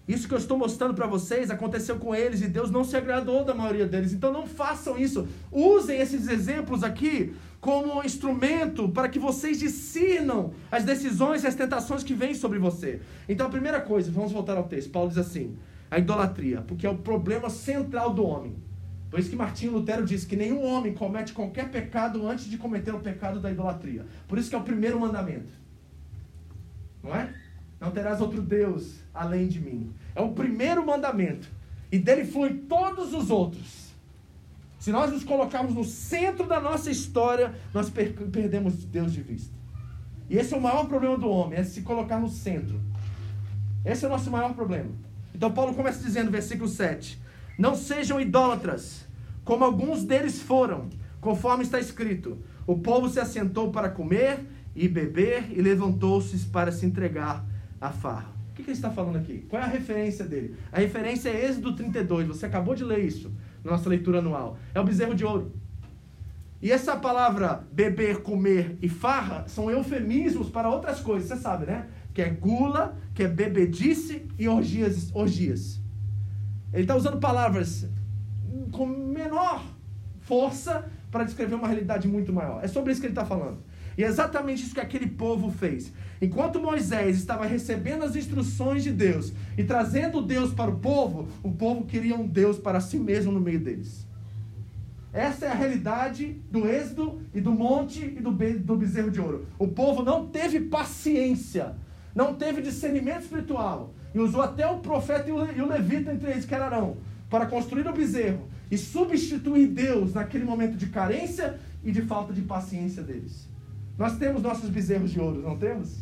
Isso 0.06 0.28
que 0.28 0.34
eu 0.34 0.38
estou 0.38 0.56
mostrando 0.56 0.94
para 0.94 1.06
vocês 1.06 1.50
aconteceu 1.50 1.96
com 1.96 2.14
eles 2.14 2.40
e 2.40 2.46
Deus 2.46 2.70
não 2.70 2.84
se 2.84 2.96
agradou 2.96 3.44
da 3.44 3.52
maioria 3.54 3.86
deles. 3.86 4.12
Então 4.12 4.32
não 4.32 4.46
façam 4.46 4.96
isso. 4.96 5.26
Usem 5.50 6.00
esses 6.00 6.28
exemplos 6.28 6.84
aqui 6.84 7.34
como 7.60 8.04
instrumento 8.04 8.88
para 8.88 9.08
que 9.08 9.18
vocês 9.18 9.58
discernam 9.58 10.52
as 10.70 10.84
decisões 10.84 11.42
e 11.42 11.48
as 11.48 11.56
tentações 11.56 12.04
que 12.04 12.14
vêm 12.14 12.34
sobre 12.34 12.58
você. 12.58 13.00
Então 13.28 13.48
a 13.48 13.50
primeira 13.50 13.80
coisa, 13.80 14.10
vamos 14.12 14.30
voltar 14.30 14.56
ao 14.56 14.64
texto. 14.64 14.90
Paulo 14.90 15.08
diz 15.08 15.18
assim: 15.18 15.56
a 15.90 15.98
idolatria, 15.98 16.62
porque 16.62 16.86
é 16.86 16.90
o 16.90 16.98
problema 16.98 17.50
central 17.50 18.14
do 18.14 18.24
homem. 18.24 18.56
Por 19.10 19.18
isso 19.18 19.30
que 19.30 19.36
Martinho 19.36 19.72
Lutero 19.72 20.04
diz 20.04 20.24
que 20.24 20.36
nenhum 20.36 20.64
homem 20.64 20.92
comete 20.92 21.32
qualquer 21.32 21.70
pecado 21.70 22.26
antes 22.28 22.44
de 22.46 22.58
cometer 22.58 22.94
o 22.94 23.00
pecado 23.00 23.40
da 23.40 23.50
idolatria. 23.50 24.04
Por 24.28 24.38
isso 24.38 24.50
que 24.50 24.54
é 24.54 24.58
o 24.58 24.62
primeiro 24.62 25.00
mandamento. 25.00 25.52
Não 27.02 27.14
é? 27.14 27.32
Não 27.86 27.92
terás 27.92 28.20
outro 28.20 28.42
Deus 28.42 28.96
além 29.14 29.46
de 29.46 29.60
mim. 29.60 29.94
É 30.12 30.20
o 30.20 30.32
primeiro 30.32 30.84
mandamento. 30.84 31.48
E 31.90 32.00
dele 32.00 32.24
fluem 32.24 32.56
todos 32.56 33.14
os 33.14 33.30
outros. 33.30 33.92
Se 34.80 34.90
nós 34.90 35.12
nos 35.12 35.22
colocarmos 35.22 35.72
no 35.72 35.84
centro 35.84 36.48
da 36.48 36.60
nossa 36.60 36.90
história, 36.90 37.54
nós 37.72 37.88
per 37.88 38.12
perdemos 38.12 38.84
Deus 38.84 39.12
de 39.12 39.22
vista. 39.22 39.54
E 40.28 40.36
esse 40.36 40.52
é 40.52 40.56
o 40.56 40.60
maior 40.60 40.88
problema 40.88 41.16
do 41.16 41.28
homem, 41.28 41.60
é 41.60 41.62
se 41.62 41.82
colocar 41.82 42.18
no 42.18 42.28
centro. 42.28 42.80
Esse 43.84 44.04
é 44.04 44.08
o 44.08 44.10
nosso 44.10 44.32
maior 44.32 44.52
problema. 44.52 44.90
Então 45.32 45.52
Paulo 45.52 45.72
começa 45.72 46.02
dizendo, 46.02 46.28
versículo 46.28 46.68
7. 46.68 47.22
Não 47.56 47.76
sejam 47.76 48.20
idólatras, 48.20 49.06
como 49.44 49.62
alguns 49.62 50.02
deles 50.02 50.42
foram, 50.42 50.88
conforme 51.20 51.62
está 51.62 51.78
escrito: 51.78 52.36
o 52.66 52.78
povo 52.78 53.08
se 53.08 53.20
assentou 53.20 53.70
para 53.70 53.88
comer 53.88 54.44
e 54.74 54.88
beber 54.88 55.52
e 55.56 55.62
levantou-se 55.62 56.36
para 56.46 56.72
se 56.72 56.84
entregar 56.84 57.46
à 57.80 57.90
farra. 57.90 58.34
O 58.50 58.54
que, 58.54 58.62
que 58.62 58.70
ele 58.70 58.76
está 58.76 58.90
falando 58.90 59.16
aqui? 59.16 59.44
Qual 59.48 59.60
é 59.60 59.64
a 59.64 59.68
referência 59.68 60.24
dele? 60.24 60.56
A 60.72 60.80
referência 60.80 61.28
é 61.28 61.46
Êxodo 61.46 61.74
32, 61.76 62.26
você 62.26 62.46
acabou 62.46 62.74
de 62.74 62.84
ler 62.84 63.04
isso 63.04 63.30
na 63.62 63.72
nossa 63.72 63.88
leitura 63.88 64.20
anual. 64.20 64.58
É 64.74 64.80
o 64.80 64.84
bezerro 64.84 65.14
de 65.14 65.24
ouro. 65.24 65.52
E 66.62 66.72
essa 66.72 66.96
palavra 66.96 67.64
beber, 67.70 68.22
comer 68.22 68.78
e 68.80 68.88
farra 68.88 69.46
são 69.46 69.70
eufemismos 69.70 70.48
para 70.48 70.70
outras 70.70 71.00
coisas, 71.00 71.28
você 71.28 71.36
sabe, 71.36 71.66
né? 71.66 71.86
Que 72.14 72.22
é 72.22 72.30
gula, 72.30 72.96
que 73.14 73.22
é 73.22 73.28
bebedice 73.28 74.26
e 74.38 74.48
orgias. 74.48 75.14
orgias. 75.14 75.80
Ele 76.72 76.82
está 76.82 76.96
usando 76.96 77.18
palavras 77.18 77.88
com 78.72 78.86
menor 78.86 79.62
força 80.20 80.90
para 81.10 81.24
descrever 81.24 81.54
uma 81.54 81.68
realidade 81.68 82.08
muito 82.08 82.32
maior. 82.32 82.64
É 82.64 82.68
sobre 82.68 82.92
isso 82.92 83.00
que 83.00 83.06
ele 83.06 83.12
está 83.12 83.24
falando. 83.24 83.58
E 83.96 84.04
é 84.04 84.06
exatamente 84.06 84.62
isso 84.62 84.74
que 84.74 84.80
aquele 84.80 85.06
povo 85.06 85.50
fez. 85.50 85.92
Enquanto 86.20 86.60
Moisés 86.60 87.16
estava 87.16 87.46
recebendo 87.46 88.04
as 88.04 88.14
instruções 88.14 88.82
de 88.82 88.92
Deus 88.92 89.32
e 89.56 89.64
trazendo 89.64 90.20
Deus 90.20 90.52
para 90.52 90.70
o 90.70 90.78
povo, 90.78 91.28
o 91.42 91.52
povo 91.52 91.84
queria 91.84 92.16
um 92.16 92.26
Deus 92.26 92.58
para 92.58 92.80
si 92.80 92.98
mesmo 92.98 93.32
no 93.32 93.40
meio 93.40 93.60
deles. 93.60 94.06
Essa 95.12 95.46
é 95.46 95.48
a 95.48 95.54
realidade 95.54 96.42
do 96.50 96.68
êxodo 96.68 97.22
e 97.32 97.40
do 97.40 97.50
monte 97.50 98.04
e 98.04 98.20
do, 98.20 98.30
do 98.30 98.76
bezerro 98.76 99.10
de 99.10 99.18
ouro. 99.18 99.46
O 99.58 99.66
povo 99.66 100.02
não 100.02 100.26
teve 100.26 100.60
paciência, 100.60 101.74
não 102.14 102.34
teve 102.34 102.60
discernimento 102.60 103.22
espiritual 103.22 103.94
e 104.14 104.18
usou 104.18 104.42
até 104.42 104.66
o 104.66 104.78
profeta 104.78 105.30
e 105.30 105.32
o 105.32 105.66
levita 105.66 106.12
entre 106.12 106.30
eles, 106.30 106.44
que 106.44 106.54
era 106.54 106.66
Arão, 106.66 106.98
para 107.30 107.46
construir 107.46 107.86
o 107.86 107.92
bezerro 107.94 108.46
e 108.70 108.76
substituir 108.76 109.68
Deus 109.68 110.12
naquele 110.12 110.44
momento 110.44 110.76
de 110.76 110.86
carência 110.86 111.58
e 111.82 111.90
de 111.90 112.02
falta 112.02 112.32
de 112.34 112.42
paciência 112.42 113.02
deles. 113.02 113.48
Nós 113.98 114.16
temos 114.18 114.42
nossos 114.42 114.68
bezerros 114.68 115.10
de 115.10 115.20
ouro, 115.20 115.40
não 115.40 115.56
temos? 115.56 115.96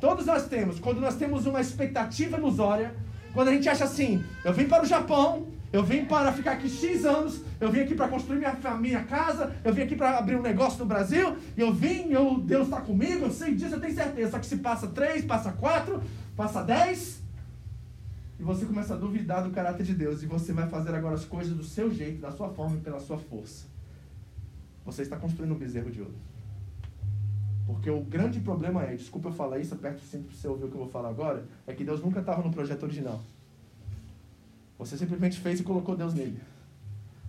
Todos 0.00 0.26
nós 0.26 0.46
temos. 0.46 0.78
Quando 0.78 1.00
nós 1.00 1.16
temos 1.16 1.46
uma 1.46 1.60
expectativa 1.60 2.36
ilusória, 2.36 2.94
quando 3.32 3.48
a 3.48 3.52
gente 3.52 3.68
acha 3.68 3.84
assim, 3.84 4.24
eu 4.44 4.52
vim 4.52 4.66
para 4.66 4.82
o 4.82 4.86
Japão, 4.86 5.48
eu 5.72 5.82
vim 5.82 6.04
para 6.04 6.32
ficar 6.32 6.52
aqui 6.52 6.68
X 6.68 7.04
anos, 7.04 7.40
eu 7.60 7.70
vim 7.72 7.80
aqui 7.80 7.94
para 7.94 8.06
construir 8.06 8.38
minha, 8.38 8.54
minha 8.78 9.02
casa, 9.04 9.54
eu 9.64 9.74
vim 9.74 9.82
aqui 9.82 9.96
para 9.96 10.18
abrir 10.18 10.36
um 10.36 10.42
negócio 10.42 10.78
no 10.78 10.86
Brasil, 10.86 11.36
eu 11.56 11.72
vim, 11.72 12.12
eu, 12.12 12.38
Deus 12.38 12.66
está 12.66 12.80
comigo, 12.80 13.24
eu 13.24 13.30
sei 13.30 13.54
disso, 13.54 13.74
eu 13.74 13.80
tenho 13.80 13.94
certeza. 13.94 14.30
Só 14.30 14.38
que 14.38 14.46
se 14.46 14.58
passa 14.58 14.86
três, 14.86 15.24
passa 15.24 15.50
quatro, 15.50 16.00
passa 16.36 16.62
dez, 16.62 17.20
e 18.38 18.42
você 18.42 18.66
começa 18.66 18.94
a 18.94 18.96
duvidar 18.96 19.42
do 19.42 19.50
caráter 19.50 19.84
de 19.84 19.94
Deus 19.94 20.22
e 20.22 20.26
você 20.26 20.52
vai 20.52 20.68
fazer 20.68 20.94
agora 20.94 21.14
as 21.14 21.24
coisas 21.24 21.56
do 21.56 21.64
seu 21.64 21.92
jeito, 21.92 22.20
da 22.20 22.32
sua 22.32 22.48
forma 22.50 22.76
e 22.76 22.80
pela 22.80 23.00
sua 23.00 23.18
força. 23.18 23.66
Você 24.84 25.02
está 25.02 25.16
construindo 25.16 25.52
um 25.52 25.58
bezerro 25.58 25.90
de 25.90 26.00
ouro. 26.00 26.14
Porque 27.66 27.90
o 27.90 28.00
grande 28.00 28.40
problema 28.40 28.82
é, 28.82 28.94
desculpa 28.94 29.28
eu 29.28 29.32
falar 29.32 29.58
isso, 29.58 29.74
aperto 29.74 30.02
cinto 30.02 30.24
para 30.24 30.36
você 30.36 30.48
ouvir 30.48 30.64
o 30.64 30.68
que 30.68 30.74
eu 30.74 30.80
vou 30.80 30.88
falar 30.88 31.08
agora, 31.08 31.44
é 31.66 31.72
que 31.72 31.84
Deus 31.84 32.00
nunca 32.00 32.20
estava 32.20 32.42
no 32.42 32.50
projeto 32.50 32.82
original. 32.82 33.20
Você 34.78 34.98
simplesmente 34.98 35.40
fez 35.40 35.60
e 35.60 35.62
colocou 35.62 35.96
Deus 35.96 36.12
nele. 36.12 36.38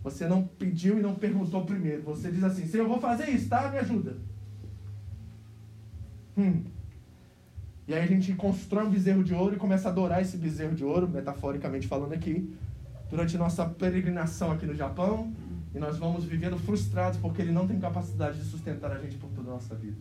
Você 0.03 0.27
não 0.27 0.43
pediu 0.43 0.99
e 0.99 1.01
não 1.01 1.15
perguntou 1.15 1.65
primeiro. 1.65 2.03
Você 2.03 2.31
diz 2.31 2.43
assim, 2.43 2.67
Senhor, 2.67 2.83
eu 2.83 2.89
vou 2.89 2.99
fazer 2.99 3.29
isso, 3.29 3.47
tá? 3.47 3.69
Me 3.69 3.77
ajuda. 3.77 4.17
Hum. 6.37 6.63
E 7.87 7.93
aí 7.93 8.03
a 8.03 8.07
gente 8.07 8.33
constrói 8.33 8.85
um 8.85 8.89
bezerro 8.89 9.23
de 9.23 9.33
ouro 9.33 9.55
e 9.55 9.57
começa 9.57 9.87
a 9.87 9.91
adorar 9.91 10.21
esse 10.21 10.37
bezerro 10.37 10.75
de 10.75 10.83
ouro, 10.83 11.07
metaforicamente 11.07 11.87
falando 11.87 12.13
aqui, 12.13 12.53
durante 13.09 13.37
nossa 13.37 13.65
peregrinação 13.65 14.51
aqui 14.51 14.65
no 14.65 14.75
Japão. 14.75 15.31
E 15.73 15.79
nós 15.79 15.97
vamos 15.97 16.23
vivendo 16.23 16.57
frustrados 16.57 17.19
porque 17.19 17.41
ele 17.41 17.51
não 17.51 17.67
tem 17.67 17.79
capacidade 17.79 18.39
de 18.39 18.45
sustentar 18.45 18.91
a 18.91 18.99
gente 18.99 19.17
por 19.17 19.29
toda 19.29 19.49
a 19.49 19.53
nossa 19.53 19.75
vida. 19.75 19.97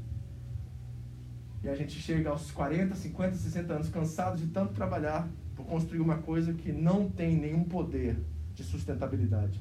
E 1.65 1.69
a 1.69 1.75
gente 1.75 1.99
chega 1.99 2.29
aos 2.29 2.51
40, 2.51 2.95
50, 2.95 3.37
60 3.37 3.73
anos 3.73 3.89
cansado 3.89 4.37
de 4.37 4.49
tanto 4.49 4.75
trabalhar 4.75 5.27
por 5.57 5.65
construir 5.65 6.01
uma 6.01 6.19
coisa 6.19 6.53
que 6.53 6.71
não 6.71 7.09
tem 7.09 7.37
nenhum 7.37 7.65
poder 7.65 8.19
de 8.55 8.63
sustentabilidade. 8.63 9.59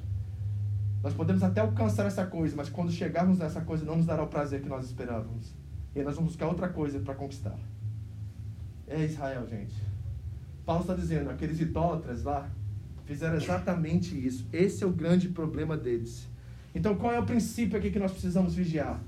Nós 1.02 1.14
podemos 1.14 1.42
até 1.42 1.62
alcançar 1.62 2.04
essa 2.04 2.26
coisa, 2.26 2.54
mas 2.54 2.68
quando 2.68 2.92
chegarmos 2.92 3.38
nessa 3.38 3.62
coisa 3.62 3.86
não 3.86 3.96
nos 3.96 4.04
dará 4.04 4.22
o 4.22 4.26
prazer 4.26 4.60
que 4.60 4.68
nós 4.68 4.84
esperávamos. 4.84 5.54
E 5.96 6.02
nós 6.02 6.14
vamos 6.14 6.32
buscar 6.32 6.46
outra 6.46 6.68
coisa 6.68 7.00
para 7.00 7.14
conquistar. 7.14 7.58
É 8.86 9.02
Israel, 9.02 9.46
gente. 9.48 9.74
Paulo 10.66 10.82
está 10.82 10.94
dizendo, 10.94 11.30
aqueles 11.30 11.58
idólatras 11.58 12.22
lá 12.22 12.50
fizeram 13.06 13.36
exatamente 13.36 14.14
isso. 14.14 14.46
Esse 14.52 14.84
é 14.84 14.86
o 14.86 14.92
grande 14.92 15.30
problema 15.30 15.74
deles. 15.74 16.28
Então, 16.74 16.96
qual 16.96 17.12
é 17.14 17.18
o 17.18 17.24
princípio 17.24 17.78
aqui 17.78 17.90
que 17.90 17.98
nós 17.98 18.12
precisamos 18.12 18.54
vigiar? 18.54 19.00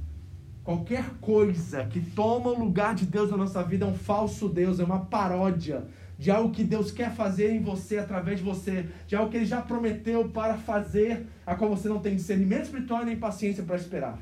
Qualquer 0.66 1.10
coisa 1.20 1.84
que 1.84 2.00
toma 2.00 2.50
o 2.50 2.58
lugar 2.58 2.92
de 2.92 3.06
Deus 3.06 3.30
na 3.30 3.36
nossa 3.36 3.62
vida 3.62 3.84
é 3.84 3.88
um 3.88 3.94
falso 3.94 4.48
Deus, 4.48 4.80
é 4.80 4.84
uma 4.84 5.04
paródia 5.06 5.86
de 6.18 6.28
algo 6.28 6.52
que 6.52 6.64
Deus 6.64 6.90
quer 6.90 7.14
fazer 7.14 7.52
em 7.52 7.62
você, 7.62 7.98
através 7.98 8.40
de 8.40 8.44
você, 8.44 8.88
de 9.06 9.14
algo 9.14 9.30
que 9.30 9.36
Ele 9.36 9.46
já 9.46 9.62
prometeu 9.62 10.28
para 10.28 10.56
fazer, 10.56 11.24
a 11.46 11.54
qual 11.54 11.70
você 11.70 11.88
não 11.88 12.00
tem 12.00 12.16
discernimento 12.16 12.64
espiritual 12.64 13.04
nem 13.04 13.16
paciência 13.16 13.62
para 13.62 13.76
esperar. 13.76 14.18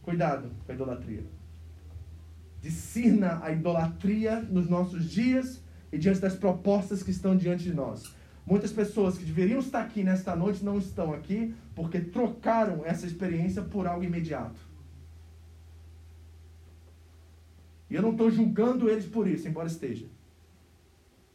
Cuidado 0.00 0.50
com 0.64 0.72
a 0.72 0.74
idolatria. 0.74 1.24
Discirna 2.62 3.40
a 3.42 3.52
idolatria 3.52 4.40
nos 4.40 4.70
nossos 4.70 5.04
dias 5.04 5.62
e 5.92 5.98
diante 5.98 6.20
das 6.20 6.34
propostas 6.34 7.02
que 7.02 7.10
estão 7.10 7.36
diante 7.36 7.64
de 7.64 7.74
nós. 7.74 8.04
Muitas 8.46 8.72
pessoas 8.72 9.18
que 9.18 9.24
deveriam 9.24 9.58
estar 9.58 9.82
aqui 9.82 10.02
nesta 10.02 10.34
noite 10.34 10.64
não 10.64 10.78
estão 10.78 11.12
aqui 11.12 11.54
porque 11.76 12.00
trocaram 12.00 12.84
essa 12.86 13.06
experiência 13.06 13.60
por 13.62 13.86
algo 13.86 14.02
imediato. 14.02 14.58
E 17.90 17.94
eu 17.94 18.00
não 18.00 18.12
estou 18.12 18.30
julgando 18.30 18.88
eles 18.88 19.04
por 19.04 19.28
isso, 19.28 19.46
embora 19.46 19.68
esteja. 19.68 20.06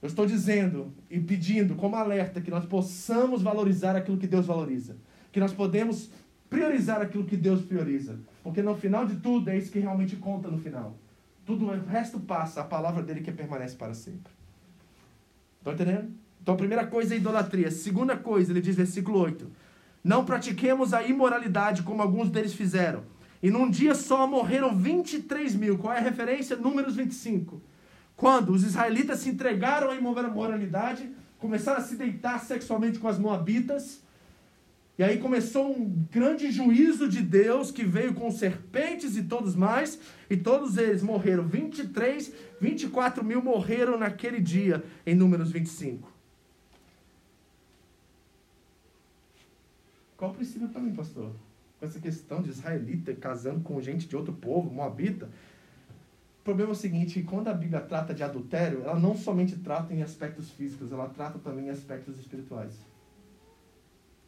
Eu 0.01 0.07
estou 0.07 0.25
dizendo 0.25 0.91
e 1.11 1.19
pedindo 1.19 1.75
como 1.75 1.95
alerta 1.95 2.41
que 2.41 2.49
nós 2.49 2.65
possamos 2.65 3.43
valorizar 3.43 3.95
aquilo 3.95 4.17
que 4.17 4.25
Deus 4.25 4.47
valoriza. 4.47 4.97
Que 5.31 5.39
nós 5.39 5.53
podemos 5.53 6.09
priorizar 6.49 6.99
aquilo 7.01 7.23
que 7.23 7.37
Deus 7.37 7.61
prioriza. 7.61 8.19
Porque 8.43 8.63
no 8.63 8.75
final 8.75 9.05
de 9.05 9.17
tudo 9.17 9.51
é 9.51 9.57
isso 9.57 9.71
que 9.71 9.79
realmente 9.79 10.15
conta 10.15 10.49
no 10.49 10.57
final. 10.57 10.97
Tudo 11.45 11.67
o 11.67 11.85
resto 11.85 12.19
passa, 12.19 12.61
a 12.61 12.63
palavra 12.63 13.03
dele 13.03 13.21
que 13.21 13.31
permanece 13.31 13.75
para 13.75 13.93
sempre. 13.93 14.33
Estão 15.59 15.73
entendendo? 15.73 16.11
Então 16.41 16.55
a 16.55 16.57
primeira 16.57 16.87
coisa 16.87 17.13
é 17.13 17.17
idolatria. 17.17 17.69
Segunda 17.69 18.17
coisa, 18.17 18.51
ele 18.51 18.61
diz 18.61 18.75
versículo 18.75 19.19
8. 19.19 19.60
Não 20.03 20.25
pratiquemos 20.25 20.93
a 20.93 21.03
imoralidade 21.03 21.83
como 21.83 22.01
alguns 22.01 22.29
deles 22.29 22.53
fizeram 22.53 23.03
e 23.41 23.49
num 23.49 23.69
dia 23.69 23.95
só 23.95 24.27
morreram 24.27 24.75
23 24.75 25.55
mil. 25.55 25.77
Qual 25.77 25.93
é 25.93 25.97
a 25.97 26.01
referência? 26.01 26.55
Números 26.55 26.95
25. 26.95 27.61
Quando 28.15 28.51
os 28.51 28.63
israelitas 28.63 29.19
se 29.19 29.29
entregaram 29.29 29.89
à 29.89 29.95
imoralidade, 29.95 31.09
começaram 31.39 31.79
a 31.79 31.83
se 31.83 31.95
deitar 31.95 32.39
sexualmente 32.39 32.99
com 32.99 33.07
as 33.07 33.17
moabitas. 33.17 34.01
E 34.99 35.03
aí 35.03 35.17
começou 35.17 35.71
um 35.75 36.05
grande 36.11 36.51
juízo 36.51 37.09
de 37.09 37.21
Deus 37.21 37.71
que 37.71 37.83
veio 37.83 38.13
com 38.13 38.29
serpentes 38.29 39.17
e 39.17 39.23
todos 39.23 39.55
mais. 39.55 39.97
E 40.29 40.37
todos 40.37 40.77
eles 40.77 41.01
morreram. 41.01 41.47
23, 41.47 42.31
24 42.59 43.23
mil 43.23 43.41
morreram 43.41 43.97
naquele 43.97 44.39
dia, 44.39 44.83
em 45.03 45.15
Números 45.15 45.51
25. 45.51 46.10
Qual 50.21 50.29
o 50.29 50.35
princípio 50.35 50.69
para 50.69 50.79
mim, 50.79 50.93
pastor? 50.93 51.31
com 51.79 51.85
essa 51.87 51.99
questão 51.99 52.43
de 52.43 52.51
israelita 52.51 53.11
casando 53.15 53.61
com 53.61 53.81
gente 53.81 54.07
de 54.07 54.15
outro 54.15 54.31
povo, 54.31 54.71
moabita. 54.71 55.25
O 55.25 56.43
problema 56.43 56.69
é 56.69 56.73
o 56.73 56.75
seguinte, 56.75 57.23
quando 57.23 57.47
a 57.47 57.53
Bíblia 57.53 57.81
trata 57.81 58.13
de 58.13 58.21
adultério, 58.21 58.83
ela 58.83 58.99
não 58.99 59.17
somente 59.17 59.55
trata 59.55 59.91
em 59.91 60.03
aspectos 60.03 60.51
físicos, 60.51 60.91
ela 60.91 61.09
trata 61.09 61.39
também 61.39 61.65
em 61.65 61.69
aspectos 61.71 62.19
espirituais. 62.19 62.71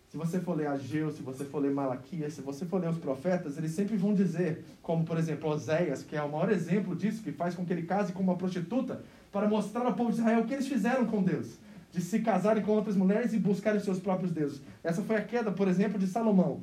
Se 0.09 0.17
você 0.17 0.39
for 0.39 0.57
ler 0.57 0.65
Ageu, 0.65 1.11
se 1.11 1.21
você 1.21 1.45
for 1.45 1.59
ler 1.59 1.71
Malaquias, 1.71 2.33
se 2.33 2.41
você 2.41 2.65
for 2.65 2.81
ler 2.81 2.89
os 2.89 2.97
profetas, 2.97 3.55
eles 3.55 3.71
sempre 3.71 3.95
vão 3.95 4.15
dizer, 4.15 4.65
como 4.81 5.05
por 5.05 5.19
exemplo 5.19 5.47
Oséias, 5.51 6.01
que 6.01 6.15
é 6.15 6.23
o 6.23 6.31
maior 6.31 6.51
exemplo 6.51 6.95
disso, 6.95 7.21
que 7.21 7.31
faz 7.31 7.53
com 7.53 7.63
que 7.63 7.71
ele 7.71 7.83
case 7.83 8.13
com 8.13 8.23
uma 8.23 8.35
prostituta, 8.35 9.03
para 9.31 9.47
mostrar 9.47 9.85
ao 9.85 9.93
povo 9.93 10.11
de 10.11 10.17
Israel 10.17 10.41
o 10.41 10.45
que 10.45 10.53
eles 10.53 10.67
fizeram 10.67 11.05
com 11.05 11.21
Deus, 11.21 11.59
de 11.93 12.01
se 12.01 12.19
casarem 12.19 12.63
com 12.63 12.71
outras 12.71 12.95
mulheres 12.95 13.33
e 13.33 13.39
buscarem 13.39 13.79
seus 13.79 13.99
próprios 13.99 14.31
deuses. 14.31 14.61
Essa 14.83 15.03
foi 15.03 15.15
a 15.15 15.21
queda, 15.21 15.51
por 15.51 15.67
exemplo, 15.67 15.99
de 15.99 16.07
Salomão. 16.07 16.61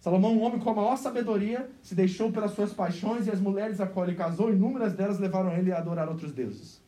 Salomão, 0.00 0.36
um 0.36 0.42
homem 0.42 0.60
com 0.60 0.70
a 0.70 0.74
maior 0.74 0.96
sabedoria, 0.96 1.68
se 1.82 1.96
deixou 1.96 2.30
pelas 2.30 2.52
suas 2.52 2.72
paixões 2.72 3.26
e 3.26 3.30
as 3.30 3.40
mulheres 3.40 3.80
a 3.80 3.86
qual 3.86 4.06
ele 4.06 4.16
casou, 4.16 4.52
inúmeras 4.52 4.92
delas 4.92 5.18
levaram 5.18 5.52
ele 5.52 5.72
a 5.72 5.78
adorar 5.78 6.08
outros 6.08 6.32
deuses. 6.32 6.80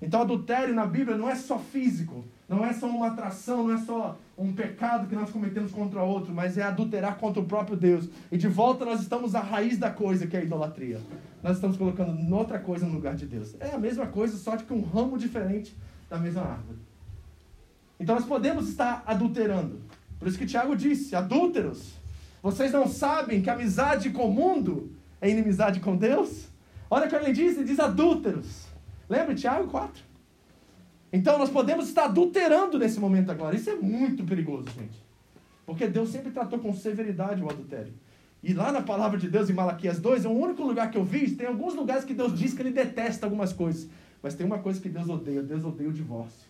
Então, 0.00 0.22
adultério 0.22 0.72
na 0.72 0.86
Bíblia 0.86 1.16
não 1.16 1.28
é 1.28 1.34
só 1.34 1.58
físico, 1.58 2.24
não 2.48 2.64
é 2.64 2.72
só 2.72 2.86
uma 2.86 3.08
atração, 3.08 3.66
não 3.66 3.74
é 3.74 3.78
só 3.78 4.16
um 4.38 4.52
pecado 4.52 5.08
que 5.08 5.14
nós 5.14 5.30
cometemos 5.30 5.72
contra 5.72 6.02
outro, 6.02 6.32
mas 6.32 6.56
é 6.56 6.62
adulterar 6.62 7.18
contra 7.18 7.42
o 7.42 7.44
próprio 7.44 7.76
Deus. 7.76 8.08
E 8.30 8.38
de 8.38 8.48
volta 8.48 8.84
nós 8.84 9.00
estamos 9.00 9.34
à 9.34 9.40
raiz 9.40 9.78
da 9.78 9.90
coisa, 9.90 10.26
que 10.26 10.36
é 10.36 10.40
a 10.40 10.44
idolatria. 10.44 11.00
Nós 11.42 11.56
estamos 11.56 11.76
colocando 11.76 12.34
outra 12.34 12.58
coisa 12.58 12.86
no 12.86 12.94
lugar 12.94 13.14
de 13.14 13.26
Deus. 13.26 13.54
É 13.60 13.74
a 13.74 13.78
mesma 13.78 14.06
coisa, 14.06 14.36
só 14.36 14.56
que 14.56 14.72
um 14.72 14.82
ramo 14.82 15.18
diferente 15.18 15.76
da 16.08 16.18
mesma 16.18 16.42
árvore. 16.42 16.89
Então 18.00 18.16
nós 18.16 18.24
podemos 18.24 18.68
estar 18.68 19.04
adulterando. 19.06 19.80
Por 20.18 20.26
isso 20.26 20.38
que 20.38 20.46
Tiago 20.46 20.74
disse: 20.74 21.14
adúlteros 21.14 22.00
vocês 22.42 22.72
não 22.72 22.88
sabem 22.88 23.42
que 23.42 23.50
amizade 23.50 24.10
com 24.10 24.28
o 24.28 24.32
mundo 24.32 24.90
é 25.20 25.28
inimizade 25.28 25.80
com 25.80 25.96
Deus? 25.96 26.48
Olha 26.90 27.06
o 27.06 27.08
que 27.08 27.14
ele 27.14 27.32
diz, 27.32 27.56
ele 27.56 27.66
diz 27.66 27.78
adúlteros. 27.78 28.66
Lembra 29.08 29.34
Tiago 29.34 29.68
4? 29.68 30.02
Então 31.12 31.38
nós 31.38 31.50
podemos 31.50 31.88
estar 31.88 32.04
adulterando 32.04 32.78
nesse 32.78 32.98
momento 32.98 33.30
agora. 33.30 33.54
Isso 33.54 33.68
é 33.68 33.76
muito 33.76 34.24
perigoso, 34.24 34.66
gente. 34.70 35.04
Porque 35.66 35.86
Deus 35.86 36.08
sempre 36.08 36.30
tratou 36.30 36.58
com 36.58 36.72
severidade 36.72 37.42
o 37.42 37.50
adultério. 37.50 37.92
E 38.42 38.54
lá 38.54 38.72
na 38.72 38.80
palavra 38.80 39.18
de 39.18 39.28
Deus, 39.28 39.50
em 39.50 39.52
Malaquias 39.52 40.00
2, 40.00 40.24
é 40.24 40.28
o 40.28 40.32
único 40.32 40.62
lugar 40.62 40.90
que 40.90 40.96
eu 40.96 41.04
vi. 41.04 41.30
Tem 41.32 41.46
alguns 41.46 41.74
lugares 41.74 42.04
que 42.04 42.14
Deus 42.14 42.36
diz 42.36 42.54
que 42.54 42.62
ele 42.62 42.70
detesta 42.70 43.26
algumas 43.26 43.52
coisas. 43.52 43.86
Mas 44.22 44.34
tem 44.34 44.46
uma 44.46 44.58
coisa 44.58 44.80
que 44.80 44.88
Deus 44.88 45.08
odeia: 45.10 45.42
Deus 45.42 45.62
odeia 45.62 45.90
o 45.90 45.92
divórcio. 45.92 46.49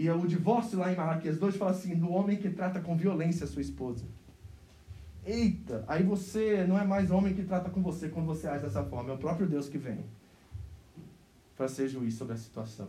E 0.00 0.10
o 0.10 0.26
divórcio 0.26 0.78
lá 0.78 0.90
em 0.90 0.96
Malaquias 0.96 1.36
2 1.36 1.56
fala 1.56 1.72
assim: 1.72 1.94
do 1.94 2.10
homem 2.10 2.38
que 2.38 2.48
trata 2.48 2.80
com 2.80 2.96
violência 2.96 3.44
a 3.44 3.46
sua 3.46 3.60
esposa. 3.60 4.06
Eita, 5.26 5.84
aí 5.86 6.02
você 6.02 6.64
não 6.66 6.78
é 6.78 6.86
mais 6.86 7.10
homem 7.10 7.34
que 7.34 7.42
trata 7.42 7.68
com 7.68 7.82
você 7.82 8.08
quando 8.08 8.24
você 8.24 8.48
age 8.48 8.64
dessa 8.64 8.82
forma, 8.82 9.10
é 9.10 9.12
o 9.12 9.18
próprio 9.18 9.46
Deus 9.46 9.68
que 9.68 9.76
vem 9.76 9.98
para 11.54 11.68
ser 11.68 11.86
juiz 11.86 12.14
sobre 12.14 12.32
a 12.32 12.38
situação. 12.38 12.88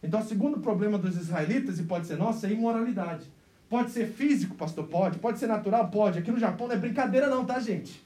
Então, 0.00 0.20
o 0.20 0.24
segundo 0.24 0.60
problema 0.60 0.96
dos 0.96 1.16
israelitas, 1.16 1.80
e 1.80 1.82
pode 1.82 2.06
ser 2.06 2.16
nosso, 2.16 2.46
é 2.46 2.52
imoralidade. 2.52 3.26
Pode 3.68 3.90
ser 3.90 4.06
físico, 4.06 4.54
pastor? 4.54 4.86
Pode. 4.86 5.18
Pode 5.18 5.40
ser 5.40 5.48
natural? 5.48 5.88
Pode. 5.88 6.20
Aqui 6.20 6.30
no 6.30 6.38
Japão 6.38 6.68
não 6.68 6.76
é 6.76 6.78
brincadeira, 6.78 7.26
não, 7.26 7.44
tá, 7.44 7.58
gente? 7.58 8.00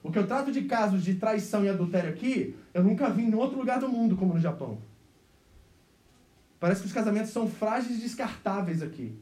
O 0.00 0.12
que 0.12 0.18
eu 0.20 0.28
trato 0.28 0.52
de 0.52 0.62
casos 0.62 1.02
de 1.02 1.14
traição 1.14 1.64
e 1.64 1.68
adultério 1.68 2.10
aqui, 2.10 2.54
eu 2.72 2.84
nunca 2.84 3.10
vi 3.10 3.24
em 3.24 3.34
outro 3.34 3.58
lugar 3.58 3.80
do 3.80 3.88
mundo 3.88 4.16
como 4.16 4.34
no 4.34 4.40
Japão. 4.40 4.78
Parece 6.60 6.82
que 6.82 6.86
os 6.88 6.92
casamentos 6.92 7.30
são 7.30 7.48
frágeis 7.48 7.98
e 7.98 8.02
descartáveis 8.02 8.82
aqui. 8.82 9.18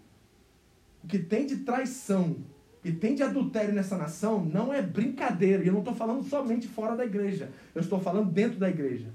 O 1.03 1.07
que 1.07 1.21
tem 1.21 1.47
de 1.47 1.59
traição 1.59 2.37
e 2.85 2.93
tem 2.93 3.15
de 3.15 3.23
adultério 3.23 3.73
nessa 3.73 3.97
nação 3.97 4.45
não 4.45 4.75
é 4.75 4.83
brincadeira. 4.83 5.63
E 5.63 5.69
eu 5.69 5.73
não 5.73 5.81
estou 5.81 5.95
falando 5.95 6.25
somente 6.25 6.67
fora 6.67 6.97
da 6.97 7.05
igreja. 7.05 7.51
Eu 7.75 7.81
estou 7.81 8.01
falando 8.01 8.31
dentro 8.31 8.59
da 8.59 8.69
igreja. 8.69 9.07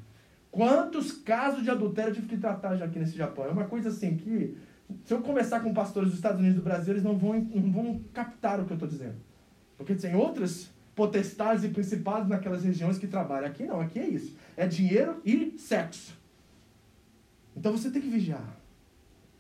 Quantos 0.49 1.11
casos 1.11 1.63
de 1.63 1.69
adultério 1.69 2.11
eu 2.11 2.15
tive 2.15 2.28
que 2.28 2.38
tratar 2.38 2.78
já 2.78 2.86
aqui 2.86 2.97
nesse 2.97 3.17
Japão? 3.17 3.45
É 3.45 3.49
uma 3.49 3.65
coisa 3.65 3.89
assim 3.89 4.15
que, 4.15 4.55
se 5.03 5.13
eu 5.13 5.21
conversar 5.21 5.61
com 5.61 5.74
pastores 5.74 6.09
dos 6.09 6.17
Estados 6.17 6.39
Unidos 6.39 6.57
e 6.57 6.61
do 6.61 6.63
Brasil, 6.63 6.93
eles 6.93 7.03
não 7.03 7.17
vão, 7.17 7.34
não 7.34 7.71
vão 7.71 8.01
captar 8.13 8.59
o 8.59 8.65
que 8.65 8.71
eu 8.71 8.76
estou 8.76 8.88
dizendo. 8.88 9.15
Porque 9.78 9.95
tem 9.95 10.15
outras 10.15 10.69
potestades 10.95 11.63
e 11.63 11.69
principados 11.69 12.30
naquelas 12.30 12.63
regiões 12.63 12.97
que 12.97 13.07
trabalham. 13.07 13.47
Aqui 13.47 13.65
não, 13.65 13.82
aqui 13.82 13.99
é 13.99 14.07
isso. 14.07 14.38
É 14.55 14.67
dinheiro 14.67 15.19
e 15.26 15.55
sexo. 15.57 16.22
Então 17.56 17.72
você 17.72 17.91
tem 17.91 18.01
que 18.01 18.10
vigiar. 18.10 18.58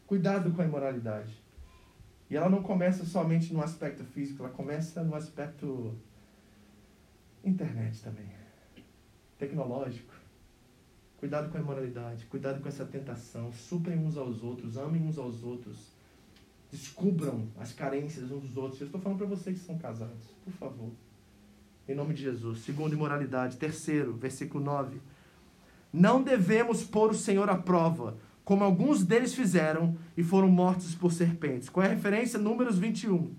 Cuidado 0.05 0.51
com 0.51 0.61
a 0.61 0.65
imoralidade. 0.65 1.41
E 2.29 2.35
ela 2.35 2.49
não 2.49 2.63
começa 2.63 3.05
somente 3.05 3.53
no 3.53 3.61
aspecto 3.61 4.03
físico, 4.03 4.43
ela 4.43 4.51
começa 4.51 5.03
no 5.03 5.15
aspecto 5.15 5.95
internet 7.43 8.01
também. 8.01 8.27
Tecnológico. 9.37 10.13
Cuidado 11.17 11.49
com 11.49 11.57
a 11.57 11.61
imoralidade, 11.61 12.25
cuidado 12.25 12.61
com 12.61 12.67
essa 12.67 12.85
tentação. 12.85 13.51
Suprem 13.53 13.97
uns 13.97 14.17
aos 14.17 14.43
outros, 14.43 14.77
amem 14.77 15.01
uns 15.01 15.17
aos 15.17 15.43
outros. 15.43 15.93
Descubram 16.71 17.47
as 17.59 17.71
carências 17.71 18.31
uns 18.31 18.43
dos 18.43 18.57
outros. 18.57 18.81
Eu 18.81 18.87
estou 18.87 18.99
falando 18.99 19.19
para 19.19 19.27
vocês 19.27 19.59
que 19.59 19.65
são 19.65 19.77
casados, 19.77 20.25
por 20.43 20.51
favor. 20.53 20.91
Em 21.87 21.95
nome 21.95 22.13
de 22.13 22.23
Jesus. 22.23 22.59
Segundo, 22.59 22.93
imoralidade. 22.93 23.57
Terceiro, 23.57 24.13
versículo 24.13 24.63
9. 24.63 24.99
Não 25.93 26.23
devemos 26.23 26.83
pôr 26.83 27.11
o 27.11 27.13
Senhor 27.13 27.47
à 27.51 27.55
prova, 27.55 28.17
como 28.43 28.63
alguns 28.63 29.03
deles 29.03 29.35
fizeram 29.35 29.95
e 30.17 30.23
foram 30.23 30.47
mortos 30.47 30.95
por 30.95 31.13
serpentes. 31.13 31.69
Qual 31.69 31.85
é 31.85 31.87
a 31.87 31.93
referência? 31.93 32.39
Números 32.39 32.79
21. 32.79 33.31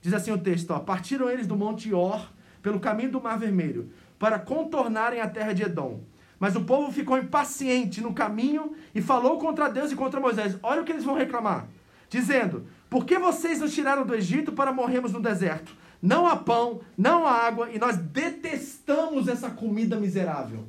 Diz 0.00 0.12
assim 0.12 0.32
o 0.32 0.38
texto: 0.38 0.72
ó, 0.72 0.80
Partiram 0.80 1.30
eles 1.30 1.46
do 1.46 1.54
monte 1.54 1.94
Or 1.94 2.28
pelo 2.60 2.80
caminho 2.80 3.12
do 3.12 3.20
Mar 3.20 3.38
Vermelho, 3.38 3.90
para 4.18 4.38
contornarem 4.38 5.20
a 5.20 5.28
terra 5.28 5.52
de 5.52 5.62
Edom. 5.62 6.00
Mas 6.40 6.56
o 6.56 6.64
povo 6.64 6.90
ficou 6.90 7.16
impaciente 7.16 8.00
no 8.00 8.12
caminho 8.12 8.72
e 8.92 9.00
falou 9.00 9.38
contra 9.38 9.68
Deus 9.68 9.92
e 9.92 9.96
contra 9.96 10.18
Moisés. 10.18 10.58
Olha 10.60 10.82
o 10.82 10.84
que 10.84 10.90
eles 10.90 11.04
vão 11.04 11.14
reclamar. 11.14 11.68
Dizendo: 12.10 12.66
Por 12.90 13.04
que 13.04 13.16
vocês 13.16 13.60
nos 13.60 13.72
tiraram 13.72 14.04
do 14.04 14.12
Egito 14.12 14.50
para 14.50 14.72
morrermos 14.72 15.12
no 15.12 15.22
deserto? 15.22 15.72
Não 16.02 16.26
há 16.26 16.34
pão, 16.34 16.80
não 16.98 17.24
há 17.24 17.30
água 17.30 17.70
e 17.70 17.78
nós 17.78 17.96
detestamos 17.96 19.28
essa 19.28 19.50
comida 19.50 20.00
miserável. 20.00 20.66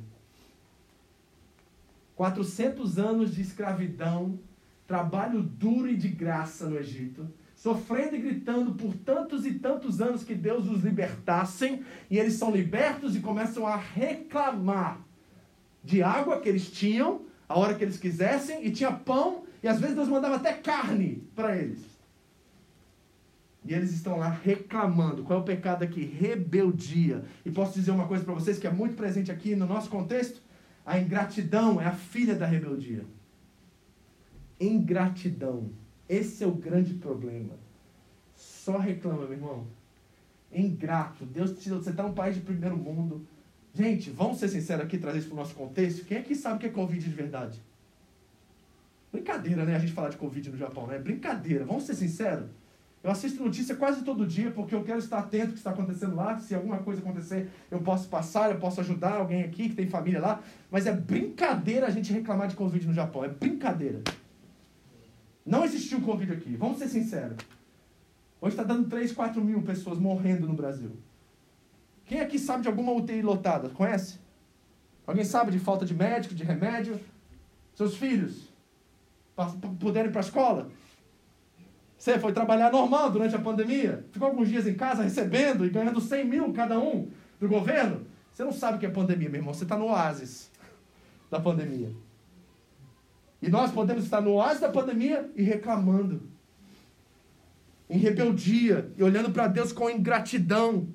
400 2.16 2.98
anos 2.98 3.34
de 3.34 3.42
escravidão, 3.42 4.38
trabalho 4.86 5.42
duro 5.42 5.88
e 5.88 5.96
de 5.96 6.08
graça 6.08 6.68
no 6.68 6.78
Egito, 6.78 7.26
sofrendo 7.56 8.16
e 8.16 8.20
gritando 8.20 8.74
por 8.74 8.94
tantos 8.94 9.46
e 9.46 9.54
tantos 9.54 10.00
anos 10.00 10.22
que 10.22 10.34
Deus 10.34 10.68
os 10.68 10.82
libertassem, 10.82 11.82
e 12.10 12.18
eles 12.18 12.34
são 12.34 12.50
libertos 12.50 13.16
e 13.16 13.20
começam 13.20 13.66
a 13.66 13.76
reclamar 13.76 15.00
de 15.82 16.02
água 16.02 16.40
que 16.40 16.48
eles 16.48 16.70
tinham, 16.70 17.22
a 17.48 17.58
hora 17.58 17.74
que 17.74 17.84
eles 17.84 17.96
quisessem, 17.96 18.66
e 18.66 18.70
tinha 18.70 18.92
pão, 18.92 19.44
e 19.62 19.68
às 19.68 19.80
vezes 19.80 19.96
Deus 19.96 20.08
mandava 20.08 20.36
até 20.36 20.52
carne 20.52 21.22
para 21.34 21.56
eles. 21.56 21.94
E 23.66 23.72
eles 23.72 23.92
estão 23.92 24.18
lá 24.18 24.28
reclamando. 24.28 25.22
Qual 25.22 25.38
é 25.38 25.42
o 25.42 25.44
pecado 25.44 25.82
aqui? 25.82 26.04
Rebeldia. 26.04 27.24
E 27.46 27.50
posso 27.50 27.72
dizer 27.72 27.92
uma 27.92 28.06
coisa 28.06 28.22
para 28.22 28.34
vocês 28.34 28.58
que 28.58 28.66
é 28.66 28.70
muito 28.70 28.94
presente 28.94 29.32
aqui 29.32 29.56
no 29.56 29.64
nosso 29.66 29.88
contexto? 29.88 30.42
A 30.84 30.98
ingratidão 30.98 31.80
é 31.80 31.86
a 31.86 31.92
filha 31.92 32.34
da 32.34 32.46
rebeldia. 32.46 33.04
Ingratidão. 34.60 35.70
Esse 36.08 36.44
é 36.44 36.46
o 36.46 36.52
grande 36.52 36.94
problema. 36.94 37.54
Só 38.34 38.78
reclama, 38.78 39.22
meu 39.22 39.32
irmão. 39.32 39.66
Ingrato. 40.52 41.24
Deus 41.24 41.58
te 41.58 41.70
você 41.70 41.90
está 41.90 42.02
num 42.02 42.14
país 42.14 42.36
de 42.36 42.42
primeiro 42.42 42.76
mundo. 42.76 43.26
Gente, 43.72 44.10
vamos 44.10 44.38
ser 44.38 44.48
sinceros 44.48 44.84
aqui, 44.84 44.98
trazer 44.98 45.18
isso 45.18 45.28
para 45.28 45.34
o 45.34 45.38
nosso 45.38 45.54
contexto. 45.54 46.04
Quem 46.04 46.18
aqui 46.18 46.34
sabe 46.34 46.56
o 46.56 46.58
que 46.60 46.66
é 46.66 46.70
Covid 46.70 47.02
de 47.02 47.14
verdade? 47.14 47.60
Brincadeira, 49.10 49.64
né? 49.64 49.74
A 49.74 49.78
gente 49.78 49.92
falar 49.92 50.10
de 50.10 50.16
Covid 50.16 50.50
no 50.50 50.56
Japão, 50.56 50.86
né? 50.86 50.98
Brincadeira. 50.98 51.64
Vamos 51.64 51.84
ser 51.84 51.94
sinceros. 51.94 52.50
Eu 53.04 53.10
assisto 53.10 53.44
notícia 53.44 53.76
quase 53.76 54.02
todo 54.02 54.26
dia 54.26 54.50
porque 54.50 54.74
eu 54.74 54.82
quero 54.82 54.98
estar 54.98 55.18
atento 55.18 55.48
ao 55.48 55.52
que 55.52 55.58
está 55.58 55.70
acontecendo 55.72 56.16
lá. 56.16 56.38
Se 56.38 56.54
alguma 56.54 56.78
coisa 56.78 57.02
acontecer, 57.02 57.50
eu 57.70 57.78
posso 57.80 58.08
passar, 58.08 58.50
eu 58.50 58.58
posso 58.58 58.80
ajudar 58.80 59.18
alguém 59.18 59.42
aqui 59.42 59.68
que 59.68 59.74
tem 59.74 59.86
família 59.86 60.18
lá. 60.18 60.42
Mas 60.70 60.86
é 60.86 60.92
brincadeira 60.92 61.86
a 61.86 61.90
gente 61.90 62.10
reclamar 62.10 62.48
de 62.48 62.56
Covid 62.56 62.86
no 62.86 62.94
Japão. 62.94 63.22
É 63.22 63.28
brincadeira. 63.28 64.00
Não 65.44 65.66
existiu 65.66 66.00
Covid 66.00 66.32
aqui. 66.32 66.56
Vamos 66.56 66.78
ser 66.78 66.88
sinceros. 66.88 67.36
Hoje 68.40 68.54
está 68.54 68.62
dando 68.62 68.88
3, 68.88 69.12
4 69.12 69.44
mil 69.44 69.60
pessoas 69.60 69.98
morrendo 69.98 70.48
no 70.48 70.54
Brasil. 70.54 70.92
Quem 72.06 72.20
aqui 72.20 72.38
sabe 72.38 72.62
de 72.62 72.68
alguma 72.68 72.92
UTI 72.92 73.20
lotada? 73.20 73.68
Conhece? 73.68 74.18
Alguém 75.06 75.24
sabe 75.26 75.50
de 75.50 75.58
falta 75.58 75.84
de 75.84 75.92
médico, 75.92 76.34
de 76.34 76.42
remédio? 76.42 76.98
Seus 77.74 77.98
filhos 77.98 78.48
puderem 79.78 80.08
ir 80.08 80.12
para 80.12 80.22
a 80.22 80.24
escola? 80.24 80.70
Você 82.04 82.18
foi 82.18 82.34
trabalhar 82.34 82.70
normal 82.70 83.10
durante 83.10 83.34
a 83.34 83.38
pandemia? 83.38 84.04
Ficou 84.12 84.28
alguns 84.28 84.50
dias 84.50 84.66
em 84.66 84.74
casa 84.74 85.02
recebendo 85.02 85.64
e 85.64 85.70
ganhando 85.70 86.02
100 86.02 86.24
mil 86.26 86.52
cada 86.52 86.78
um 86.78 87.08
do 87.40 87.48
governo? 87.48 88.06
Você 88.30 88.44
não 88.44 88.52
sabe 88.52 88.76
o 88.76 88.78
que 88.78 88.84
é 88.84 88.90
pandemia, 88.90 89.30
meu 89.30 89.38
irmão. 89.38 89.54
Você 89.54 89.64
está 89.64 89.74
no 89.74 89.86
oásis 89.86 90.50
da 91.30 91.40
pandemia. 91.40 91.90
E 93.40 93.48
nós 93.48 93.72
podemos 93.72 94.04
estar 94.04 94.20
no 94.20 94.32
oásis 94.32 94.60
da 94.60 94.68
pandemia 94.68 95.30
e 95.34 95.42
reclamando. 95.42 96.20
Em 97.88 97.96
rebeldia 97.96 98.92
e 98.98 99.02
olhando 99.02 99.30
para 99.30 99.46
Deus 99.46 99.72
com 99.72 99.88
ingratidão. 99.88 100.86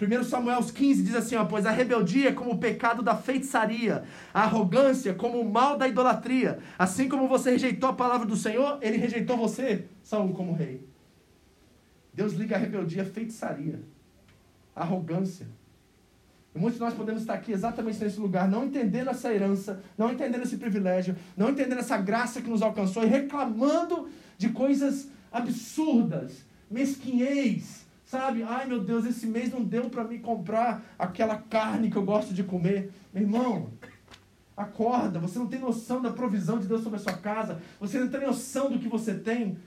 1 0.00 0.24
Samuel 0.24 0.62
15 0.62 1.02
diz 1.02 1.14
assim: 1.14 1.36
ó, 1.36 1.44
Pois 1.44 1.66
a 1.66 1.70
rebeldia 1.70 2.30
é 2.30 2.32
como 2.32 2.52
o 2.52 2.58
pecado 2.58 3.02
da 3.02 3.14
feitiçaria, 3.14 4.04
a 4.32 4.42
arrogância 4.42 5.12
como 5.12 5.38
o 5.40 5.50
mal 5.50 5.76
da 5.76 5.86
idolatria. 5.86 6.58
Assim 6.78 7.08
como 7.08 7.28
você 7.28 7.50
rejeitou 7.50 7.90
a 7.90 7.92
palavra 7.92 8.26
do 8.26 8.36
Senhor, 8.36 8.78
ele 8.80 8.96
rejeitou 8.96 9.36
você, 9.36 9.84
Saul, 10.02 10.32
como 10.32 10.54
rei. 10.54 10.88
Deus 12.14 12.32
liga 12.32 12.56
a 12.56 12.58
rebeldia 12.58 13.02
à 13.02 13.06
feitiçaria, 13.06 13.80
à 14.74 14.82
arrogância. 14.82 15.46
E 16.54 16.58
muitos 16.58 16.78
de 16.78 16.84
nós 16.84 16.94
podemos 16.94 17.20
estar 17.20 17.34
aqui 17.34 17.52
exatamente 17.52 18.02
nesse 18.02 18.18
lugar, 18.18 18.48
não 18.48 18.64
entendendo 18.64 19.10
essa 19.10 19.32
herança, 19.32 19.82
não 19.96 20.10
entendendo 20.10 20.42
esse 20.42 20.56
privilégio, 20.56 21.14
não 21.36 21.50
entendendo 21.50 21.78
essa 21.78 21.96
graça 21.96 22.40
que 22.40 22.50
nos 22.50 22.62
alcançou 22.62 23.04
e 23.04 23.06
reclamando 23.06 24.08
de 24.36 24.48
coisas 24.48 25.08
absurdas, 25.30 26.44
mesquinhez, 26.68 27.86
Sabe? 28.10 28.42
Ai 28.42 28.66
meu 28.66 28.80
Deus, 28.80 29.06
esse 29.06 29.24
mês 29.24 29.52
não 29.52 29.62
deu 29.62 29.88
para 29.88 30.02
me 30.02 30.18
comprar 30.18 30.82
aquela 30.98 31.36
carne 31.36 31.88
que 31.88 31.96
eu 31.96 32.02
gosto 32.02 32.34
de 32.34 32.42
comer. 32.42 32.90
Meu 33.14 33.22
irmão, 33.22 33.70
acorda. 34.56 35.20
Você 35.20 35.38
não 35.38 35.46
tem 35.46 35.60
noção 35.60 36.02
da 36.02 36.10
provisão 36.10 36.58
de 36.58 36.66
Deus 36.66 36.82
sobre 36.82 36.98
a 36.98 37.02
sua 37.02 37.12
casa. 37.12 37.62
Você 37.78 38.00
não 38.00 38.08
tem 38.08 38.22
noção 38.22 38.68
do 38.68 38.80
que 38.80 38.88
você 38.88 39.14
tem. 39.14 39.58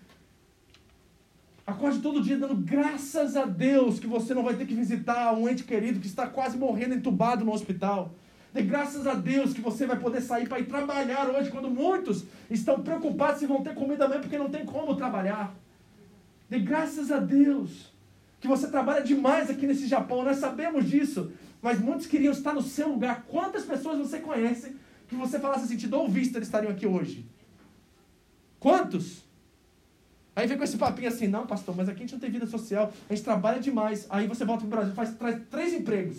Acorde 1.65 2.01
todo 2.01 2.21
dia 2.21 2.37
dando 2.37 2.57
graças 2.57 3.37
a 3.37 3.45
Deus 3.45 3.97
que 3.97 4.07
você 4.07 4.33
não 4.33 4.43
vai 4.43 4.57
ter 4.57 4.65
que 4.65 4.75
visitar 4.75 5.33
um 5.33 5.47
ente 5.47 5.63
querido 5.63 6.01
que 6.01 6.07
está 6.07 6.27
quase 6.27 6.57
morrendo 6.57 6.95
entubado 6.95 7.45
no 7.45 7.53
hospital. 7.53 8.13
Dê 8.51 8.61
graças 8.61 9.07
a 9.07 9.13
Deus 9.13 9.53
que 9.53 9.61
você 9.61 9.87
vai 9.87 9.97
poder 9.97 10.19
sair 10.19 10.49
para 10.49 10.59
ir 10.59 10.65
trabalhar 10.65 11.29
hoje, 11.29 11.49
quando 11.49 11.69
muitos 11.69 12.25
estão 12.51 12.83
preocupados 12.83 13.39
se 13.39 13.47
vão 13.47 13.63
ter 13.63 13.73
comida 13.73 14.03
amanhã 14.03 14.19
porque 14.19 14.37
não 14.37 14.49
tem 14.49 14.65
como 14.65 14.97
trabalhar. 14.97 15.55
Dê 16.49 16.59
graças 16.59 17.09
a 17.09 17.19
Deus 17.19 17.92
que 18.43 18.47
você 18.49 18.67
trabalha 18.67 19.01
demais 19.01 19.49
aqui 19.49 19.65
nesse 19.65 19.87
Japão, 19.87 20.21
nós 20.21 20.35
sabemos 20.35 20.89
disso, 20.89 21.31
mas 21.61 21.79
muitos 21.79 22.07
queriam 22.07 22.33
estar 22.33 22.53
no 22.53 22.61
seu 22.61 22.89
lugar. 22.89 23.23
Quantas 23.25 23.63
pessoas 23.63 23.97
você 23.97 24.19
conhece 24.19 24.75
que 25.07 25.15
você 25.15 25.39
falasse 25.39 25.63
assim, 25.63 25.77
te 25.77 25.87
dou 25.87 26.09
visto, 26.09 26.35
eles 26.35 26.49
estariam 26.49 26.69
aqui 26.69 26.85
hoje? 26.85 27.25
Quantos? 28.59 29.23
Aí 30.35 30.45
vem 30.45 30.57
com 30.57 30.63
esse 30.65 30.75
papinho 30.75 31.07
assim, 31.07 31.25
não, 31.25 31.47
pastor, 31.47 31.73
mas 31.73 31.87
aqui 31.87 31.99
a 31.99 32.01
gente 32.01 32.11
não 32.11 32.19
tem 32.19 32.29
vida 32.29 32.45
social, 32.45 32.91
a 33.09 33.15
gente 33.15 33.23
trabalha 33.23 33.61
demais. 33.61 34.07
Aí 34.09 34.27
você 34.27 34.43
volta 34.43 34.65
para 34.65 34.67
o 34.67 34.69
Brasil, 34.71 34.93
faz, 34.93 35.15
traz 35.15 35.41
três 35.49 35.73
empregos. 35.73 36.17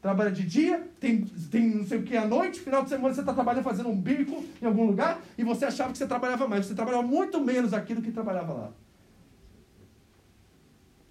Trabalha 0.00 0.30
de 0.30 0.44
dia, 0.46 0.88
tem, 0.98 1.26
tem 1.50 1.74
não 1.74 1.86
sei 1.86 1.98
o 1.98 2.04
que 2.04 2.16
à 2.16 2.26
noite, 2.26 2.58
final 2.60 2.82
de 2.82 2.88
semana 2.88 3.12
você 3.12 3.20
está 3.20 3.34
trabalhando 3.34 3.64
fazendo 3.64 3.90
um 3.90 4.00
bico 4.00 4.42
em 4.62 4.64
algum 4.64 4.86
lugar, 4.86 5.20
e 5.36 5.44
você 5.44 5.66
achava 5.66 5.92
que 5.92 5.98
você 5.98 6.06
trabalhava 6.06 6.48
mais. 6.48 6.64
Você 6.64 6.74
trabalhava 6.74 7.06
muito 7.06 7.38
menos 7.38 7.74
aqui 7.74 7.94
do 7.94 8.00
que 8.00 8.10
trabalhava 8.10 8.54
lá. 8.54 8.72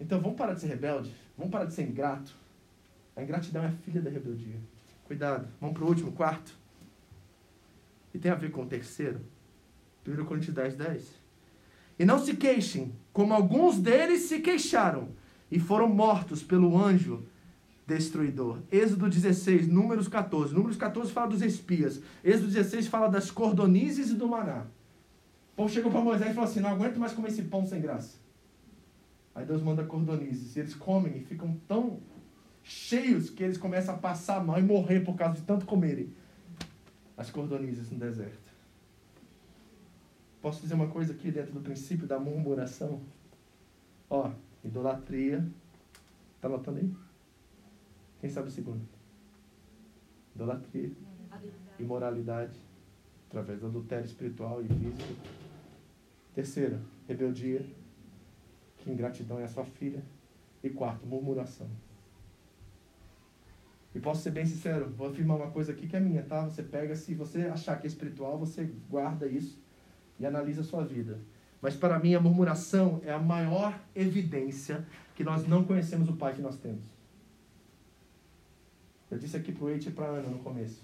Então 0.02 0.20
vamos 0.20 0.36
parar 0.36 0.56
de 0.56 0.62
ser 0.62 0.68
rebelde, 0.68 1.14
vamos 1.38 1.52
parar 1.52 1.66
de 1.66 1.74
ser 1.74 1.84
ingrato. 1.84 2.36
A 3.16 3.22
ingratidão 3.22 3.64
é 3.64 3.72
filha 3.86 4.02
da 4.02 4.10
rebeldia. 4.10 4.56
Cuidado. 5.06 5.48
Vamos 5.60 5.78
para 5.78 5.86
o 5.86 5.88
último, 5.88 6.12
quarto. 6.12 6.58
E 8.14 8.18
tem 8.18 8.32
a 8.32 8.36
ver 8.36 8.50
com 8.52 8.64
o 8.64 8.66
terceiro. 8.66 9.22
1 10.08 10.26
Coríntios 10.26 10.56
10, 10.56 10.76
10. 10.76 11.22
E 12.00 12.06
não 12.06 12.18
se 12.18 12.36
queixem, 12.36 12.92
como 13.14 13.34
alguns 13.34 13.78
deles 13.78 14.24
se 14.24 14.40
queixaram 14.40 15.10
e 15.52 15.60
foram 15.60 15.88
mortos 15.88 16.42
pelo 16.42 16.76
anjo 16.78 17.24
destruidor. 17.86 18.60
Êxodo 18.72 19.08
16, 19.08 19.68
Números 19.68 20.08
14. 20.08 20.54
Números 20.54 20.78
14 20.78 21.12
fala 21.12 21.28
dos 21.28 21.42
espias. 21.42 22.02
Êxodo 22.24 22.48
16 22.48 22.88
fala 22.88 23.08
das 23.08 23.30
cordonizes 23.30 24.10
e 24.10 24.16
do 24.16 24.28
maná. 24.28 24.66
O 25.54 25.58
povo 25.58 25.70
chegou 25.70 25.92
para 25.92 26.02
Moisés 26.02 26.32
e 26.32 26.34
falou 26.34 26.50
assim: 26.50 26.62
Não 26.62 26.70
aguento 26.70 26.98
mais 26.98 27.14
comer 27.14 27.28
esse 27.28 27.44
pão 27.44 27.66
sem 27.66 27.82
graça. 27.82 28.21
Aí 29.34 29.46
Deus 29.46 29.62
manda 29.62 29.84
cordonizes. 29.84 30.56
E 30.56 30.60
eles 30.60 30.76
comem 30.76 31.18
e 31.18 31.24
ficam 31.24 31.56
tão 31.68 32.00
cheios 32.64 33.30
que 33.30 33.44
eles 33.44 33.58
começam 33.58 33.96
a 33.96 33.98
passar 33.98 34.44
mal 34.44 34.60
e 34.60 34.64
morrer 34.64 35.02
por 35.02 35.16
causa 35.16 35.36
de 35.36 35.42
tanto 35.42 35.66
comerem 35.66 36.14
as 37.18 37.30
cordonizes 37.30 37.90
no 37.92 37.98
deserto. 37.98 38.52
Posso 40.42 40.62
dizer 40.62 40.74
uma 40.74 40.88
coisa 40.88 41.14
aqui 41.14 41.32
dentro 41.32 41.54
do 41.54 41.62
princípio 41.62 42.08
da 42.08 42.20
murmuração? 42.20 43.02
Ó, 44.10 44.32
idolatria. 44.64 45.48
Tá 46.40 46.48
anotando 46.48 46.80
aí? 46.80 46.92
Quem 48.20 48.30
sabe 48.30 48.48
o 48.48 48.52
segundo? 48.52 48.82
Idolatria, 50.36 50.92
imoralidade 51.80 52.60
através 53.28 53.60
do 53.60 53.68
adultério 53.68 54.06
espiritual 54.06 54.62
e 54.62 54.68
físico. 54.68 55.16
Terceira, 56.34 56.82
rebeldia, 57.08 57.66
que 58.82 58.92
ingratidão 58.92 59.40
é 59.40 59.46
a 59.46 59.48
sua 59.48 59.66
filha. 59.66 60.04
E 60.64 60.70
quarto, 60.70 61.08
murmuração. 61.08 61.68
E 63.94 64.00
posso 64.00 64.22
ser 64.22 64.32
bem 64.32 64.46
sincero, 64.46 64.90
vou 64.90 65.10
afirmar 65.10 65.36
uma 65.36 65.52
coisa 65.52 65.72
aqui 65.72 65.88
que 65.88 65.96
é 65.96 66.00
minha, 66.00 66.24
tá? 66.24 66.46
Você 66.46 66.64
pega, 66.64 66.96
se 66.96 67.14
você 67.14 67.42
achar 67.42 67.80
que 67.80 67.86
é 67.86 67.90
espiritual, 67.90 68.38
você 68.38 68.70
guarda 68.90 69.26
isso 69.26 69.60
e 70.20 70.26
analisa 70.26 70.62
a 70.62 70.64
sua 70.64 70.84
vida. 70.84 71.20
Mas 71.62 71.76
para 71.76 72.00
mim, 72.00 72.16
a 72.16 72.20
murmuração 72.20 73.02
é 73.04 73.12
a 73.12 73.20
maior 73.20 73.78
evidência 73.96 74.86
que 75.16 75.24
nós 75.24 75.48
não 75.48 75.64
conhecemos 75.64 76.10
o 76.10 76.14
Pai 76.14 76.34
que 76.34 76.42
nós 76.42 76.58
temos. 76.58 76.86
Eu 79.10 79.18
disse 79.18 79.36
aqui 79.36 79.52
para 79.52 79.66
o 79.66 79.70
Eite 79.70 79.90
e 79.90 79.92
para 79.92 80.06
a 80.06 80.10
Ana 80.10 80.30
no 80.30 80.40
começo. 80.40 80.82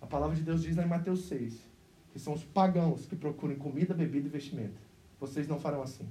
A 0.00 0.06
palavra 0.06 0.34
de 0.34 0.42
Deus 0.42 0.62
diz 0.62 0.76
lá 0.76 0.84
em 0.84 0.88
Mateus 0.88 1.26
6 1.26 1.76
que 2.16 2.22
são 2.22 2.32
os 2.32 2.42
pagãos 2.42 3.04
que 3.04 3.14
procuram 3.14 3.54
comida, 3.56 3.92
bebida 3.92 4.26
e 4.26 4.30
vestimenta. 4.30 4.80
Vocês 5.20 5.46
não 5.46 5.60
farão 5.60 5.82
assim. 5.82 6.08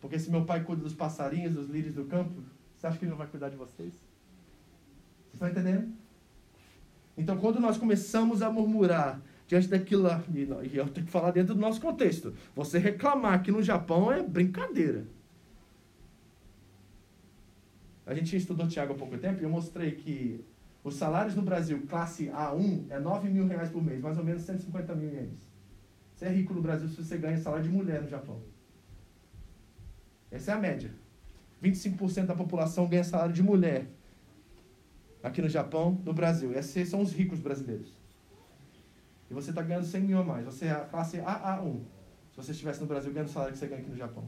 Porque 0.00 0.18
se 0.18 0.30
meu 0.30 0.44
pai 0.44 0.62
cuida 0.62 0.82
dos 0.82 0.94
passarinhos, 0.94 1.54
dos 1.54 1.68
lírios 1.68 1.94
do 1.94 2.04
campo, 2.04 2.42
você 2.76 2.86
acha 2.86 2.98
que 2.98 3.04
ele 3.04 3.10
não 3.10 3.18
vai 3.18 3.26
cuidar 3.26 3.48
de 3.48 3.56
vocês? 3.56 3.92
Vocês 3.92 5.34
estão 5.34 5.48
entendendo? 5.48 5.92
Então, 7.16 7.36
quando 7.36 7.58
nós 7.58 7.76
começamos 7.76 8.42
a 8.42 8.50
murmurar 8.50 9.20
diante 9.48 9.66
daquilo, 9.66 10.08
e 10.32 10.76
eu 10.76 10.88
tenho 10.88 11.06
que 11.06 11.12
falar 11.12 11.32
dentro 11.32 11.54
do 11.54 11.60
nosso 11.60 11.80
contexto, 11.80 12.34
você 12.54 12.78
reclamar 12.78 13.34
aqui 13.34 13.50
no 13.50 13.62
Japão 13.62 14.12
é 14.12 14.22
brincadeira. 14.22 15.04
A 18.06 18.14
gente 18.14 18.36
estudou 18.36 18.68
Tiago 18.68 18.92
há 18.92 18.96
pouco 18.96 19.18
tempo 19.18 19.40
e 19.40 19.44
eu 19.44 19.50
mostrei 19.50 19.92
que 19.92 20.44
os 20.84 20.94
salários 20.94 21.34
no 21.34 21.42
Brasil, 21.42 21.82
classe 21.88 22.26
A1, 22.26 22.84
é 22.88 23.00
9 23.00 23.28
mil 23.28 23.46
reais 23.46 23.70
por 23.70 23.82
mês, 23.82 24.00
mais 24.00 24.16
ou 24.16 24.24
menos 24.24 24.42
150 24.42 24.94
mil 24.94 25.10
ienes. 25.10 25.48
Você 26.14 26.26
é 26.26 26.28
rico 26.30 26.54
no 26.54 26.62
Brasil 26.62 26.88
se 26.88 27.02
você 27.02 27.18
ganha 27.18 27.36
salário 27.36 27.64
de 27.64 27.70
mulher 27.70 28.00
no 28.00 28.08
Japão. 28.08 28.40
Essa 30.30 30.52
é 30.52 30.54
a 30.54 30.58
média. 30.58 30.90
25% 31.62 32.26
da 32.26 32.34
população 32.34 32.86
ganha 32.86 33.04
salário 33.04 33.32
de 33.32 33.42
mulher 33.42 33.86
aqui 35.22 35.42
no 35.42 35.48
Japão, 35.48 36.00
no 36.04 36.12
Brasil. 36.12 36.52
Esses 36.52 36.88
são 36.88 37.00
os 37.00 37.12
ricos 37.12 37.40
brasileiros. 37.40 37.96
E 39.30 39.34
você 39.34 39.50
está 39.50 39.62
ganhando 39.62 39.84
100 39.84 40.00
mil 40.02 40.18
a 40.18 40.24
mais. 40.24 40.44
Você 40.44 40.66
é 40.66 40.70
a 40.70 40.80
classe 40.80 41.18
AA1. 41.18 41.80
Se 42.30 42.36
você 42.36 42.52
estivesse 42.52 42.80
no 42.80 42.86
Brasil 42.86 43.12
ganhando 43.12 43.28
o 43.28 43.32
salário 43.32 43.52
que 43.52 43.58
você 43.58 43.66
ganha 43.66 43.80
aqui 43.80 43.90
no 43.90 43.96
Japão. 43.96 44.24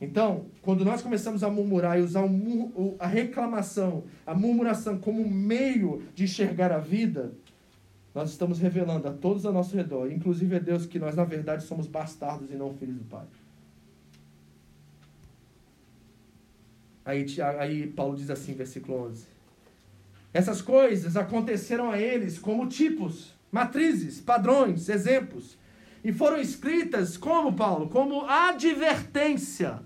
Então, 0.00 0.46
quando 0.62 0.84
nós 0.84 1.02
começamos 1.02 1.44
a 1.44 1.50
murmurar 1.50 1.98
e 1.98 2.02
usar 2.02 2.24
a 2.98 3.06
reclamação, 3.06 4.04
a 4.26 4.34
murmuração 4.34 4.98
como 4.98 5.28
meio 5.28 6.02
de 6.14 6.24
enxergar 6.24 6.72
a 6.72 6.78
vida, 6.78 7.32
nós 8.14 8.30
estamos 8.30 8.58
revelando 8.58 9.06
a 9.06 9.12
todos 9.12 9.44
ao 9.44 9.52
nosso 9.52 9.76
redor, 9.76 10.10
inclusive 10.10 10.56
a 10.56 10.58
Deus, 10.58 10.86
que 10.86 10.98
nós 10.98 11.14
na 11.14 11.24
verdade 11.24 11.64
somos 11.64 11.86
bastardos 11.86 12.50
e 12.50 12.54
não 12.54 12.74
filhos 12.74 12.96
do 12.96 13.04
Pai. 13.04 13.26
Aí, 17.04 17.24
aí 17.58 17.86
Paulo 17.86 18.16
diz 18.16 18.30
assim, 18.30 18.54
versículo 18.54 19.06
11: 19.08 19.26
Essas 20.32 20.60
coisas 20.60 21.16
aconteceram 21.16 21.90
a 21.90 21.98
eles 21.98 22.38
como 22.38 22.68
tipos, 22.68 23.34
matrizes, 23.50 24.20
padrões, 24.20 24.88
exemplos, 24.88 25.58
e 26.02 26.12
foram 26.12 26.38
escritas 26.38 27.16
como, 27.16 27.52
Paulo? 27.52 27.88
Como 27.88 28.26
advertência 28.26 29.80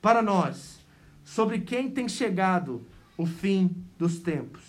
para 0.00 0.22
nós 0.22 0.78
sobre 1.24 1.60
quem 1.60 1.90
tem 1.90 2.08
chegado 2.08 2.86
o 3.18 3.26
fim 3.26 3.74
dos 3.98 4.20
tempos. 4.20 4.62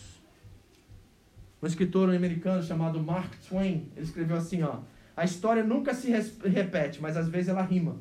Um 1.62 1.68
escritor 1.68 2.14
americano 2.14 2.64
chamado 2.64 3.02
Mark 3.02 3.34
Twain, 3.48 3.92
ele 3.96 4.06
escreveu 4.06 4.38
assim, 4.38 4.64
ó: 4.64 4.80
A 5.16 5.26
história 5.26 5.64
nunca 5.64 5.94
se 5.94 6.12
repete, 6.46 7.02
mas 7.02 7.18
às 7.18 7.28
vezes 7.28 7.50
ela 7.50 7.62
rima. 7.62 7.98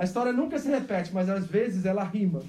A 0.00 0.04
história 0.04 0.32
nunca 0.32 0.58
se 0.58 0.66
repete, 0.66 1.12
mas 1.12 1.28
às 1.28 1.46
vezes 1.46 1.84
ela 1.84 2.02
rima. 2.02 2.42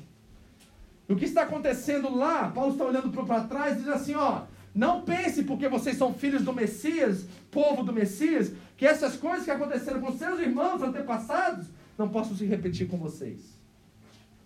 O 1.09 1.17
que 1.17 1.25
está 1.25 1.41
acontecendo 1.41 2.15
lá? 2.15 2.47
Paulo 2.47 2.71
está 2.71 2.85
olhando 2.85 3.09
para 3.09 3.41
trás 3.41 3.75
e 3.75 3.79
diz 3.79 3.89
assim, 3.89 4.15
ó: 4.15 4.43
não 4.73 5.01
pense 5.01 5.43
porque 5.43 5.67
vocês 5.67 5.97
são 5.97 6.13
filhos 6.13 6.43
do 6.43 6.53
Messias, 6.53 7.25
povo 7.51 7.83
do 7.83 7.91
Messias, 7.91 8.53
que 8.77 8.85
essas 8.85 9.17
coisas 9.17 9.43
que 9.43 9.51
aconteceram 9.51 9.99
com 9.99 10.13
seus 10.13 10.39
irmãos 10.39 10.81
antepassados 10.81 11.67
não 11.97 12.07
posso 12.07 12.37
se 12.37 12.45
repetir 12.45 12.87
com 12.87 12.95
vocês. 12.95 13.41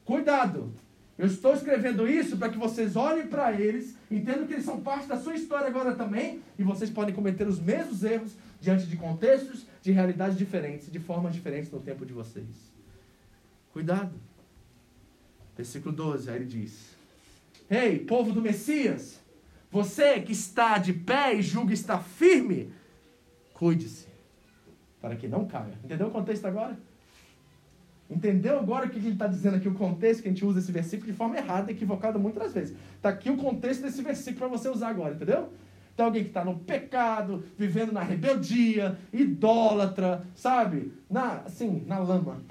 Cuidado! 0.04 0.74
Eu 1.16 1.28
estou 1.28 1.54
escrevendo 1.54 2.08
isso 2.08 2.38
para 2.38 2.50
que 2.50 2.58
vocês 2.58 2.96
olhem 2.96 3.28
para 3.28 3.54
eles, 3.54 3.96
entendam 4.10 4.48
que 4.48 4.54
eles 4.54 4.66
são 4.66 4.82
parte 4.82 5.08
da 5.08 5.18
sua 5.18 5.36
história 5.36 5.68
agora 5.68 5.94
também, 5.94 6.42
e 6.58 6.64
vocês 6.64 6.90
podem 6.90 7.14
cometer 7.14 7.48
os 7.48 7.60
mesmos 7.60 8.04
erros 8.04 8.32
diante 8.60 8.88
de 8.88 8.98
contextos, 8.98 9.68
de 9.80 9.92
realidades 9.92 10.36
diferentes, 10.36 10.92
de 10.92 10.98
formas 11.00 11.36
diferentes 11.36 11.70
no 11.72 11.80
tempo 11.80 12.04
de 12.04 12.12
vocês. 12.12 12.75
Cuidado. 13.76 14.14
Versículo 15.54 15.94
12, 15.94 16.30
aí 16.30 16.38
ele 16.38 16.46
diz: 16.46 16.96
Ei, 17.70 17.78
hey, 17.78 18.00
povo 18.00 18.32
do 18.32 18.42
Messias, 18.42 19.20
você 19.70 20.22
que 20.22 20.32
está 20.32 20.78
de 20.78 20.94
pé 20.94 21.36
e 21.36 21.42
julga 21.42 21.74
estar 21.74 22.00
firme, 22.00 22.72
cuide-se, 23.54 24.08
para 25.02 25.18
que 25.18 25.28
não 25.28 25.46
caia. 25.46 25.78
Entendeu 25.84 26.08
o 26.08 26.12
contexto 26.12 26.46
agora? 26.46 26.80
Entendeu 28.10 28.58
agora 28.58 28.86
o 28.86 28.90
que 28.90 28.98
ele 28.98 29.10
está 29.10 29.28
dizendo 29.28 29.58
aqui, 29.58 29.68
o 29.68 29.74
contexto 29.74 30.22
que 30.22 30.30
a 30.30 30.32
gente 30.32 30.46
usa 30.46 30.60
esse 30.60 30.72
versículo 30.72 31.12
de 31.12 31.18
forma 31.18 31.36
errada, 31.36 31.70
equivocada 31.70 32.18
muitas 32.18 32.54
vezes. 32.54 32.78
Está 32.96 33.10
aqui 33.10 33.30
o 33.30 33.36
contexto 33.36 33.82
desse 33.82 34.02
versículo 34.02 34.48
para 34.48 34.58
você 34.58 34.70
usar 34.70 34.88
agora, 34.88 35.16
entendeu? 35.16 35.52
Tem 35.98 36.06
alguém 36.06 36.24
que 36.24 36.30
está 36.30 36.46
no 36.46 36.60
pecado, 36.60 37.44
vivendo 37.58 37.92
na 37.92 38.04
rebeldia, 38.04 38.98
idólatra, 39.12 40.26
sabe? 40.34 40.94
Na, 41.10 41.42
assim, 41.42 41.84
na 41.86 42.00
lama. 42.00 42.42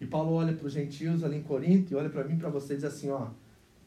E 0.00 0.06
Paulo 0.06 0.32
olha 0.32 0.52
para 0.52 0.66
os 0.66 0.72
gentios 0.72 1.24
ali 1.24 1.36
em 1.36 1.42
Corinto 1.42 1.92
e 1.92 1.96
olha 1.96 2.08
para 2.08 2.24
mim 2.24 2.34
e 2.34 2.38
para 2.38 2.48
vocês 2.48 2.84
assim, 2.84 3.10
ó. 3.10 3.28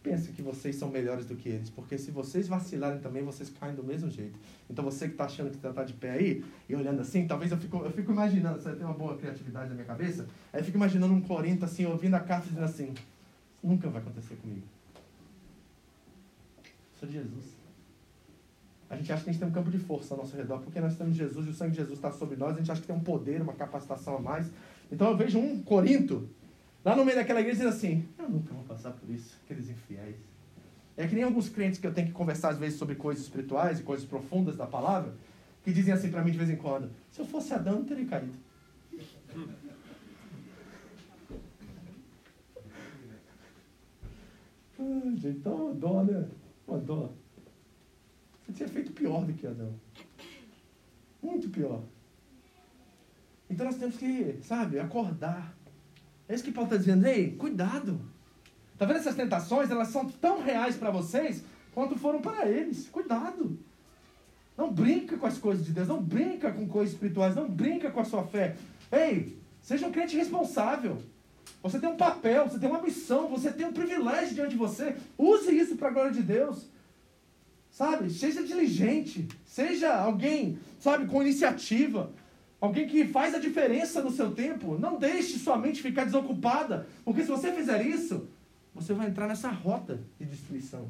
Pensa 0.04 0.32
que 0.32 0.42
vocês 0.42 0.76
são 0.76 0.90
melhores 0.90 1.28
do 1.28 1.36
que 1.36 1.48
eles, 1.48 1.70
porque 1.70 1.96
se 1.96 2.10
vocês 2.10 2.48
vacilarem 2.48 3.00
também, 3.00 3.24
vocês 3.24 3.52
caem 3.52 3.76
do 3.76 3.84
mesmo 3.84 4.10
jeito. 4.10 4.38
Então 4.68 4.84
você 4.84 5.06
que 5.06 5.14
está 5.14 5.26
achando 5.26 5.52
que 5.52 5.58
está 5.58 5.84
de 5.84 5.94
pé 5.94 6.12
aí 6.12 6.44
e 6.68 6.76
olhando 6.76 7.02
assim, 7.02 7.28
talvez 7.28 7.52
eu 7.52 7.58
fico, 7.58 7.78
eu 7.78 7.92
fico 7.92 8.12
imaginando, 8.12 8.60
você 8.60 8.74
tem 8.74 8.84
uma 8.84 8.96
boa 8.96 9.16
criatividade 9.16 9.70
na 9.70 9.76
minha 9.76 9.86
cabeça, 9.86 10.28
aí 10.52 10.60
eu 10.60 10.66
fico 10.66 10.76
imaginando 10.76 11.14
um 11.14 11.22
Corinto 11.22 11.66
assim, 11.66 11.86
ouvindo 11.86 12.16
a 12.16 12.20
carta 12.20 12.48
dizendo 12.48 12.66
assim, 12.66 12.96
nunca 13.64 13.90
vai 13.90 14.02
acontecer 14.02 14.36
comigo. 14.38 14.66
Sou 17.00 17.08
de 17.08 17.14
Jesus. 17.14 17.61
A 18.92 18.96
gente 18.96 19.12
acha 19.12 19.24
que 19.24 19.30
a 19.30 19.34
gente 19.34 19.42
tem 19.42 19.50
um 19.50 19.54
campo 19.54 19.72
de 19.72 19.80
força 19.80 20.14
ao 20.14 20.20
nosso 20.20 20.38
redor, 20.38 20.60
porque 20.60 20.80
nós 20.80 20.96
temos 20.96 21.16
Jesus 21.16 21.48
e 21.48 21.50
o 21.50 21.54
sangue 21.54 21.72
de 21.72 21.78
Jesus 21.78 21.98
está 21.98 22.12
sobre 22.12 22.36
nós, 22.36 22.54
a 22.54 22.58
gente 22.58 22.72
acha 22.72 22.82
que 22.82 22.88
tem 22.88 22.96
um 22.96 23.00
poder, 23.00 23.42
uma 23.42 23.54
capacitação 23.54 24.18
a 24.18 24.20
mais. 24.20 24.52
Então 24.92 25.10
eu 25.10 25.18
vejo 25.18 25.40
um 25.40 25.64
Corinto 25.64 26.30
Lá 26.84 26.96
no 26.96 27.06
meio 27.06 27.16
daquela 27.16 27.40
igreja 27.40 27.58
dizendo 27.58 27.76
assim: 27.76 28.04
Eu 28.18 28.28
nunca 28.28 28.52
vou 28.54 28.64
passar 28.64 28.92
por 28.92 29.08
isso, 29.10 29.38
aqueles 29.46 29.70
infiéis. 29.70 30.16
É 30.98 31.08
que 31.08 31.14
nem 31.16 31.24
alguns 31.24 31.48
crentes 31.48 31.80
que 31.80 31.86
eu 31.88 31.94
tenho 31.94 32.08
que 32.08 32.14
conversar 32.14 32.50
às 32.50 32.58
vezes 32.58 32.78
sobre 32.78 32.96
coisas 32.96 33.24
espirituais 33.24 33.80
e 33.80 33.84
coisas 33.84 34.06
profundas 34.06 34.58
da 34.58 34.66
palavra, 34.66 35.14
que 35.64 35.72
dizem 35.72 35.94
assim 35.94 36.10
para 36.10 36.24
mim 36.24 36.32
de 36.32 36.40
vez 36.40 36.50
em 36.50 36.56
quando: 36.56 36.90
Se 37.12 37.20
eu 37.20 37.26
fosse 37.26 37.54
Adão, 37.54 37.78
eu 37.78 37.86
teria 37.86 38.06
caído. 38.08 38.34
ah, 44.80 45.02
gente, 45.16 45.38
então 45.38 45.68
uma 45.68 45.76
dó, 45.76 46.04
né? 46.04 46.28
Uma 46.68 46.80
dó. 46.80 47.12
Você 48.52 48.66
tinha 48.66 48.70
feito 48.70 48.92
pior 48.92 49.26
do 49.26 49.34
que 49.34 49.48
Adão. 49.48 49.74
Muito 51.22 51.50
pior. 51.50 51.82
Então 53.50 53.66
nós 53.66 53.78
temos 53.78 53.98
que, 53.98 54.38
sabe, 54.42 54.80
acordar 54.80 55.56
é 56.32 56.36
isso 56.36 56.46
que 56.46 56.52
Paulo 56.54 56.70
está 56.70 56.78
dizendo. 56.78 57.06
Ei, 57.06 57.32
cuidado. 57.32 58.00
Está 58.72 58.86
vendo 58.86 59.00
essas 59.00 59.16
tentações? 59.16 59.70
Elas 59.70 59.90
são 59.90 60.10
tão 60.10 60.42
reais 60.42 60.78
para 60.78 60.90
vocês 60.90 61.44
quanto 61.74 62.00
foram 62.00 62.22
para 62.22 62.48
eles. 62.48 62.88
Cuidado. 62.88 63.60
Não 64.58 64.72
brinca 64.72 65.18
com 65.18 65.26
as 65.26 65.38
coisas 65.38 65.66
de 65.66 65.74
Deus. 65.74 65.90
Não 65.90 66.02
brinca 66.02 66.50
com 66.50 66.66
coisas 66.70 66.94
espirituais. 66.94 67.36
Não 67.36 67.50
brinca 67.50 67.92
com 67.92 68.00
a 68.00 68.06
sua 68.06 68.24
fé. 68.24 68.56
Ei, 68.90 69.38
seja 69.62 69.86
um 69.86 69.92
crente 69.92 70.16
responsável. 70.16 71.00
Você 71.62 71.82
tem 71.82 71.90
um 71.90 71.98
papel, 71.98 72.48
você 72.48 72.58
tem 72.58 72.70
uma 72.70 72.82
missão, 72.82 73.28
você 73.28 73.52
tem 73.52 73.66
um 73.68 73.74
privilégio 73.74 74.34
diante 74.34 74.52
de 74.52 74.58
você. 74.58 74.96
Use 75.18 75.54
isso 75.54 75.76
para 75.76 75.90
a 75.90 75.92
glória 75.92 76.12
de 76.14 76.24
Deus. 76.24 76.66
Sabe? 77.72 78.10
Seja 78.12 78.44
diligente. 78.44 79.28
Seja 79.46 79.96
alguém, 79.96 80.60
sabe, 80.78 81.08
com 81.08 81.22
iniciativa. 81.22 82.12
Alguém 82.60 82.86
que 82.86 83.06
faz 83.06 83.34
a 83.34 83.40
diferença 83.40 84.04
no 84.04 84.12
seu 84.12 84.32
tempo. 84.32 84.78
Não 84.78 85.00
deixe 85.00 85.40
sua 85.40 85.58
mente 85.58 85.82
ficar 85.82 86.04
desocupada. 86.04 86.88
Porque 87.04 87.24
se 87.24 87.30
você 87.30 87.52
fizer 87.52 87.84
isso, 87.84 88.28
você 88.76 88.94
vai 88.94 89.08
entrar 89.08 89.28
nessa 89.28 89.50
rota 89.50 90.00
de 90.20 90.26
destruição. 90.26 90.90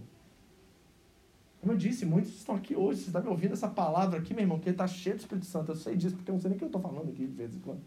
Como 1.62 1.74
eu 1.74 1.78
disse, 1.78 2.06
muitos 2.06 2.36
estão 2.36 2.56
aqui 2.56 2.76
hoje. 2.76 3.02
Você 3.02 3.08
está 3.08 3.22
me 3.22 3.30
ouvindo 3.30 3.54
essa 3.54 3.68
palavra 3.68 4.20
aqui, 4.20 4.34
meu 4.34 4.44
irmão, 4.44 4.60
que 4.60 4.70
está 4.70 4.88
cheio 4.88 5.16
do 5.16 5.20
Espírito 5.20 5.46
Santo. 5.46 5.72
Eu 5.72 5.76
sei 5.76 5.96
disso, 5.96 6.16
porque 6.16 6.32
eu 6.32 6.34
não 6.34 6.42
sei 6.42 6.50
nem 6.50 6.56
o 6.56 6.58
que 6.58 6.66
eu 6.66 6.68
estou 6.68 6.82
falando 6.82 7.10
aqui 7.10 7.26
de 7.28 7.34
vez 7.34 7.56
em 7.56 7.60
quando. 7.60 7.82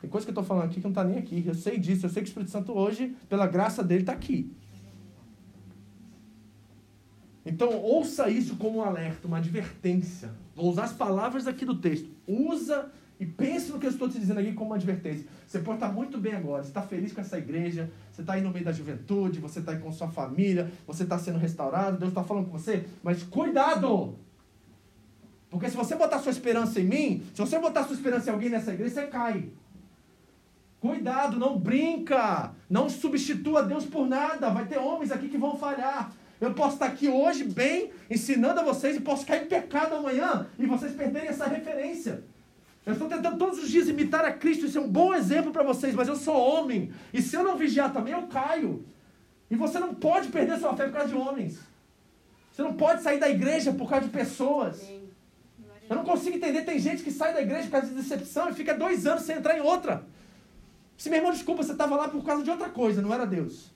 Tem 0.00 0.10
coisa 0.10 0.26
que 0.26 0.30
eu 0.30 0.32
estou 0.32 0.44
falando 0.44 0.64
aqui 0.64 0.74
que 0.74 0.82
não 0.82 0.90
está 0.90 1.04
nem 1.04 1.16
aqui. 1.16 1.44
Eu 1.46 1.54
sei 1.54 1.78
disso. 1.78 2.06
Eu 2.06 2.10
sei 2.10 2.22
que 2.22 2.28
o 2.28 2.30
Espírito 2.30 2.50
Santo 2.50 2.72
hoje, 2.72 3.16
pela 3.28 3.46
graça 3.46 3.84
dele, 3.84 4.00
está 4.02 4.12
aqui. 4.12 4.52
Então, 7.64 7.80
ouça 7.80 8.28
isso 8.28 8.56
como 8.56 8.78
um 8.78 8.82
alerta, 8.82 9.28
uma 9.28 9.36
advertência. 9.36 10.32
Vou 10.52 10.68
usar 10.68 10.82
as 10.82 10.92
palavras 10.92 11.46
aqui 11.46 11.64
do 11.64 11.76
texto. 11.76 12.08
Usa 12.26 12.90
e 13.20 13.24
pense 13.24 13.70
no 13.70 13.78
que 13.78 13.86
eu 13.86 13.90
estou 13.90 14.08
te 14.08 14.18
dizendo 14.18 14.40
aqui 14.40 14.52
como 14.52 14.70
uma 14.70 14.76
advertência. 14.76 15.28
Você 15.46 15.60
pode 15.60 15.76
estar 15.76 15.92
muito 15.92 16.18
bem 16.18 16.34
agora, 16.34 16.64
você 16.64 16.70
está 16.70 16.82
feliz 16.82 17.12
com 17.12 17.20
essa 17.20 17.38
igreja, 17.38 17.88
você 18.10 18.22
está 18.22 18.32
aí 18.32 18.40
no 18.40 18.50
meio 18.50 18.64
da 18.64 18.72
juventude, 18.72 19.38
você 19.38 19.60
está 19.60 19.70
aí 19.70 19.78
com 19.78 19.92
sua 19.92 20.08
família, 20.08 20.72
você 20.84 21.04
está 21.04 21.16
sendo 21.16 21.38
restaurado, 21.38 21.98
Deus 21.98 22.10
está 22.10 22.24
falando 22.24 22.46
com 22.46 22.58
você, 22.58 22.84
mas 23.00 23.22
cuidado! 23.22 24.18
Porque 25.48 25.70
se 25.70 25.76
você 25.76 25.94
botar 25.94 26.18
sua 26.18 26.32
esperança 26.32 26.80
em 26.80 26.84
mim, 26.84 27.22
se 27.32 27.40
você 27.40 27.60
botar 27.60 27.84
sua 27.84 27.94
esperança 27.94 28.28
em 28.28 28.32
alguém 28.32 28.50
nessa 28.50 28.72
igreja, 28.72 28.92
você 28.92 29.06
cai. 29.06 29.50
Cuidado, 30.80 31.38
não 31.38 31.56
brinca, 31.56 32.50
não 32.68 32.90
substitua 32.90 33.62
Deus 33.62 33.84
por 33.84 34.08
nada. 34.08 34.50
Vai 34.50 34.66
ter 34.66 34.78
homens 34.78 35.12
aqui 35.12 35.28
que 35.28 35.38
vão 35.38 35.56
falhar. 35.56 36.10
Eu 36.42 36.52
posso 36.54 36.74
estar 36.74 36.86
aqui 36.86 37.08
hoje 37.08 37.44
bem, 37.44 37.92
ensinando 38.10 38.58
a 38.58 38.64
vocês, 38.64 38.96
e 38.96 39.00
posso 39.00 39.24
cair 39.24 39.44
em 39.44 39.46
pecado 39.46 39.94
amanhã, 39.94 40.48
e 40.58 40.66
vocês 40.66 40.92
perderem 40.92 41.28
essa 41.28 41.46
referência. 41.46 42.24
Eu 42.84 42.94
estou 42.94 43.08
tentando 43.08 43.38
todos 43.38 43.62
os 43.62 43.70
dias 43.70 43.88
imitar 43.88 44.24
a 44.24 44.32
Cristo, 44.32 44.66
isso 44.66 44.76
é 44.76 44.80
um 44.80 44.88
bom 44.88 45.14
exemplo 45.14 45.52
para 45.52 45.62
vocês, 45.62 45.94
mas 45.94 46.08
eu 46.08 46.16
sou 46.16 46.36
homem, 46.36 46.92
e 47.14 47.22
se 47.22 47.36
eu 47.36 47.44
não 47.44 47.56
vigiar 47.56 47.92
também, 47.92 48.12
eu 48.12 48.22
caio. 48.26 48.84
E 49.48 49.54
você 49.54 49.78
não 49.78 49.94
pode 49.94 50.30
perder 50.30 50.58
sua 50.58 50.74
fé 50.74 50.86
por 50.86 50.94
causa 50.94 51.10
de 51.10 51.14
homens. 51.14 51.60
Você 52.50 52.62
não 52.62 52.74
pode 52.74 53.04
sair 53.04 53.20
da 53.20 53.30
igreja 53.30 53.72
por 53.72 53.88
causa 53.88 54.06
de 54.06 54.12
pessoas. 54.12 54.82
Eu 55.88 55.94
não 55.94 56.04
consigo 56.04 56.36
entender, 56.38 56.62
tem 56.62 56.80
gente 56.80 57.04
que 57.04 57.12
sai 57.12 57.32
da 57.32 57.40
igreja 57.40 57.66
por 57.66 57.70
causa 57.70 57.86
de 57.86 57.94
decepção 57.94 58.50
e 58.50 58.54
fica 58.54 58.74
dois 58.74 59.06
anos 59.06 59.22
sem 59.22 59.36
entrar 59.36 59.56
em 59.56 59.60
outra. 59.60 60.04
Se 60.96 61.08
meu 61.08 61.18
irmão, 61.20 61.30
desculpa, 61.30 61.62
você 61.62 61.70
estava 61.70 61.94
lá 61.94 62.08
por 62.08 62.24
causa 62.24 62.42
de 62.42 62.50
outra 62.50 62.68
coisa, 62.68 63.00
não 63.00 63.14
era 63.14 63.24
Deus. 63.24 63.70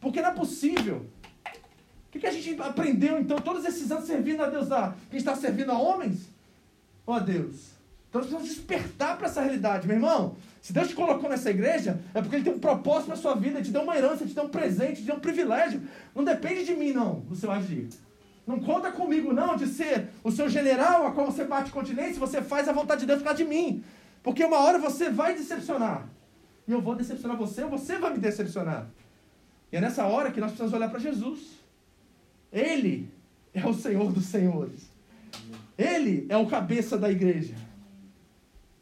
Porque 0.00 0.20
não 0.20 0.30
é 0.30 0.34
possível. 0.34 1.06
O 2.10 2.12
que, 2.12 2.18
que 2.18 2.26
a 2.26 2.32
gente 2.32 2.60
aprendeu 2.60 3.20
então, 3.20 3.38
todos 3.38 3.64
esses 3.64 3.88
anos 3.92 4.04
servindo 4.04 4.42
a 4.42 4.48
Deus? 4.48 4.72
A, 4.72 4.96
quem 5.08 5.16
está 5.16 5.36
servindo 5.36 5.70
a 5.70 5.78
homens? 5.78 6.28
Ó 7.06 7.16
oh, 7.16 7.20
Deus. 7.20 7.70
Então 8.08 8.20
nós 8.20 8.28
precisamos 8.28 8.48
despertar 8.48 9.16
para 9.16 9.28
essa 9.28 9.40
realidade, 9.40 9.86
meu 9.86 9.94
irmão. 9.94 10.34
Se 10.60 10.72
Deus 10.72 10.88
te 10.88 10.94
colocou 10.96 11.30
nessa 11.30 11.50
igreja, 11.50 12.00
é 12.12 12.20
porque 12.20 12.34
Ele 12.34 12.44
tem 12.44 12.52
um 12.52 12.58
propósito 12.58 13.10
na 13.10 13.16
sua 13.16 13.36
vida, 13.36 13.62
te 13.62 13.70
deu 13.70 13.82
uma 13.82 13.96
herança, 13.96 14.26
te 14.26 14.34
deu 14.34 14.42
um 14.42 14.48
presente, 14.48 15.02
te 15.02 15.06
deu 15.06 15.14
um 15.14 15.20
privilégio. 15.20 15.82
Não 16.12 16.24
depende 16.24 16.64
de 16.64 16.74
mim, 16.74 16.92
não, 16.92 17.24
o 17.30 17.36
seu 17.36 17.52
agir. 17.52 17.88
Não 18.44 18.58
conta 18.58 18.90
comigo, 18.90 19.32
não, 19.32 19.54
de 19.54 19.68
ser 19.68 20.08
o 20.24 20.32
seu 20.32 20.48
general 20.48 21.06
a 21.06 21.12
qual 21.12 21.26
você 21.26 21.44
bate 21.44 21.70
continência, 21.70 22.18
você 22.18 22.42
faz 22.42 22.68
a 22.68 22.72
vontade 22.72 23.02
de 23.02 23.06
Deus 23.06 23.20
ficar 23.20 23.34
de 23.34 23.44
mim. 23.44 23.84
Porque 24.20 24.44
uma 24.44 24.58
hora 24.58 24.80
você 24.80 25.08
vai 25.10 25.36
decepcionar. 25.36 26.08
E 26.66 26.72
eu 26.72 26.80
vou 26.80 26.96
decepcionar 26.96 27.36
você, 27.36 27.62
ou 27.62 27.70
você 27.70 27.98
vai 27.98 28.12
me 28.12 28.18
decepcionar. 28.18 28.88
E 29.70 29.76
é 29.76 29.80
nessa 29.80 30.04
hora 30.06 30.32
que 30.32 30.40
nós 30.40 30.50
precisamos 30.50 30.74
olhar 30.74 30.90
para 30.90 30.98
Jesus. 30.98 31.59
Ele 32.52 33.10
é 33.54 33.64
o 33.66 33.74
Senhor 33.74 34.12
dos 34.12 34.26
Senhores. 34.26 34.90
Ele 35.76 36.26
é 36.28 36.36
o 36.36 36.46
cabeça 36.46 36.98
da 36.98 37.10
igreja. 37.10 37.54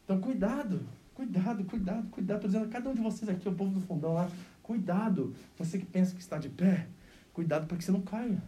Então, 0.03 0.19
cuidado, 0.19 0.81
cuidado, 1.13 1.63
cuidado, 1.63 2.09
cuidado. 2.09 2.37
Estou 2.37 2.49
dizendo 2.49 2.65
a 2.65 2.69
cada 2.69 2.89
um 2.89 2.93
de 2.93 3.01
vocês 3.01 3.29
aqui, 3.29 3.47
o 3.47 3.53
povo 3.53 3.71
do 3.71 3.81
fundão 3.81 4.13
lá, 4.13 4.29
cuidado. 4.63 5.33
Você 5.57 5.77
que 5.77 5.85
pensa 5.85 6.15
que 6.15 6.21
está 6.21 6.37
de 6.37 6.49
pé, 6.49 6.87
cuidado 7.33 7.67
para 7.67 7.77
que 7.77 7.83
você 7.83 7.91
não 7.91 8.01
caia. 8.01 8.41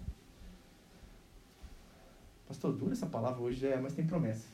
Pastor, 2.48 2.74
dura 2.74 2.94
essa 2.94 3.06
palavra 3.06 3.42
hoje, 3.42 3.66
é, 3.66 3.80
mas 3.80 3.94
tem 3.94 4.06
promessa. 4.06 4.48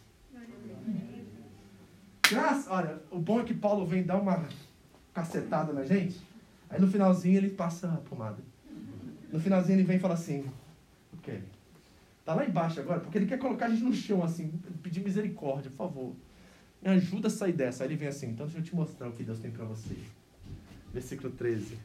Graças, 2.29 2.67
olha, 2.67 3.01
o 3.09 3.17
bom 3.19 3.39
é 3.39 3.43
que 3.43 3.53
Paulo 3.53 3.85
vem 3.85 4.03
dar 4.03 4.17
uma 4.17 4.47
cacetada 5.13 5.73
na 5.73 5.83
gente, 5.83 6.21
aí 6.69 6.79
no 6.79 6.87
finalzinho 6.87 7.37
ele 7.37 7.49
passa 7.49 7.91
a 7.91 7.97
pomada. 7.97 8.43
No 9.31 9.39
finalzinho 9.39 9.77
ele 9.77 9.83
vem 9.83 9.97
e 9.97 9.99
fala 9.99 10.13
assim, 10.13 10.45
ok, 11.17 11.41
tá 12.25 12.33
lá 12.33 12.45
embaixo 12.45 12.79
agora, 12.79 12.99
porque 12.99 13.17
ele 13.17 13.25
quer 13.25 13.37
colocar 13.37 13.65
a 13.65 13.69
gente 13.69 13.83
no 13.83 13.93
chão 13.93 14.23
assim, 14.23 14.51
pedir 14.81 15.01
misericórdia, 15.01 15.69
por 15.71 15.77
favor. 15.77 16.15
Me 16.81 16.89
ajuda 16.89 17.27
a 17.27 17.31
sair 17.31 17.53
dessa. 17.53 17.83
Aí 17.83 17.89
ele 17.89 17.97
vem 17.97 18.07
assim, 18.07 18.27
então 18.27 18.45
deixa 18.45 18.59
eu 18.59 18.63
te 18.63 18.75
mostrar 18.75 19.07
o 19.07 19.11
que 19.11 19.23
Deus 19.23 19.39
tem 19.39 19.51
para 19.51 19.65
você. 19.65 19.97
Versículo 20.93 21.31
13. 21.31 21.77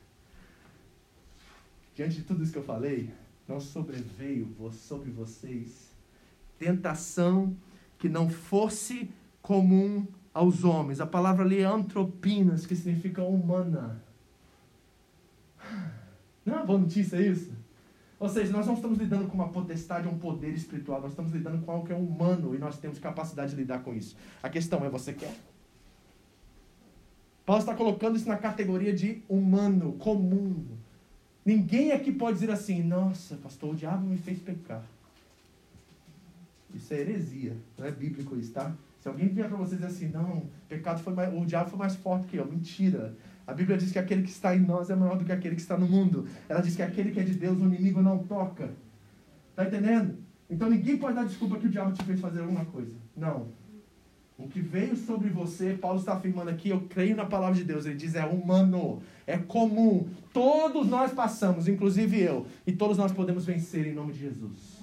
Diante 1.97 2.16
de 2.16 2.22
tudo 2.22 2.43
isso 2.43 2.53
que 2.53 2.59
eu 2.59 2.64
falei, 2.64 3.11
não 3.49 3.61
sobreveio 3.61 4.55
sobre 4.72 5.11
vocês 5.11 5.93
tentação 6.62 7.57
que 7.99 8.09
não 8.09 8.30
fosse 8.30 9.11
comum 9.40 10.07
aos 10.32 10.62
homens. 10.62 11.01
A 11.01 11.07
palavra 11.07 11.45
ali 11.45 11.59
é 11.59 11.64
antropinas, 11.64 12.64
que 12.64 12.76
significa 12.76 13.22
humana. 13.22 14.01
Não 16.45 16.55
é 16.55 16.57
uma 16.59 16.66
boa 16.66 16.78
notícia 16.78 17.16
isso? 17.16 17.53
Ou 18.18 18.28
seja, 18.28 18.53
nós 18.53 18.66
não 18.66 18.74
estamos 18.74 18.99
lidando 18.99 19.26
com 19.26 19.34
uma 19.34 19.49
potestade, 19.49 20.07
um 20.07 20.16
poder 20.16 20.55
espiritual, 20.55 21.01
nós 21.01 21.11
estamos 21.11 21.32
lidando 21.32 21.64
com 21.64 21.72
algo 21.72 21.86
que 21.86 21.93
é 21.93 21.97
humano 21.97 22.55
e 22.55 22.59
nós 22.59 22.78
temos 22.78 22.99
capacidade 22.99 23.51
de 23.51 23.57
lidar 23.57 23.82
com 23.82 23.93
isso. 23.93 24.16
A 24.43 24.49
questão 24.49 24.84
é: 24.84 24.88
você 24.88 25.12
quer? 25.12 25.34
Paulo 27.45 27.61
está 27.61 27.74
colocando 27.74 28.16
isso 28.16 28.28
na 28.28 28.36
categoria 28.36 28.93
de 28.93 29.22
humano, 29.28 29.95
comum. 29.95 30.64
Ninguém 31.45 31.90
aqui 31.90 32.12
pode 32.12 32.38
dizer 32.38 32.53
assim: 32.53 32.82
nossa, 32.82 33.34
pastor, 33.36 33.72
o 33.72 33.76
diabo 33.76 34.07
me 34.07 34.16
fez 34.16 34.38
pecar. 34.38 34.84
Isso 36.72 36.95
é 36.95 37.01
heresia, 37.01 37.57
não 37.76 37.86
é 37.86 37.90
bíblico 37.90 38.36
isso, 38.36 38.53
tá? 38.53 38.72
Se 39.01 39.09
alguém 39.09 39.28
vier 39.28 39.49
para 39.49 39.57
vocês 39.57 39.82
assim, 39.82 40.07
não, 40.09 40.45
pecado 40.68 41.03
foi 41.03 41.12
mais, 41.12 41.34
o 41.34 41.45
diabo 41.45 41.70
foi 41.70 41.78
mais 41.80 41.97
forte 41.97 42.28
que 42.28 42.36
eu, 42.36 42.47
mentira. 42.47 43.16
A 43.47 43.53
Bíblia 43.53 43.76
diz 43.76 43.90
que 43.90 43.99
aquele 43.99 44.22
que 44.22 44.30
está 44.30 44.55
em 44.55 44.61
nós 44.61 44.90
é 44.90 44.95
maior 44.95 45.16
do 45.16 45.24
que 45.24 45.32
aquele 45.32 45.57
que 45.57 45.61
está 45.61 45.76
no 45.76 45.86
mundo. 45.86 46.26
Ela 46.49 46.61
diz 46.61 46.76
que 46.76 46.82
aquele 46.82 47.11
que 47.11 47.20
é 47.20 47.24
de 47.24 47.34
Deus, 47.34 47.61
o 47.61 47.64
inimigo 47.64 48.01
não 48.01 48.18
toca. 48.18 48.70
Está 49.51 49.66
entendendo? 49.66 50.16
Então 50.49 50.68
ninguém 50.70 50.97
pode 50.97 51.14
dar 51.14 51.24
desculpa 51.24 51.59
que 51.59 51.66
o 51.66 51.70
diabo 51.70 51.93
te 51.93 52.05
fez 52.05 52.20
fazer 52.20 52.40
alguma 52.40 52.64
coisa. 52.66 52.93
Não. 53.16 53.49
O 54.38 54.49
que 54.49 54.61
veio 54.61 54.97
sobre 54.97 55.28
você, 55.28 55.74
Paulo 55.74 55.99
está 55.99 56.14
afirmando 56.14 56.51
aqui, 56.51 56.68
eu 56.68 56.80
creio 56.82 57.14
na 57.14 57.24
palavra 57.24 57.55
de 57.55 57.64
Deus. 57.64 57.86
Ele 57.86 57.95
diz: 57.95 58.14
é 58.14 58.24
humano, 58.24 59.01
é 59.26 59.38
comum. 59.38 60.09
Todos 60.32 60.88
nós 60.88 61.12
passamos, 61.12 61.68
inclusive 61.68 62.20
eu. 62.20 62.47
E 62.66 62.72
todos 62.72 62.99
nós 62.99 63.12
podemos 63.12 63.45
vencer 63.45 63.86
em 63.86 63.95
nome 63.95 64.12
de 64.12 64.20
Jesus. 64.20 64.82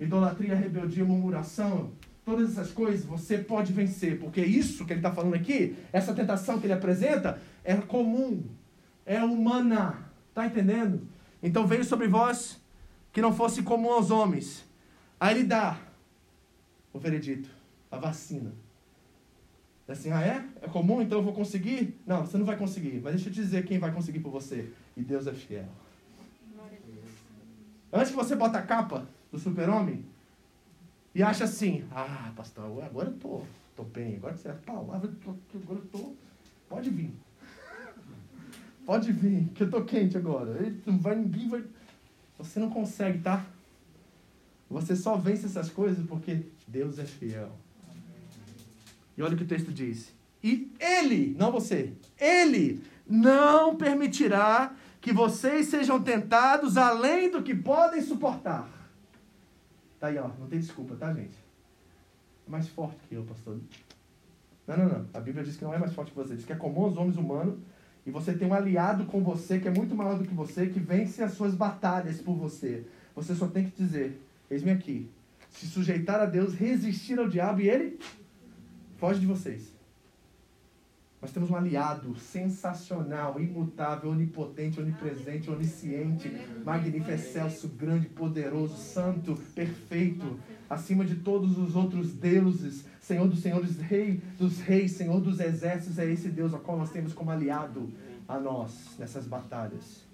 Idolatria, 0.00 0.54
rebeldia, 0.54 1.04
murmuração, 1.04 1.90
todas 2.26 2.50
essas 2.50 2.72
coisas 2.72 3.06
você 3.06 3.38
pode 3.38 3.72
vencer, 3.72 4.18
porque 4.18 4.40
isso 4.44 4.84
que 4.84 4.92
ele 4.92 4.98
está 4.98 5.12
falando 5.12 5.34
aqui, 5.34 5.76
essa 5.92 6.12
tentação 6.12 6.58
que 6.58 6.66
ele 6.66 6.72
apresenta, 6.72 7.40
é 7.62 7.76
comum, 7.76 8.44
é 9.06 9.22
humana. 9.22 10.10
Está 10.28 10.44
entendendo? 10.44 11.06
Então 11.40 11.66
veio 11.66 11.84
sobre 11.84 12.08
vós 12.08 12.60
que 13.12 13.22
não 13.22 13.32
fosse 13.32 13.62
comum 13.62 13.92
aos 13.92 14.10
homens. 14.10 14.64
Aí 15.20 15.36
ele 15.36 15.44
dá 15.44 15.78
o 16.92 16.98
veredito, 16.98 17.48
a 17.90 17.96
vacina. 17.96 18.52
É 19.86 19.92
assim, 19.92 20.10
ah 20.10 20.20
é? 20.20 20.44
É 20.60 20.68
comum, 20.68 21.00
então 21.00 21.18
eu 21.18 21.24
vou 21.24 21.32
conseguir? 21.32 21.96
Não, 22.04 22.26
você 22.26 22.36
não 22.36 22.44
vai 22.44 22.56
conseguir. 22.56 23.00
Mas 23.04 23.14
deixa 23.14 23.28
eu 23.28 23.32
te 23.32 23.40
dizer 23.40 23.64
quem 23.64 23.78
vai 23.78 23.92
conseguir 23.92 24.18
por 24.18 24.32
você. 24.32 24.72
E 24.96 25.00
Deus 25.00 25.28
é 25.28 25.32
fiel. 25.32 25.68
Antes 27.92 28.10
que 28.10 28.16
você 28.16 28.34
bota 28.34 28.58
a 28.58 28.62
capa 28.62 29.06
do 29.30 29.38
super-homem, 29.38 30.04
e 31.16 31.22
acha 31.22 31.44
assim, 31.44 31.82
ah, 31.90 32.30
pastor, 32.36 32.84
agora 32.84 33.08
eu 33.08 33.14
tô, 33.14 33.40
tô 33.74 33.82
bem, 33.84 34.16
agora 34.16 34.34
que 34.34 34.46
é 34.46 34.50
a 34.50 34.54
palavra, 34.54 35.10
agora 35.54 35.80
eu 35.80 35.86
tô, 35.86 36.12
pode 36.68 36.90
vir. 36.90 37.10
Pode 38.84 39.10
vir, 39.12 39.48
que 39.54 39.62
eu 39.62 39.70
tô 39.70 39.82
quente 39.82 40.18
agora. 40.18 40.50
Ele 40.58 40.78
vai 40.98 41.16
vir, 41.16 41.48
vai... 41.48 41.64
Você 42.36 42.60
não 42.60 42.68
consegue, 42.68 43.20
tá? 43.20 43.46
Você 44.68 44.94
só 44.94 45.16
vence 45.16 45.46
essas 45.46 45.70
coisas 45.70 46.06
porque 46.06 46.42
Deus 46.68 46.98
é 46.98 47.06
fiel. 47.06 47.50
E 49.16 49.22
olha 49.22 49.32
o 49.32 49.38
que 49.38 49.44
o 49.44 49.48
texto 49.48 49.72
diz. 49.72 50.12
E 50.44 50.70
Ele, 50.78 51.34
não 51.38 51.50
você, 51.50 51.94
Ele 52.20 52.84
não 53.08 53.74
permitirá 53.74 54.74
que 55.00 55.14
vocês 55.14 55.68
sejam 55.68 55.98
tentados 56.02 56.76
além 56.76 57.30
do 57.30 57.42
que 57.42 57.54
podem 57.54 58.02
suportar. 58.02 58.75
Tá 59.98 60.08
aí, 60.08 60.18
ó. 60.18 60.28
Não 60.38 60.46
tem 60.46 60.58
desculpa, 60.58 60.94
tá, 60.96 61.12
gente? 61.12 61.36
É 62.46 62.50
mais 62.50 62.68
forte 62.68 62.98
que 63.08 63.14
eu, 63.14 63.24
pastor. 63.24 63.58
Não, 64.66 64.76
não, 64.76 64.88
não. 64.88 65.06
A 65.14 65.20
Bíblia 65.20 65.44
diz 65.44 65.56
que 65.56 65.64
não 65.64 65.74
é 65.74 65.78
mais 65.78 65.92
forte 65.92 66.10
que 66.10 66.16
você. 66.16 66.34
Diz 66.34 66.44
que 66.44 66.52
é 66.52 66.56
comum 66.56 66.84
aos 66.84 66.96
homens 66.96 67.16
humanos. 67.16 67.58
E 68.04 68.10
você 68.10 68.34
tem 68.34 68.46
um 68.46 68.54
aliado 68.54 69.06
com 69.06 69.22
você 69.22 69.58
que 69.58 69.66
é 69.66 69.70
muito 69.70 69.94
maior 69.94 70.16
do 70.16 70.24
que 70.24 70.34
você, 70.34 70.66
que 70.66 70.78
vence 70.78 71.22
as 71.22 71.32
suas 71.32 71.54
batalhas 71.54 72.20
por 72.20 72.36
você. 72.36 72.86
Você 73.14 73.34
só 73.34 73.48
tem 73.48 73.64
que 73.68 73.76
dizer: 73.76 74.20
Eis-me 74.50 74.70
aqui. 74.70 75.10
Se 75.50 75.66
sujeitar 75.66 76.20
a 76.20 76.26
Deus, 76.26 76.54
resistir 76.54 77.18
ao 77.18 77.28
diabo 77.28 77.60
e 77.60 77.68
ele 77.68 77.98
foge 78.96 79.20
de 79.20 79.26
vocês. 79.26 79.75
Nós 81.26 81.32
temos 81.32 81.50
um 81.50 81.56
aliado 81.56 82.14
sensacional, 82.20 83.40
imutável, 83.40 84.10
onipotente, 84.10 84.80
onipresente, 84.80 85.50
onisciente, 85.50 86.30
magnífico, 86.64 87.10
excelso, 87.10 87.66
grande, 87.66 88.06
poderoso, 88.06 88.76
santo, 88.76 89.36
perfeito, 89.52 90.38
acima 90.70 91.04
de 91.04 91.16
todos 91.16 91.58
os 91.58 91.74
outros 91.74 92.12
deuses, 92.12 92.84
Senhor 93.00 93.26
dos 93.26 93.40
senhores, 93.40 93.76
Rei 93.76 94.20
dos 94.38 94.60
reis, 94.60 94.92
Senhor 94.92 95.20
dos 95.20 95.40
exércitos, 95.40 95.98
é 95.98 96.08
esse 96.08 96.28
Deus 96.28 96.54
a 96.54 96.60
qual 96.60 96.78
nós 96.78 96.90
temos 96.90 97.12
como 97.12 97.32
aliado 97.32 97.90
a 98.28 98.38
nós 98.38 98.94
nessas 98.96 99.26
batalhas. 99.26 100.06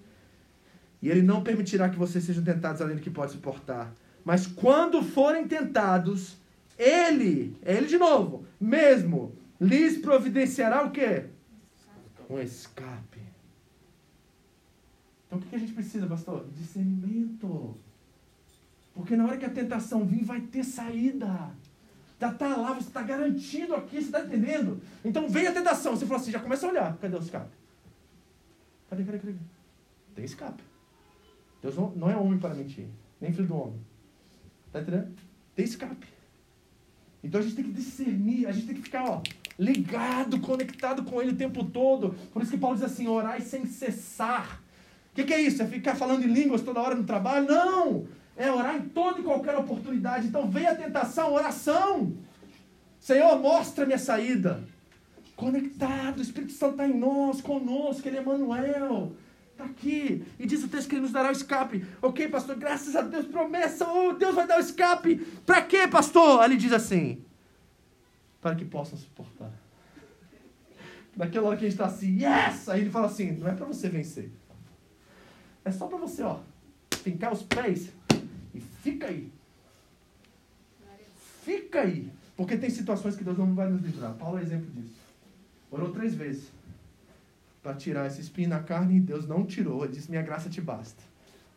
E 0.99 1.11
ele 1.11 1.21
não 1.21 1.43
permitirá 1.43 1.89
que 1.89 1.99
vocês 1.99 2.23
sejam 2.23 2.43
tentados 2.43 2.81
além 2.81 2.95
do 2.95 3.03
que 3.03 3.11
pode 3.11 3.33
suportar. 3.33 3.93
Mas 4.25 4.47
quando 4.47 5.03
forem 5.03 5.47
tentados, 5.47 6.37
ele, 6.75 7.55
é 7.61 7.75
ele 7.75 7.85
de 7.85 7.99
novo, 7.99 8.47
mesmo, 8.59 9.42
lhes 9.63 9.97
providenciará 9.97 10.85
o 10.85 10.91
quê? 10.91 11.25
Um 12.29 12.39
escape. 12.39 13.21
Então 15.27 15.39
o 15.39 15.41
que 15.41 15.55
a 15.55 15.59
gente 15.59 15.73
precisa, 15.73 16.05
pastor? 16.05 16.45
Discernimento. 16.55 17.75
Porque 18.93 19.15
na 19.15 19.25
hora 19.25 19.37
que 19.37 19.45
a 19.45 19.49
tentação 19.49 20.05
vir, 20.05 20.23
vai 20.23 20.41
ter 20.41 20.63
saída. 20.63 21.51
Já 22.19 22.31
está 22.31 22.55
lá, 22.55 22.73
você 22.73 22.87
está 22.87 23.01
garantido 23.01 23.75
aqui, 23.75 23.97
você 23.97 24.05
está 24.05 24.21
entendendo? 24.21 24.81
Então 25.03 25.27
vem 25.27 25.45
a 25.45 25.51
tentação, 25.51 25.93
você 25.93 26.05
fala 26.05 26.21
assim, 26.21 26.31
já 26.31 26.39
começa 26.39 26.65
a 26.65 26.69
olhar, 26.69 26.97
cadê 26.97 27.17
o 27.17 27.19
escape? 27.19 27.51
Cadê, 28.89 29.03
cadê, 29.03 29.19
cadê? 29.19 29.33
Tem 30.15 30.23
escape. 30.23 30.63
Deus 31.61 31.75
não, 31.75 31.89
não 31.91 32.09
é 32.09 32.15
homem 32.15 32.39
para 32.39 32.55
mentir, 32.55 32.87
nem 33.19 33.33
filho 33.33 33.47
do 33.47 33.57
homem. 33.57 33.81
Está 34.67 34.81
entendendo? 34.81 35.13
Tem 35.53 35.65
escape. 35.65 36.07
Então 37.21 37.41
a 37.41 37.43
gente 37.43 37.55
tem 37.55 37.65
que 37.65 37.73
discernir, 37.73 38.47
a 38.47 38.51
gente 38.53 38.67
tem 38.67 38.75
que 38.75 38.81
ficar, 38.81 39.03
ó, 39.03 39.21
ligado, 39.57 40.39
conectado 40.39 41.03
com 41.03 41.21
Ele 41.21 41.31
o 41.31 41.37
tempo 41.37 41.63
todo. 41.63 42.15
Por 42.31 42.41
isso 42.41 42.51
que 42.51 42.57
Paulo 42.57 42.75
diz 42.75 42.85
assim: 42.85 43.07
orai 43.07 43.41
sem 43.41 43.65
cessar. 43.65 44.61
O 45.11 45.15
que, 45.15 45.23
que, 45.23 45.33
é 45.33 45.41
isso? 45.41 45.61
É 45.61 45.67
ficar 45.67 45.95
falando 45.95 46.23
em 46.23 46.33
línguas 46.33 46.61
toda 46.61 46.81
hora 46.81 46.95
no 46.95 47.03
trabalho? 47.03 47.47
Não! 47.47 48.07
É 48.35 48.51
orar 48.51 48.75
em 48.75 48.81
toda 48.89 49.19
e 49.19 49.23
qualquer 49.23 49.55
oportunidade. 49.55 50.27
Então 50.27 50.49
vem 50.49 50.65
a 50.65 50.75
tentação, 50.75 51.31
oração. 51.31 52.13
Senhor, 52.99 53.39
mostra-me 53.39 53.93
a 53.93 53.97
saída. 53.99 54.63
Conectado, 55.35 56.17
o 56.17 56.21
Espírito 56.21 56.53
Santo 56.53 56.73
está 56.73 56.87
em 56.87 56.97
nós, 56.97 57.41
conosco, 57.41 58.07
Ele 58.07 58.17
é 58.17 58.21
Manuel. 58.21 59.13
Está 59.51 59.65
aqui. 59.65 60.25
E 60.39 60.47
diz 60.47 60.63
o 60.63 60.67
texto 60.67 60.89
que 60.89 60.95
Ele 60.95 61.03
nos 61.03 61.11
dará 61.11 61.29
o 61.29 61.31
escape. 61.31 61.85
Ok, 62.01 62.27
pastor, 62.27 62.55
graças 62.55 62.95
a 62.95 63.01
Deus, 63.01 63.27
promessa. 63.27 63.87
Oh, 63.87 64.13
Deus 64.13 64.33
vai 64.33 64.47
dar 64.47 64.57
o 64.57 64.61
escape. 64.61 65.17
Para 65.45 65.61
quê, 65.61 65.87
pastor? 65.87 66.43
Ele 66.43 66.57
diz 66.57 66.73
assim: 66.73 67.23
para 68.43 68.55
que 68.55 68.65
possam 68.65 68.97
suportar. 68.97 69.49
Naquela 71.15 71.47
hora 71.47 71.57
que 71.57 71.65
a 71.65 71.69
gente 71.69 71.79
está 71.79 71.85
assim, 71.85 72.17
yes! 72.21 72.67
Aí 72.67 72.81
ele 72.81 72.89
fala 72.89 73.07
assim: 73.07 73.31
não 73.31 73.47
é 73.47 73.53
para 73.53 73.65
você 73.65 73.87
vencer. 73.87 74.29
É 75.63 75.71
só 75.71 75.87
para 75.87 75.97
você, 75.97 76.21
ó, 76.23 76.39
fincar 77.01 77.31
os 77.31 77.41
pés 77.41 77.89
e 78.53 78.59
fica 78.59 79.07
aí. 79.07 79.31
Fica 81.45 81.81
aí. 81.81 82.11
Porque 82.35 82.57
tem 82.57 82.69
situações 82.69 83.15
que 83.15 83.23
Deus 83.23 83.37
não 83.37 83.55
vai 83.55 83.69
nos 83.69 83.81
livrar. 83.81 84.13
Paulo 84.15 84.37
é 84.37 84.41
exemplo 84.41 84.69
disso. 84.71 84.95
Orou 85.71 85.91
três 85.91 86.13
vezes 86.13 86.51
para 87.61 87.75
tirar 87.75 88.07
esse 88.07 88.19
espinho 88.19 88.49
na 88.49 88.61
carne 88.61 88.97
e 88.97 88.99
Deus 88.99 89.25
não 89.25 89.45
tirou. 89.45 89.85
Ele 89.85 89.93
disse: 89.93 90.09
Minha 90.09 90.21
graça 90.21 90.49
te 90.49 90.59
basta. 90.59 91.01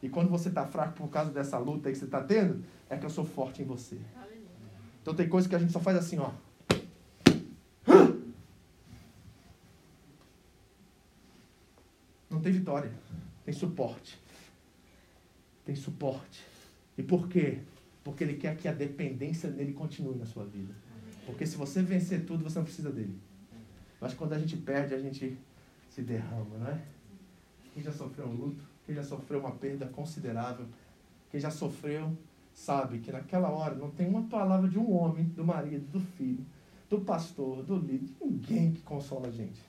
E 0.00 0.08
quando 0.08 0.28
você 0.28 0.50
está 0.50 0.64
fraco 0.64 0.92
por 0.92 1.08
causa 1.08 1.32
dessa 1.32 1.58
luta 1.58 1.88
aí 1.88 1.92
que 1.92 1.98
você 1.98 2.04
está 2.04 2.22
tendo, 2.22 2.62
é 2.88 2.96
que 2.96 3.04
eu 3.04 3.10
sou 3.10 3.24
forte 3.24 3.62
em 3.62 3.64
você. 3.64 3.98
Então 5.02 5.14
tem 5.14 5.28
coisas 5.28 5.48
que 5.48 5.56
a 5.56 5.58
gente 5.58 5.72
só 5.72 5.80
faz 5.80 5.96
assim, 5.96 6.18
ó. 6.18 6.30
Tem 12.46 12.52
vitória, 12.52 12.92
tem 13.44 13.52
suporte. 13.52 14.16
Tem 15.64 15.74
suporte. 15.74 16.44
E 16.96 17.02
por 17.02 17.28
quê? 17.28 17.58
Porque 18.04 18.22
ele 18.22 18.34
quer 18.34 18.56
que 18.56 18.68
a 18.68 18.72
dependência 18.72 19.50
dele 19.50 19.72
continue 19.72 20.16
na 20.16 20.24
sua 20.24 20.44
vida. 20.44 20.72
Porque 21.26 21.44
se 21.44 21.56
você 21.56 21.82
vencer 21.82 22.24
tudo, 22.24 22.44
você 22.44 22.58
não 22.58 22.64
precisa 22.64 22.92
dele. 22.92 23.18
Mas 24.00 24.14
quando 24.14 24.34
a 24.34 24.38
gente 24.38 24.56
perde, 24.58 24.94
a 24.94 25.00
gente 25.00 25.36
se 25.90 26.02
derrama, 26.02 26.56
não 26.56 26.68
é? 26.68 26.80
Quem 27.74 27.82
já 27.82 27.90
sofreu 27.90 28.26
um 28.26 28.34
luto, 28.34 28.62
quem 28.84 28.94
já 28.94 29.02
sofreu 29.02 29.40
uma 29.40 29.50
perda 29.50 29.86
considerável, 29.86 30.66
quem 31.32 31.40
já 31.40 31.50
sofreu, 31.50 32.16
sabe 32.54 33.00
que 33.00 33.10
naquela 33.10 33.50
hora 33.50 33.74
não 33.74 33.90
tem 33.90 34.06
uma 34.06 34.22
palavra 34.22 34.68
de 34.68 34.78
um 34.78 34.92
homem, 34.92 35.24
do 35.24 35.44
marido, 35.44 35.84
do 35.90 36.00
filho, 36.00 36.46
do 36.88 37.00
pastor, 37.00 37.64
do 37.64 37.76
líder, 37.76 38.08
ninguém 38.24 38.70
que 38.70 38.82
consola 38.82 39.26
a 39.26 39.32
gente. 39.32 39.60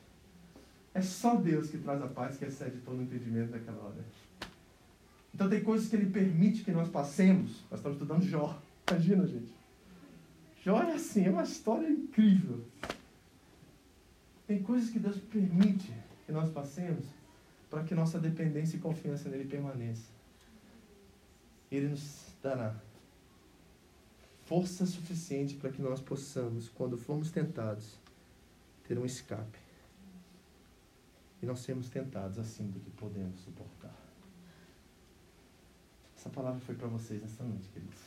É 0.98 1.02
só 1.04 1.36
Deus 1.36 1.70
que 1.70 1.78
traz 1.78 2.02
a 2.02 2.08
paz 2.08 2.38
que 2.38 2.46
excede 2.46 2.80
todo 2.80 2.98
o 2.98 3.04
entendimento 3.04 3.52
naquela 3.52 3.84
hora. 3.84 4.04
Então 5.32 5.48
tem 5.48 5.64
coisas 5.64 5.88
que 5.88 5.96
ele 5.96 6.10
permite 6.10 6.64
que 6.64 6.72
nós 6.72 6.90
passemos. 6.90 7.64
Nós 7.70 7.80
estamos 7.80 7.98
estudando 8.02 8.24
Jó. 8.24 8.60
Imagina, 8.90 9.28
gente. 9.28 9.54
Jó 10.64 10.82
é 10.82 10.96
assim, 10.96 11.26
é 11.26 11.30
uma 11.30 11.44
história 11.44 11.88
incrível. 11.88 12.66
Tem 14.48 14.64
coisas 14.64 14.90
que 14.90 14.98
Deus 14.98 15.18
permite 15.18 15.94
que 16.26 16.32
nós 16.32 16.50
passemos 16.50 17.06
para 17.70 17.84
que 17.84 17.94
nossa 17.94 18.18
dependência 18.18 18.78
e 18.78 18.80
confiança 18.80 19.30
nele 19.30 19.46
permaneça. 19.46 20.10
Ele 21.72 21.90
nos 21.90 22.34
dará 22.42 22.76
força 24.48 24.84
suficiente 24.88 25.54
para 25.58 25.70
que 25.70 25.80
nós 25.80 26.02
possamos, 26.02 26.70
quando 26.70 26.98
formos 26.98 27.30
tentados, 27.30 28.00
ter 28.88 28.98
um 28.98 29.06
escape. 29.06 29.67
E 31.42 31.46
não 31.46 31.56
sermos 31.56 31.90
tentados 31.90 32.40
assim 32.40 32.68
do 32.70 32.80
que 32.80 32.90
podemos 32.92 33.40
suportar. 33.42 33.96
Essa 36.16 36.30
palavra 36.30 36.60
foi 36.60 36.76
para 36.76 36.88
vocês 36.88 37.22
nessa 37.22 37.44
noite, 37.44 37.70
queridos. 37.70 38.00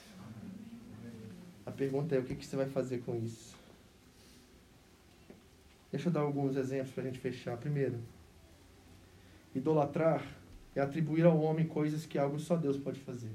A 1.65 1.71
pergunta 1.71 2.15
é: 2.15 2.19
o 2.19 2.25
que, 2.25 2.35
que 2.35 2.45
você 2.45 2.57
vai 2.57 2.67
fazer 2.67 2.99
com 2.99 3.15
isso? 3.17 3.57
Deixa 5.91 6.09
eu 6.09 6.13
dar 6.13 6.21
alguns 6.21 6.57
exemplos 6.57 6.93
para 6.93 7.05
a 7.05 7.07
gente 7.07 7.19
fechar. 7.19 7.57
Primeiro, 7.57 7.99
idolatrar 9.55 10.25
é 10.75 10.81
atribuir 10.81 11.25
ao 11.25 11.41
homem 11.41 11.67
coisas 11.67 12.07
que 12.07 12.19
algo 12.19 12.39
só 12.39 12.57
Deus 12.57 12.77
pode 12.77 13.01
fazer. 13.01 13.33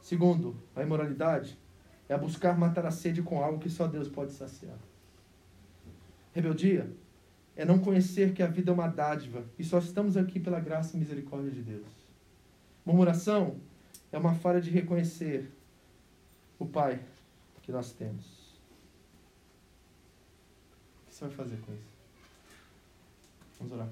Segundo, 0.00 0.56
a 0.74 0.82
imoralidade 0.82 1.58
é 2.08 2.16
buscar 2.18 2.58
matar 2.58 2.86
a 2.86 2.90
sede 2.90 3.22
com 3.22 3.42
algo 3.42 3.60
que 3.60 3.70
só 3.70 3.86
Deus 3.86 4.08
pode 4.08 4.32
saciar. 4.32 4.78
Rebeldia 6.32 6.90
é 7.56 7.64
não 7.64 7.78
conhecer 7.78 8.32
que 8.32 8.42
a 8.42 8.46
vida 8.46 8.70
é 8.70 8.74
uma 8.74 8.88
dádiva 8.88 9.44
e 9.58 9.64
só 9.64 9.78
estamos 9.78 10.16
aqui 10.16 10.40
pela 10.40 10.60
graça 10.60 10.96
e 10.96 11.00
misericórdia 11.00 11.50
de 11.50 11.62
Deus. 11.62 11.86
Murmuração 12.84 13.56
é 14.10 14.18
uma 14.18 14.34
falha 14.34 14.60
de 14.60 14.70
reconhecer 14.70 15.50
o 16.58 16.66
Pai 16.66 17.00
que 17.62 17.70
nós 17.70 17.92
temos. 17.92 18.24
O 21.04 21.08
que 21.08 21.14
você 21.14 21.24
vai 21.26 21.34
fazer 21.34 21.56
com 21.60 21.72
isso? 21.72 21.90
Vamos 23.58 23.74
orar. 23.74 23.88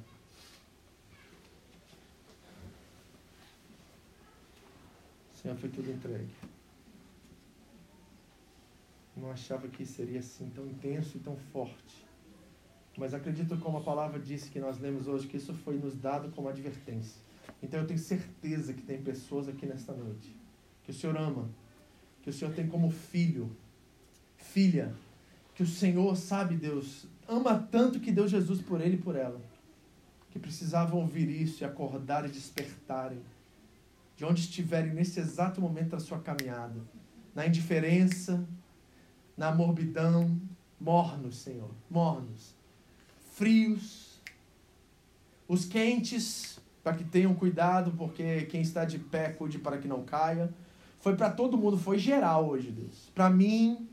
Senhor, 5.34 5.56
foi 5.56 5.68
tudo 5.68 5.90
entregue. 5.90 6.34
Não 9.16 9.30
achava 9.30 9.68
que 9.68 9.86
seria 9.86 10.20
assim 10.20 10.50
tão 10.50 10.66
intenso 10.66 11.16
e 11.16 11.20
tão 11.20 11.36
forte. 11.52 12.07
Mas 12.98 13.14
acredito 13.14 13.56
como 13.58 13.78
a 13.78 13.80
palavra 13.80 14.18
disse 14.18 14.50
que 14.50 14.58
nós 14.58 14.78
lemos 14.80 15.06
hoje, 15.06 15.28
que 15.28 15.36
isso 15.36 15.54
foi 15.54 15.78
nos 15.78 15.94
dado 15.96 16.30
como 16.32 16.48
advertência. 16.48 17.22
Então 17.62 17.80
eu 17.80 17.86
tenho 17.86 17.98
certeza 17.98 18.74
que 18.74 18.82
tem 18.82 19.00
pessoas 19.00 19.48
aqui 19.48 19.64
nesta 19.64 19.92
noite 19.92 20.36
que 20.82 20.90
o 20.90 20.94
Senhor 20.94 21.16
ama, 21.18 21.50
que 22.22 22.30
o 22.30 22.32
Senhor 22.32 22.52
tem 22.54 22.66
como 22.66 22.90
filho, 22.90 23.54
filha, 24.38 24.94
que 25.54 25.62
o 25.62 25.66
Senhor, 25.66 26.16
sabe, 26.16 26.56
Deus, 26.56 27.06
ama 27.28 27.58
tanto 27.70 28.00
que 28.00 28.10
deu 28.10 28.26
Jesus 28.26 28.62
por 28.62 28.80
ele 28.80 28.94
e 28.94 28.98
por 28.98 29.14
ela, 29.14 29.38
que 30.30 30.38
precisavam 30.38 31.00
ouvir 31.00 31.28
isso 31.28 31.62
e 31.62 31.66
acordar 31.66 32.24
e 32.24 32.30
despertarem 32.30 33.20
de 34.16 34.24
onde 34.24 34.40
estiverem 34.40 34.94
nesse 34.94 35.20
exato 35.20 35.60
momento 35.60 35.90
da 35.90 36.00
sua 36.00 36.18
caminhada, 36.20 36.80
na 37.34 37.46
indiferença, 37.46 38.42
na 39.36 39.54
morbidão, 39.54 40.40
mornos, 40.80 41.36
Senhor, 41.36 41.70
mornos, 41.90 42.57
frios, 43.38 44.20
os 45.46 45.64
quentes, 45.64 46.58
para 46.82 46.96
que 46.96 47.04
tenham 47.04 47.32
cuidado, 47.34 47.92
porque 47.96 48.42
quem 48.46 48.60
está 48.60 48.84
de 48.84 48.98
pé 48.98 49.28
cuide 49.28 49.60
para 49.60 49.78
que 49.78 49.86
não 49.86 50.02
caia. 50.02 50.52
Foi 50.98 51.14
para 51.14 51.30
todo 51.30 51.56
mundo, 51.56 51.78
foi 51.78 52.00
geral 52.00 52.48
hoje, 52.48 52.72
Deus. 52.72 53.12
Para 53.14 53.30
mim, 53.30 53.88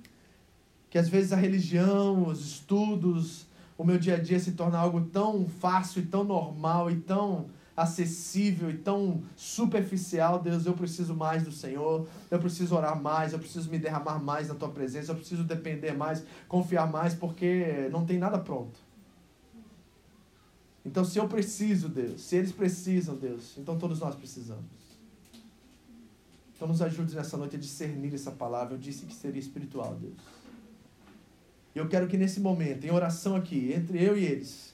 que 0.90 0.98
às 0.98 1.08
vezes 1.08 1.32
a 1.32 1.36
religião, 1.36 2.28
os 2.28 2.44
estudos, 2.44 3.46
o 3.78 3.84
meu 3.84 4.00
dia 4.00 4.16
a 4.16 4.20
dia 4.20 4.40
se 4.40 4.54
torna 4.54 4.80
algo 4.80 5.02
tão 5.02 5.48
fácil 5.48 6.02
e 6.02 6.06
tão 6.08 6.24
normal 6.24 6.90
e 6.90 6.96
tão 6.96 7.46
acessível 7.78 8.72
e 8.72 8.78
tão 8.78 9.22
superficial, 9.36 10.40
Deus, 10.40 10.66
eu 10.66 10.74
preciso 10.74 11.14
mais 11.14 11.44
do 11.44 11.52
Senhor, 11.52 12.08
eu 12.32 12.40
preciso 12.40 12.76
orar 12.76 13.00
mais, 13.00 13.34
eu 13.34 13.40
preciso 13.40 13.70
me 13.70 13.78
derramar 13.78 14.18
mais 14.18 14.48
na 14.48 14.56
tua 14.56 14.70
presença, 14.70 15.12
eu 15.12 15.16
preciso 15.16 15.44
depender 15.44 15.92
mais, 15.92 16.26
confiar 16.48 16.90
mais, 16.90 17.14
porque 17.14 17.90
não 17.92 18.06
tem 18.06 18.18
nada 18.18 18.40
pronto. 18.40 18.85
Então, 20.86 21.04
se 21.04 21.18
eu 21.18 21.28
preciso, 21.28 21.90
Deus, 21.90 22.22
se 22.22 22.36
eles 22.36 22.52
precisam, 22.52 23.16
Deus, 23.16 23.58
então 23.58 23.78
todos 23.78 24.00
nós 24.00 24.16
precisamos. 24.16 24.64
Então, 26.56 26.68
nos 26.68 26.82
ajude 26.82 27.16
nessa 27.16 27.36
noite 27.36 27.56
a 27.56 27.60
discernir 27.60 28.14
essa 28.14 28.32
palavra. 28.32 28.76
Eu 28.76 28.78
disse 28.78 29.06
que 29.06 29.14
seria 29.14 29.40
espiritual, 29.42 29.96
Deus. 29.96 30.14
E 31.74 31.80
eu 31.80 31.90
quero 31.90 32.08
que 32.08 32.18
nesse 32.18 32.40
momento, 32.40 32.86
em 32.86 32.92
oração 32.92 33.36
aqui, 33.36 33.74
entre 33.74 34.02
eu 34.02 34.18
e 34.18 34.24
eles, 34.24 34.74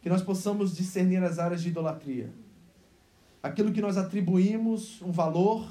que 0.00 0.08
nós 0.08 0.22
possamos 0.22 0.76
discernir 0.76 1.20
as 1.24 1.40
áreas 1.40 1.62
de 1.62 1.70
idolatria. 1.70 2.32
aquilo 3.42 3.72
que 3.72 3.80
nós 3.80 3.96
atribuímos 3.96 5.00
um 5.02 5.10
valor, 5.10 5.68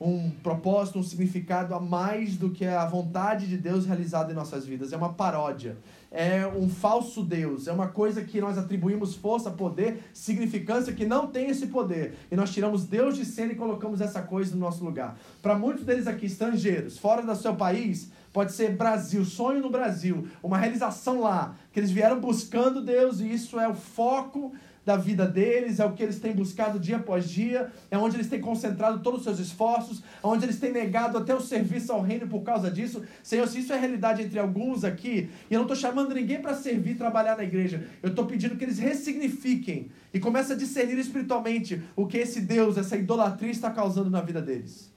um 0.00 0.28
propósito, 0.30 0.98
um 0.98 1.02
significado 1.02 1.74
a 1.74 1.80
mais 1.80 2.36
do 2.36 2.50
que 2.50 2.64
a 2.66 2.84
vontade 2.84 3.46
de 3.46 3.56
Deus 3.56 3.86
realizada 3.86 4.32
em 4.32 4.34
nossas 4.34 4.66
vidas. 4.66 4.92
É 4.92 4.96
uma 4.96 5.12
paródia, 5.12 5.78
é 6.10 6.46
um 6.46 6.68
falso 6.68 7.22
Deus, 7.22 7.68
é 7.68 7.72
uma 7.72 7.88
coisa 7.88 8.22
que 8.22 8.40
nós 8.40 8.58
atribuímos 8.58 9.14
força, 9.14 9.50
poder, 9.50 10.02
significância 10.12 10.92
que 10.92 11.06
não 11.06 11.28
tem 11.28 11.48
esse 11.48 11.68
poder. 11.68 12.14
E 12.30 12.36
nós 12.36 12.52
tiramos 12.52 12.84
Deus 12.84 13.16
de 13.16 13.24
cena 13.24 13.52
e 13.52 13.56
colocamos 13.56 14.00
essa 14.00 14.20
coisa 14.20 14.54
no 14.54 14.60
nosso 14.60 14.84
lugar. 14.84 15.16
Para 15.40 15.56
muitos 15.56 15.84
deles 15.84 16.06
aqui, 16.06 16.26
estrangeiros, 16.26 16.98
fora 16.98 17.22
do 17.22 17.34
seu 17.36 17.54
país, 17.54 18.10
pode 18.32 18.52
ser 18.52 18.76
Brasil, 18.76 19.24
sonho 19.24 19.62
no 19.62 19.70
Brasil, 19.70 20.26
uma 20.42 20.58
realização 20.58 21.20
lá, 21.20 21.54
que 21.72 21.78
eles 21.78 21.92
vieram 21.92 22.20
buscando 22.20 22.82
Deus 22.82 23.20
e 23.20 23.32
isso 23.32 23.60
é 23.60 23.68
o 23.68 23.74
foco 23.74 24.52
da 24.84 24.96
vida 24.96 25.26
deles, 25.26 25.80
é 25.80 25.84
o 25.84 25.92
que 25.92 26.02
eles 26.02 26.20
têm 26.20 26.32
buscado 26.32 26.78
dia 26.78 26.96
após 26.96 27.28
dia, 27.28 27.72
é 27.90 27.96
onde 27.96 28.16
eles 28.16 28.28
têm 28.28 28.40
concentrado 28.40 29.00
todos 29.00 29.20
os 29.20 29.24
seus 29.24 29.38
esforços, 29.38 30.02
é 30.22 30.26
onde 30.26 30.44
eles 30.44 30.58
têm 30.58 30.72
negado 30.72 31.16
até 31.16 31.34
o 31.34 31.40
serviço 31.40 31.92
ao 31.92 32.02
reino 32.02 32.26
por 32.26 32.42
causa 32.42 32.70
disso. 32.70 33.02
Senhor, 33.22 33.48
se 33.48 33.60
isso 33.60 33.72
é 33.72 33.78
realidade 33.78 34.22
entre 34.22 34.38
alguns 34.38 34.84
aqui, 34.84 35.30
e 35.50 35.54
eu 35.54 35.58
não 35.58 35.62
estou 35.62 35.76
chamando 35.76 36.14
ninguém 36.14 36.40
para 36.40 36.54
servir 36.54 36.96
trabalhar 36.96 37.36
na 37.36 37.44
igreja, 37.44 37.86
eu 38.02 38.10
estou 38.10 38.26
pedindo 38.26 38.56
que 38.56 38.64
eles 38.64 38.78
ressignifiquem 38.78 39.90
e 40.12 40.20
comecem 40.20 40.54
a 40.54 40.58
discernir 40.58 40.98
espiritualmente 40.98 41.82
o 41.96 42.06
que 42.06 42.18
esse 42.18 42.40
Deus, 42.40 42.76
essa 42.76 42.96
idolatria 42.96 43.50
está 43.50 43.70
causando 43.70 44.10
na 44.10 44.20
vida 44.20 44.42
deles. 44.42 44.92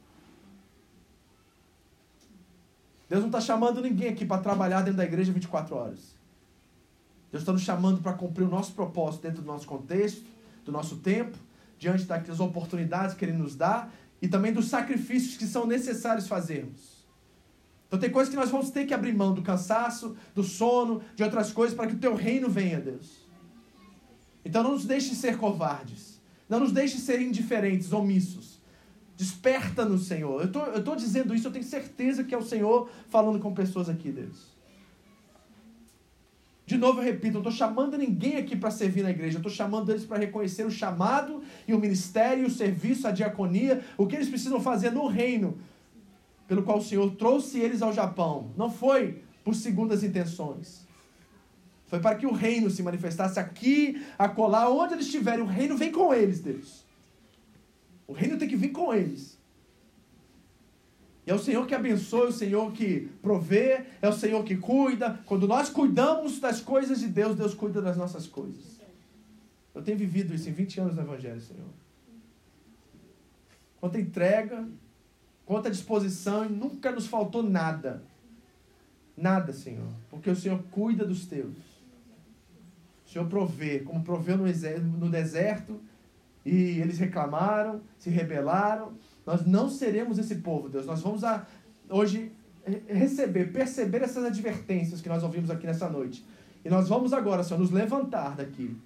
Deus 3.09 3.21
não 3.21 3.29
está 3.29 3.39
chamando 3.39 3.81
ninguém 3.81 4.09
aqui 4.09 4.25
para 4.25 4.41
trabalhar 4.41 4.81
dentro 4.81 4.97
da 4.97 5.05
igreja 5.05 5.31
24 5.31 5.75
horas. 5.75 6.16
Deus 7.31 7.41
está 7.41 7.51
nos 7.51 7.61
chamando 7.61 8.01
para 8.01 8.13
cumprir 8.13 8.45
o 8.45 8.49
nosso 8.49 8.73
propósito 8.73 9.23
dentro 9.23 9.41
do 9.41 9.47
nosso 9.47 9.67
contexto, 9.67 10.23
do 10.63 10.71
nosso 10.71 10.97
tempo, 10.97 11.37
diante 11.77 12.05
das 12.05 12.39
oportunidades 12.39 13.15
que 13.15 13.25
Ele 13.25 13.33
nos 13.33 13.55
dá 13.55 13.89
e 14.21 14.27
também 14.27 14.53
dos 14.53 14.65
sacrifícios 14.65 15.37
que 15.37 15.45
são 15.45 15.67
necessários 15.67 16.27
fazermos. 16.27 17.05
Então 17.87 17.99
tem 17.99 18.09
coisas 18.09 18.29
que 18.29 18.39
nós 18.39 18.49
vamos 18.49 18.69
ter 18.69 18.85
que 18.85 18.93
abrir 18.93 19.13
mão 19.13 19.33
do 19.33 19.41
cansaço, 19.41 20.15
do 20.33 20.43
sono, 20.43 21.01
de 21.15 21.23
outras 21.23 21.51
coisas 21.51 21.75
para 21.75 21.87
que 21.87 21.95
o 21.95 21.99
teu 21.99 22.15
reino 22.15 22.49
venha, 22.49 22.79
Deus. 22.79 23.25
Então 24.43 24.63
não 24.63 24.71
nos 24.71 24.85
deixe 24.85 25.15
ser 25.15 25.37
covardes. 25.37 26.19
Não 26.49 26.59
nos 26.59 26.71
deixe 26.71 26.97
ser 26.97 27.21
indiferentes, 27.21 27.91
omissos. 27.91 28.61
Desperta-nos, 29.15 30.05
Senhor. 30.05 30.41
Eu 30.41 30.77
estou 30.77 30.95
dizendo 30.95 31.33
isso, 31.35 31.47
eu 31.47 31.51
tenho 31.51 31.65
certeza 31.65 32.23
que 32.23 32.33
é 32.33 32.37
o 32.37 32.43
Senhor 32.43 32.89
falando 33.09 33.39
com 33.39 33.53
pessoas 33.53 33.89
aqui, 33.89 34.11
Deus. 34.11 34.56
De 36.67 36.77
novo 36.77 36.99
eu 36.99 37.05
repito, 37.05 37.37
eu 37.37 37.39
estou 37.39 37.51
chamando 37.51 37.97
ninguém 37.97 38.35
aqui 38.35 38.53
para 38.53 38.69
servir 38.69 39.01
na 39.01 39.09
igreja, 39.09 39.37
estou 39.37 39.49
chamando 39.49 39.89
eles 39.89 40.03
para 40.03 40.17
reconhecer 40.17 40.65
o 40.65 40.69
chamado 40.69 41.41
e 41.65 41.73
o 41.73 41.79
ministério, 41.79 42.45
o 42.45 42.49
serviço, 42.49 43.07
a 43.07 43.11
diaconia, 43.11 43.85
o 43.97 44.05
que 44.05 44.17
eles 44.17 44.27
precisam 44.27 44.59
fazer 44.59 44.91
no 44.91 45.07
reino 45.07 45.57
pelo 46.45 46.63
qual 46.63 46.79
o 46.79 46.83
Senhor 46.83 47.09
trouxe 47.15 47.57
eles 47.57 47.81
ao 47.81 47.93
Japão. 47.93 48.51
Não 48.57 48.69
foi 48.69 49.23
por 49.45 49.55
segundas 49.55 50.03
intenções. 50.03 50.85
Foi 51.85 52.01
para 52.01 52.17
que 52.17 52.25
o 52.25 52.33
reino 52.33 52.69
se 52.69 52.83
manifestasse 52.83 53.39
aqui, 53.39 54.05
acolá, 54.19 54.69
onde 54.69 54.95
eles 54.95 55.05
estiverem. 55.05 55.41
O 55.41 55.47
reino 55.47 55.77
vem 55.77 55.89
com 55.89 56.13
eles, 56.13 56.41
Deus. 56.41 56.85
O 58.05 58.11
reino 58.11 58.37
tem 58.37 58.45
que 58.45 58.57
vir 58.57 58.73
com 58.73 58.93
eles. 58.93 59.39
É 61.27 61.33
o 61.33 61.37
Senhor 61.37 61.67
que 61.67 61.75
abençoa, 61.75 62.27
é 62.27 62.29
o 62.29 62.31
Senhor 62.31 62.71
que 62.71 63.09
provê, 63.21 63.83
é 64.01 64.07
o 64.07 64.13
Senhor 64.13 64.41
que 64.45 64.55
cuida. 64.55 65.19
Quando 65.25 65.45
nós 65.45 65.69
cuidamos 65.69 66.39
das 66.39 66.61
coisas 66.61 67.01
de 67.01 67.07
Deus, 67.07 67.35
Deus 67.35 67.53
cuida 67.53 67.81
das 67.81 67.97
nossas 67.97 68.25
coisas. 68.25 68.79
Eu 69.75 69.81
tenho 69.81 69.97
vivido 69.97 70.33
isso 70.33 70.47
em 70.47 70.53
20 70.53 70.79
anos 70.79 70.95
no 70.95 71.01
Evangelho, 71.01 71.41
Senhor. 71.41 71.67
Quanta 73.81 73.99
entrega, 73.99 74.65
quanta 75.45 75.69
disposição, 75.69 76.45
e 76.45 76.49
nunca 76.49 76.93
nos 76.93 77.07
faltou 77.07 77.43
nada. 77.43 78.01
Nada, 79.15 79.51
Senhor. 79.51 79.91
Porque 80.09 80.29
o 80.29 80.35
Senhor 80.35 80.63
cuida 80.71 81.03
dos 81.05 81.25
teus. 81.25 81.57
O 83.05 83.09
Senhor 83.09 83.27
provê, 83.27 83.79
como 83.79 84.01
proveu 84.01 84.37
no 84.37 85.09
deserto, 85.09 85.79
e 86.45 86.79
eles 86.79 86.97
reclamaram, 86.97 87.81
se 87.99 88.09
rebelaram, 88.09 88.93
nós 89.27 89.45
não 89.45 89.69
seremos 89.69 90.17
esse 90.17 90.35
povo, 90.35 90.69
Deus. 90.69 90.85
Nós 90.85 91.01
vamos 91.01 91.21
a, 91.25 91.45
hoje 91.89 92.31
receber, 92.87 93.51
perceber 93.51 94.01
essas 94.01 94.23
advertências 94.23 95.01
que 95.01 95.09
nós 95.09 95.21
ouvimos 95.21 95.51
aqui 95.51 95.67
nessa 95.67 95.89
noite. 95.89 96.25
E 96.63 96.69
nós 96.69 96.87
vamos 96.87 97.11
agora, 97.11 97.43
Senhor, 97.43 97.59
nos 97.59 97.69
levantar 97.69 98.37
daqui. 98.37 98.77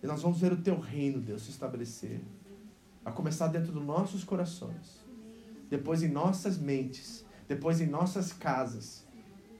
E 0.00 0.06
nós 0.06 0.22
vamos 0.22 0.38
ver 0.38 0.52
o 0.52 0.56
teu 0.56 0.78
reino, 0.78 1.18
Deus, 1.18 1.42
se 1.42 1.50
estabelecer. 1.50 2.20
A 3.04 3.10
começar 3.10 3.48
dentro 3.48 3.72
dos 3.72 3.84
nossos 3.84 4.22
corações. 4.22 5.02
Depois 5.68 6.04
em 6.04 6.08
nossas 6.08 6.56
mentes. 6.56 7.24
Depois 7.48 7.80
em 7.80 7.86
nossas 7.86 8.32
casas. 8.32 9.04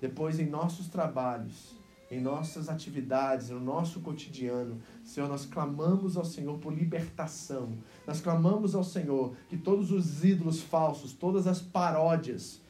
Depois 0.00 0.38
em 0.38 0.46
nossos 0.46 0.86
trabalhos 0.86 1.74
em 2.12 2.20
nossas 2.20 2.68
atividades, 2.68 3.48
no 3.48 3.58
nosso 3.58 4.00
cotidiano. 4.00 4.78
Senhor, 5.02 5.26
nós 5.30 5.46
clamamos 5.46 6.14
ao 6.14 6.26
Senhor 6.26 6.58
por 6.58 6.70
libertação. 6.70 7.72
Nós 8.06 8.20
clamamos 8.20 8.74
ao 8.74 8.82
Senhor 8.82 9.34
que 9.48 9.56
todos 9.56 9.90
os 9.90 10.24
ídolos 10.24 10.60
falsos, 10.60 11.12
todas 11.12 11.46
as 11.46 11.60
paródias 11.60 12.60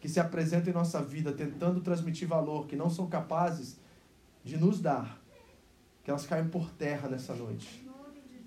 que 0.00 0.08
se 0.08 0.20
apresentam 0.20 0.70
em 0.70 0.74
nossa 0.74 1.00
vida 1.00 1.32
tentando 1.32 1.80
transmitir 1.80 2.28
valor, 2.28 2.66
que 2.66 2.76
não 2.76 2.90
são 2.90 3.06
capazes 3.06 3.78
de 4.44 4.56
nos 4.56 4.80
dar, 4.80 5.20
que 6.04 6.10
elas 6.10 6.26
caiam 6.26 6.48
por 6.48 6.70
terra 6.70 7.08
nessa 7.08 7.34
noite. 7.34 7.88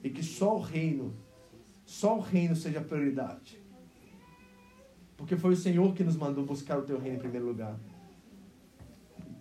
E 0.03 0.09
que 0.09 0.21
só 0.21 0.55
o 0.55 0.59
reino, 0.59 1.13
só 1.85 2.17
o 2.17 2.21
reino 2.21 2.55
seja 2.55 2.79
a 2.79 2.83
prioridade. 2.83 3.59
Porque 5.17 5.37
foi 5.37 5.53
o 5.53 5.57
Senhor 5.57 5.93
que 5.93 6.03
nos 6.03 6.15
mandou 6.15 6.45
buscar 6.45 6.77
o 6.77 6.83
teu 6.83 6.99
reino 6.99 7.17
em 7.17 7.19
primeiro 7.19 7.47
lugar 7.47 7.79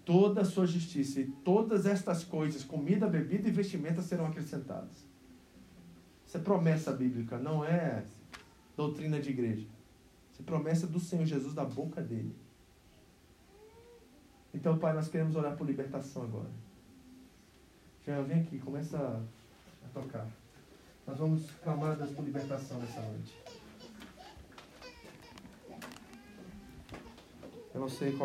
toda 0.05 0.43
a 0.43 0.45
sua 0.45 0.67
justiça 0.67 1.21
e 1.21 1.25
todas 1.25 1.87
estas 1.87 2.23
coisas, 2.23 2.63
comida, 2.63 3.07
bebida 3.07 3.49
e 3.49 3.53
vestimenta 3.53 4.03
serão 4.03 4.27
acrescentadas. 4.27 5.04
Isso 6.35 6.41
é 6.41 6.43
promessa 6.43 6.91
bíblica, 6.91 7.39
não 7.39 7.65
é 7.65 8.03
doutrina 8.77 9.21
de 9.21 9.31
igreja. 9.31 9.69
Isso 10.33 10.43
é 10.43 10.45
promessa 10.45 10.85
do 10.85 10.99
Senhor 10.99 11.25
Jesus 11.25 11.55
da 11.55 11.65
boca 11.65 12.03
dele. 12.03 12.35
Então, 14.53 14.77
Pai, 14.77 14.93
nós 14.95 15.07
queremos 15.07 15.37
orar 15.37 15.57
por 15.57 15.65
libertação 15.65 16.25
agora. 16.25 16.51
Jean, 18.05 18.25
vem 18.25 18.41
aqui, 18.41 18.59
começa 18.59 18.99
a 18.99 19.89
tocar. 20.01 20.27
Nós 21.07 21.17
vamos 21.19 21.49
clamar 21.63 21.97
por 21.99 22.25
libertação 22.25 22.81
nessa 22.81 23.01
noite. 23.01 23.39
Eu 27.73 27.81
não 27.81 27.89
sei 27.89 28.11
qual 28.11 28.23